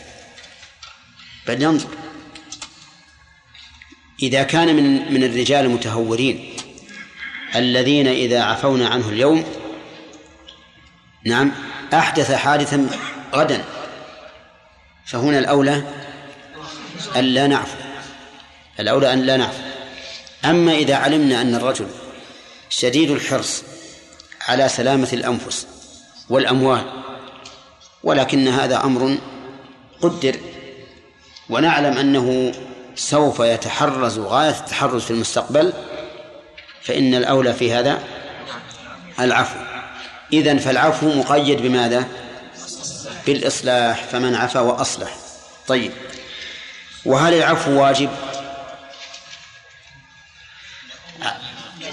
[1.48, 1.90] بل ينظر.
[4.23, 6.53] إذا كان من من الرجال المتهورين
[7.56, 9.45] الذين إذا عفونا عنه اليوم
[11.26, 11.52] نعم
[11.94, 12.90] أحدث حادثا
[13.34, 13.64] غدا
[15.06, 15.84] فهنا الأولى
[17.15, 17.78] أن لا نعفو.
[18.80, 19.64] الأولى أن لا نعفو.
[20.45, 21.88] أما إذا علمنا أن الرجل
[22.69, 23.64] شديد الحرص
[24.48, 25.68] على سلامة الأنفس
[26.30, 27.03] والأموال
[28.03, 29.18] ولكن هذا أمر
[30.02, 30.36] قدر.
[31.49, 32.52] ونعلم أنه
[32.95, 35.73] سوف يتحرز غاية التحرز في المستقبل
[36.84, 38.03] فإن الأولى في هذا
[39.19, 39.60] العفو.
[40.34, 42.07] إذن فالعفو مقيد بماذا؟
[43.26, 45.15] بالإصلاح فمن عفا وأصلح.
[45.68, 45.91] طيب.
[47.06, 48.10] وهل العفو واجب؟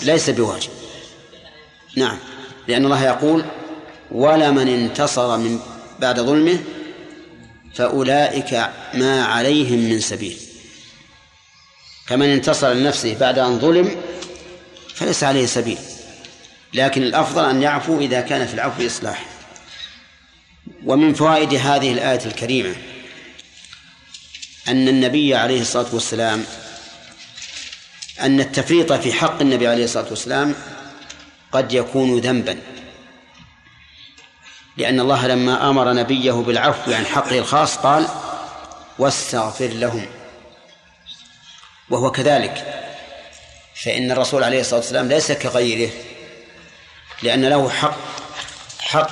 [0.03, 0.71] ليس بواجب.
[1.97, 2.19] نعم.
[2.69, 3.45] لأن الله يقول
[4.11, 5.61] ولمن انتصر من
[6.01, 6.59] بعد ظلمه
[7.75, 10.37] فأولئك ما عليهم من سبيل.
[12.07, 13.97] فمن انتصر لنفسه بعد أن ظلم
[14.95, 15.79] فليس عليه سبيل.
[16.75, 19.25] لكن الأفضل أن يعفو إذا كان في العفو إصلاح
[20.85, 22.75] ومن فوائد هذه الآية الكريمة
[24.69, 26.45] أن النبي عليه الصلاة والسلام
[28.21, 30.55] أن التفريط في حق النبي عليه الصلاة والسلام
[31.53, 32.59] قد يكون ذنبا.
[34.79, 38.09] لأن الله لما أمر نبيه بالعفو عن حقه الخاص قال
[38.99, 40.07] واستغفر لهم.
[41.91, 42.85] وهو كذلك.
[43.75, 45.91] فإن الرسول عليه الصلاة والسلام ليس كغيره
[47.23, 47.97] لأن له حق
[48.81, 49.11] حق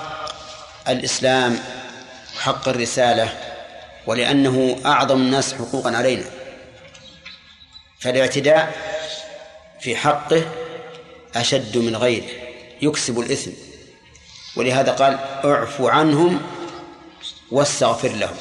[0.89, 1.61] الإسلام
[2.37, 3.39] وحق الرسالة
[4.07, 6.25] ولأنه أعظم الناس حقوقا علينا.
[8.01, 8.75] فالاعتداء
[9.81, 10.43] في حقه
[11.37, 12.29] أشد من غيره
[12.83, 13.66] يكسب الإثم.
[14.57, 16.41] ولهذا قال اعف عنهم
[17.51, 18.37] واستغفر لهم.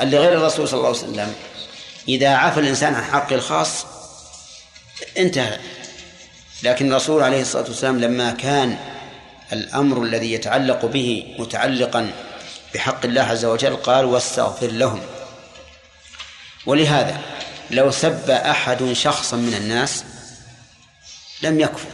[0.00, 1.34] لغير الرسول صلى الله عليه وسلم
[2.08, 3.86] إذا عفى الإنسان عن حقه الخاص
[5.18, 5.58] انتهى.
[6.62, 8.78] لكن الرسول عليه الصلاة والسلام لما كان
[9.52, 12.10] الأمر الذي يتعلق به متعلقا
[12.74, 15.00] بحق الله عز وجل قال واستغفر لهم.
[16.66, 17.18] ولهذا
[17.70, 20.04] لو سب أحد شخصا من الناس
[21.42, 21.88] لم يكفر.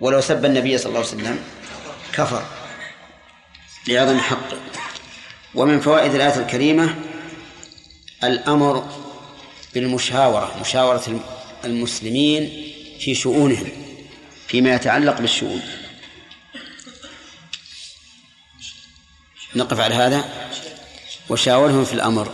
[0.00, 1.38] ولو سب النبي صلى الله عليه وسلم
[2.20, 2.44] كفر.
[3.88, 4.60] لعظم حقه
[5.54, 6.94] ومن فوائد الآية الكريمة
[8.24, 8.88] الأمر
[9.74, 11.20] بالمشاورة مشاورة
[11.64, 13.68] المسلمين في شؤونهم
[14.48, 15.62] فيما يتعلق بالشؤون.
[19.54, 20.24] نقف على هذا.
[21.28, 22.32] وشاورهم في الأمر.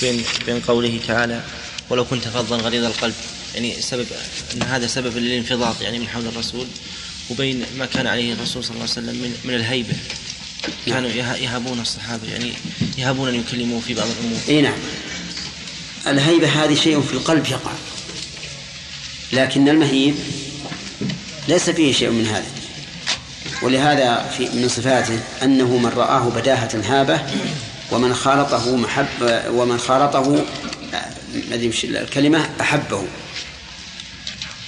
[0.00, 1.42] بين بين قوله تعالى
[1.90, 3.14] ولو كنت فظا غليظ القلب
[3.54, 4.06] يعني سبب
[4.54, 6.66] أن هذا سبب للانفضاض يعني من حول الرسول.
[7.30, 9.94] وبين ما كان عليه الرسول صلى الله عليه وسلم من من الهيبة.
[10.86, 12.52] كانوا يهابون الصحابة يعني
[12.98, 14.38] يهابون أن يكلموه في بعض الأمور.
[14.48, 14.78] إي نعم.
[16.06, 17.72] الهيبة هذه شيء في القلب يقع.
[19.32, 20.14] لكن المهيب
[21.48, 22.46] ليس فيه شيء من هذا.
[23.62, 27.20] ولهذا في من صفاته أنه من رآه بداهة هابة
[27.90, 30.44] ومن خالطه محب ومن خالطه
[31.84, 33.04] الكلمة أحبه.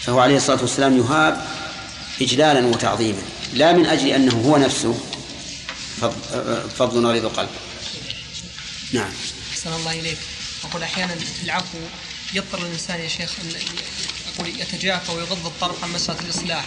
[0.02, 1.46] فهو عليه الصلاة والسلام يهاب
[2.20, 3.22] اجلالا وتعظيما.
[3.54, 5.00] لا من أجل أنه هو نفسه
[6.78, 7.48] فضل غليظ القلب.
[8.92, 9.12] نعم.
[9.52, 10.18] أحسن الله إليك.
[10.64, 11.78] أقول أحيانا العفو
[12.34, 13.52] يضطر الإنسان يا شيخ أن
[14.34, 16.64] أقول يتجافى ويغض الطرف عن مسألة الإصلاح.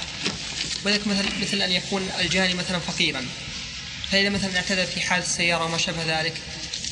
[0.86, 3.26] وذلك مثل مثل أن يكون الجاني مثلا فقيرا.
[4.12, 6.34] فإذا مثلا اعتدى في حادث سيارة وما شابه ذلك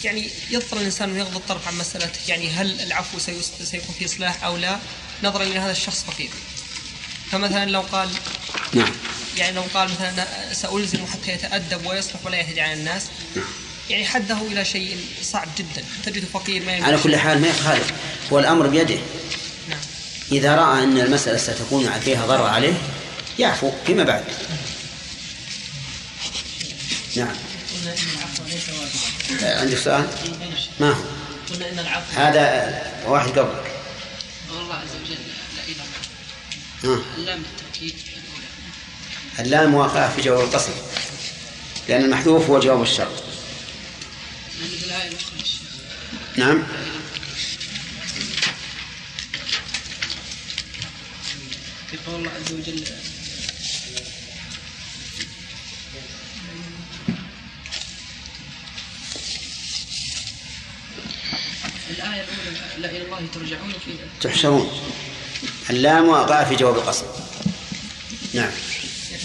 [0.03, 3.19] يعني يضطر الإنسان أن يغض الطرف عن مسألة يعني هل العفو
[3.63, 4.79] سيكون في إصلاح أو لا؟
[5.23, 6.29] نظرا إلى هذا الشخص فقير.
[7.33, 8.09] فمثلا لو قال
[8.73, 8.91] نعم.
[9.37, 13.03] يعني لو قال مثلا سألزم حتى يتأدب ويصلح ولا يهدي على الناس
[13.89, 15.85] يعني حده إلى شيء صعب جدا.
[16.05, 17.93] تجده فقير ما على كل حال ما يخالف.
[18.33, 18.97] هو الأمر بيده.
[19.69, 19.79] نعم.
[20.31, 22.73] إذا رأى أن المسألة ستكون فيها ضرر عليه
[23.39, 24.23] يعفو فيما بعد.
[27.15, 27.35] نعم.
[29.41, 30.07] عندك سؤال؟
[30.79, 31.03] ما هو؟
[31.49, 33.71] قلنا إن العفو هذا واحد قبلك
[34.49, 35.17] الله عز وجل
[35.55, 35.67] لا ها.
[35.67, 35.83] اله
[36.83, 37.43] اللام
[39.39, 40.71] اللام واقعة في جواب القسم
[41.89, 43.23] لأن المحذوف هو جواب الشرط.
[45.39, 45.61] الشيخ
[46.35, 46.63] نعم.
[51.91, 52.83] في قول الله عز وجل
[61.89, 63.91] الآية الأولى لا إلى الله ترجعون في
[64.21, 64.71] تحشرون.
[65.69, 67.05] اللام واقعة في جواب القسم
[68.33, 68.51] نعم.
[69.09, 69.21] شيخ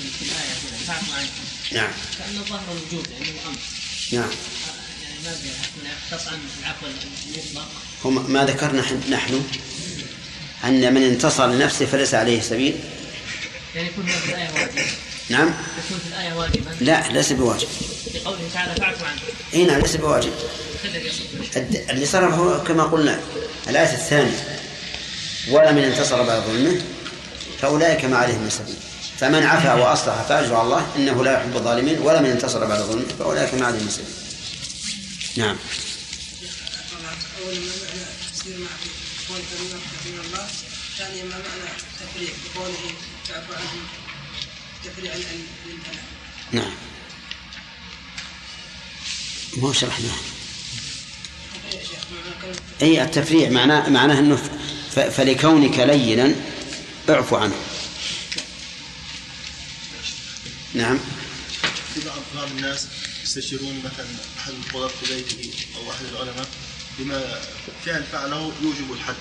[0.00, 0.76] به في الآية هنا
[1.18, 1.28] عنه
[1.72, 1.90] نعم.
[2.18, 3.56] كأنه ظهر الوجود يعني الأمر
[4.12, 4.30] نعم.
[5.02, 5.48] يعني ما بي
[6.12, 7.68] يختص عن العفو المطلق؟
[8.06, 9.44] هو ما ذكرنا حن- نحن
[10.64, 12.74] أن من انتصر لنفسه فليس عليه سبيل.
[13.74, 14.82] يعني يكون هذه الآية واجبة.
[15.28, 15.54] نعم؟
[15.86, 17.68] تكون في الآية واجبا لا ليس بواجب.
[18.14, 19.20] لقوله تعالى فاعفوا عنه.
[19.54, 20.32] اي نعم ليس بواجب.
[21.90, 23.20] اللي صرف هو كما قلنا
[23.68, 24.60] الآية الثانية.
[25.50, 26.82] ولمن انتصر بعد ظلمه
[27.60, 28.76] فأولئك ما عليهم من سبيل.
[29.18, 31.98] فمن عفا وأصلح فأجر الله إنه لا يحب الظالمين.
[31.98, 34.06] ولمن انتصر بعد ظلمه فأولئك ما عليهم من سبيل.
[35.36, 35.56] نعم.
[40.98, 41.70] ثانيا ما معنى
[42.00, 42.90] التفريق؟ بقوله
[43.28, 44.03] تعفو عنهم.
[44.84, 45.14] تفريع
[46.52, 46.74] نعم.
[49.56, 50.14] ما شرحناه
[52.42, 54.36] كلمة إي التفريع معناه معناه إنه
[54.90, 56.34] فلكونك لينا
[57.08, 57.54] اعفو عنه.
[60.74, 60.98] نعم.
[61.94, 62.00] في
[62.34, 62.86] بعض الناس
[63.24, 64.06] يستشيرون مثلا
[64.38, 66.48] أحد القضاة في بيته أو أحد العلماء
[66.98, 67.40] بما
[67.84, 69.14] فعل فعله يوجب الحد.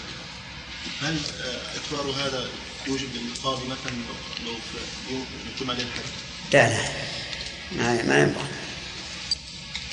[1.01, 2.49] هل آه، اكرار هذا
[2.87, 3.91] يوجب للقاضي مثلا
[4.45, 5.15] لو لو في-
[5.55, 6.03] يقيم عليه الحد؟
[6.53, 6.89] لا لا
[7.71, 8.47] ما ما ينبغي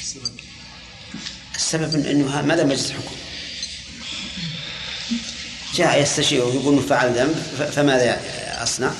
[0.01, 0.31] السبب
[1.55, 3.17] السبب إن- إنه ماذا مجلس حكم
[5.75, 8.21] جاء يستشير ويقول إنه فعل ذنب فماذا
[8.63, 8.93] أصنع؟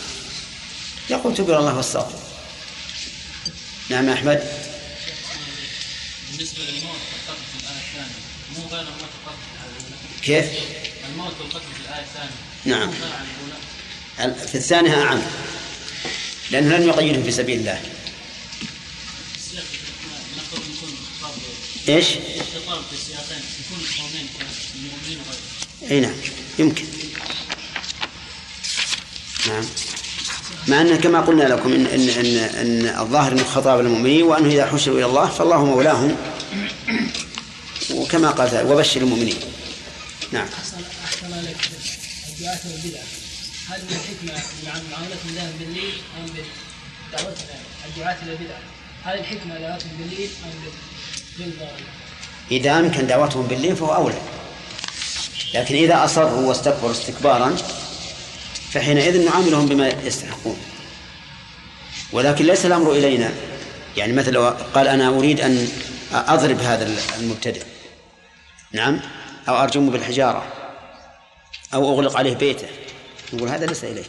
[1.11, 2.19] يقول إلى الله واستغفر
[3.89, 4.43] نعم يا أحمد
[6.31, 8.15] بالنسبة للموت والقتل في الآية الثانية
[8.59, 10.47] مو غير الموت والقتل كيف؟
[11.13, 12.31] الموت والقتل في الآية الثانية
[12.65, 12.91] نعم.
[14.29, 15.23] في الثانية أعم
[16.51, 17.81] لأنه لن يقيدهم في سبيل الله.
[25.03, 25.25] وغيرهم
[25.91, 26.15] أي نعم
[26.59, 26.85] يمكن.
[29.49, 29.65] نعم.
[30.69, 34.67] مع أن كما قلنا لكم إن إن إن, إن الظاهر أنه خطاب المؤمنين وأنه إذا
[34.67, 36.17] حشروا إلى الله فالله مولاهم.
[37.95, 39.39] وكما قال وبشر المؤمنين.
[40.33, 40.49] نعم.
[40.59, 41.57] أحسن أحسن عليك
[42.29, 43.01] الدعاة والبدع
[43.71, 47.55] هل من الحكمة مع معاملة الله بالليل أم بدعوتنا
[47.87, 48.55] الدعاة إلى البدع؟
[49.05, 50.51] هل الحكمة دعوتهم بالليل أم
[51.39, 51.81] بالظاهر؟
[52.51, 54.19] إذا أمكن دعوتهم بالليل فهو أولى.
[55.55, 57.57] لكن إذا أصروا واستكبروا استكبارا
[58.71, 60.57] فحينئذ نعاملهم بما يستحقون.
[62.13, 63.33] ولكن ليس الأمر إلينا.
[63.97, 65.69] يعني مثل لو قال أنا أريد أن
[66.13, 67.63] أضرب هذا المبتدع
[68.73, 69.01] نعم؟
[69.49, 70.47] أو أرجمه بالحجارة.
[71.75, 72.69] أو أغلق عليه بيته.
[73.33, 74.05] نقول هذا ليس إليه.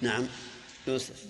[0.00, 0.26] نعم
[0.86, 1.24] يوسف.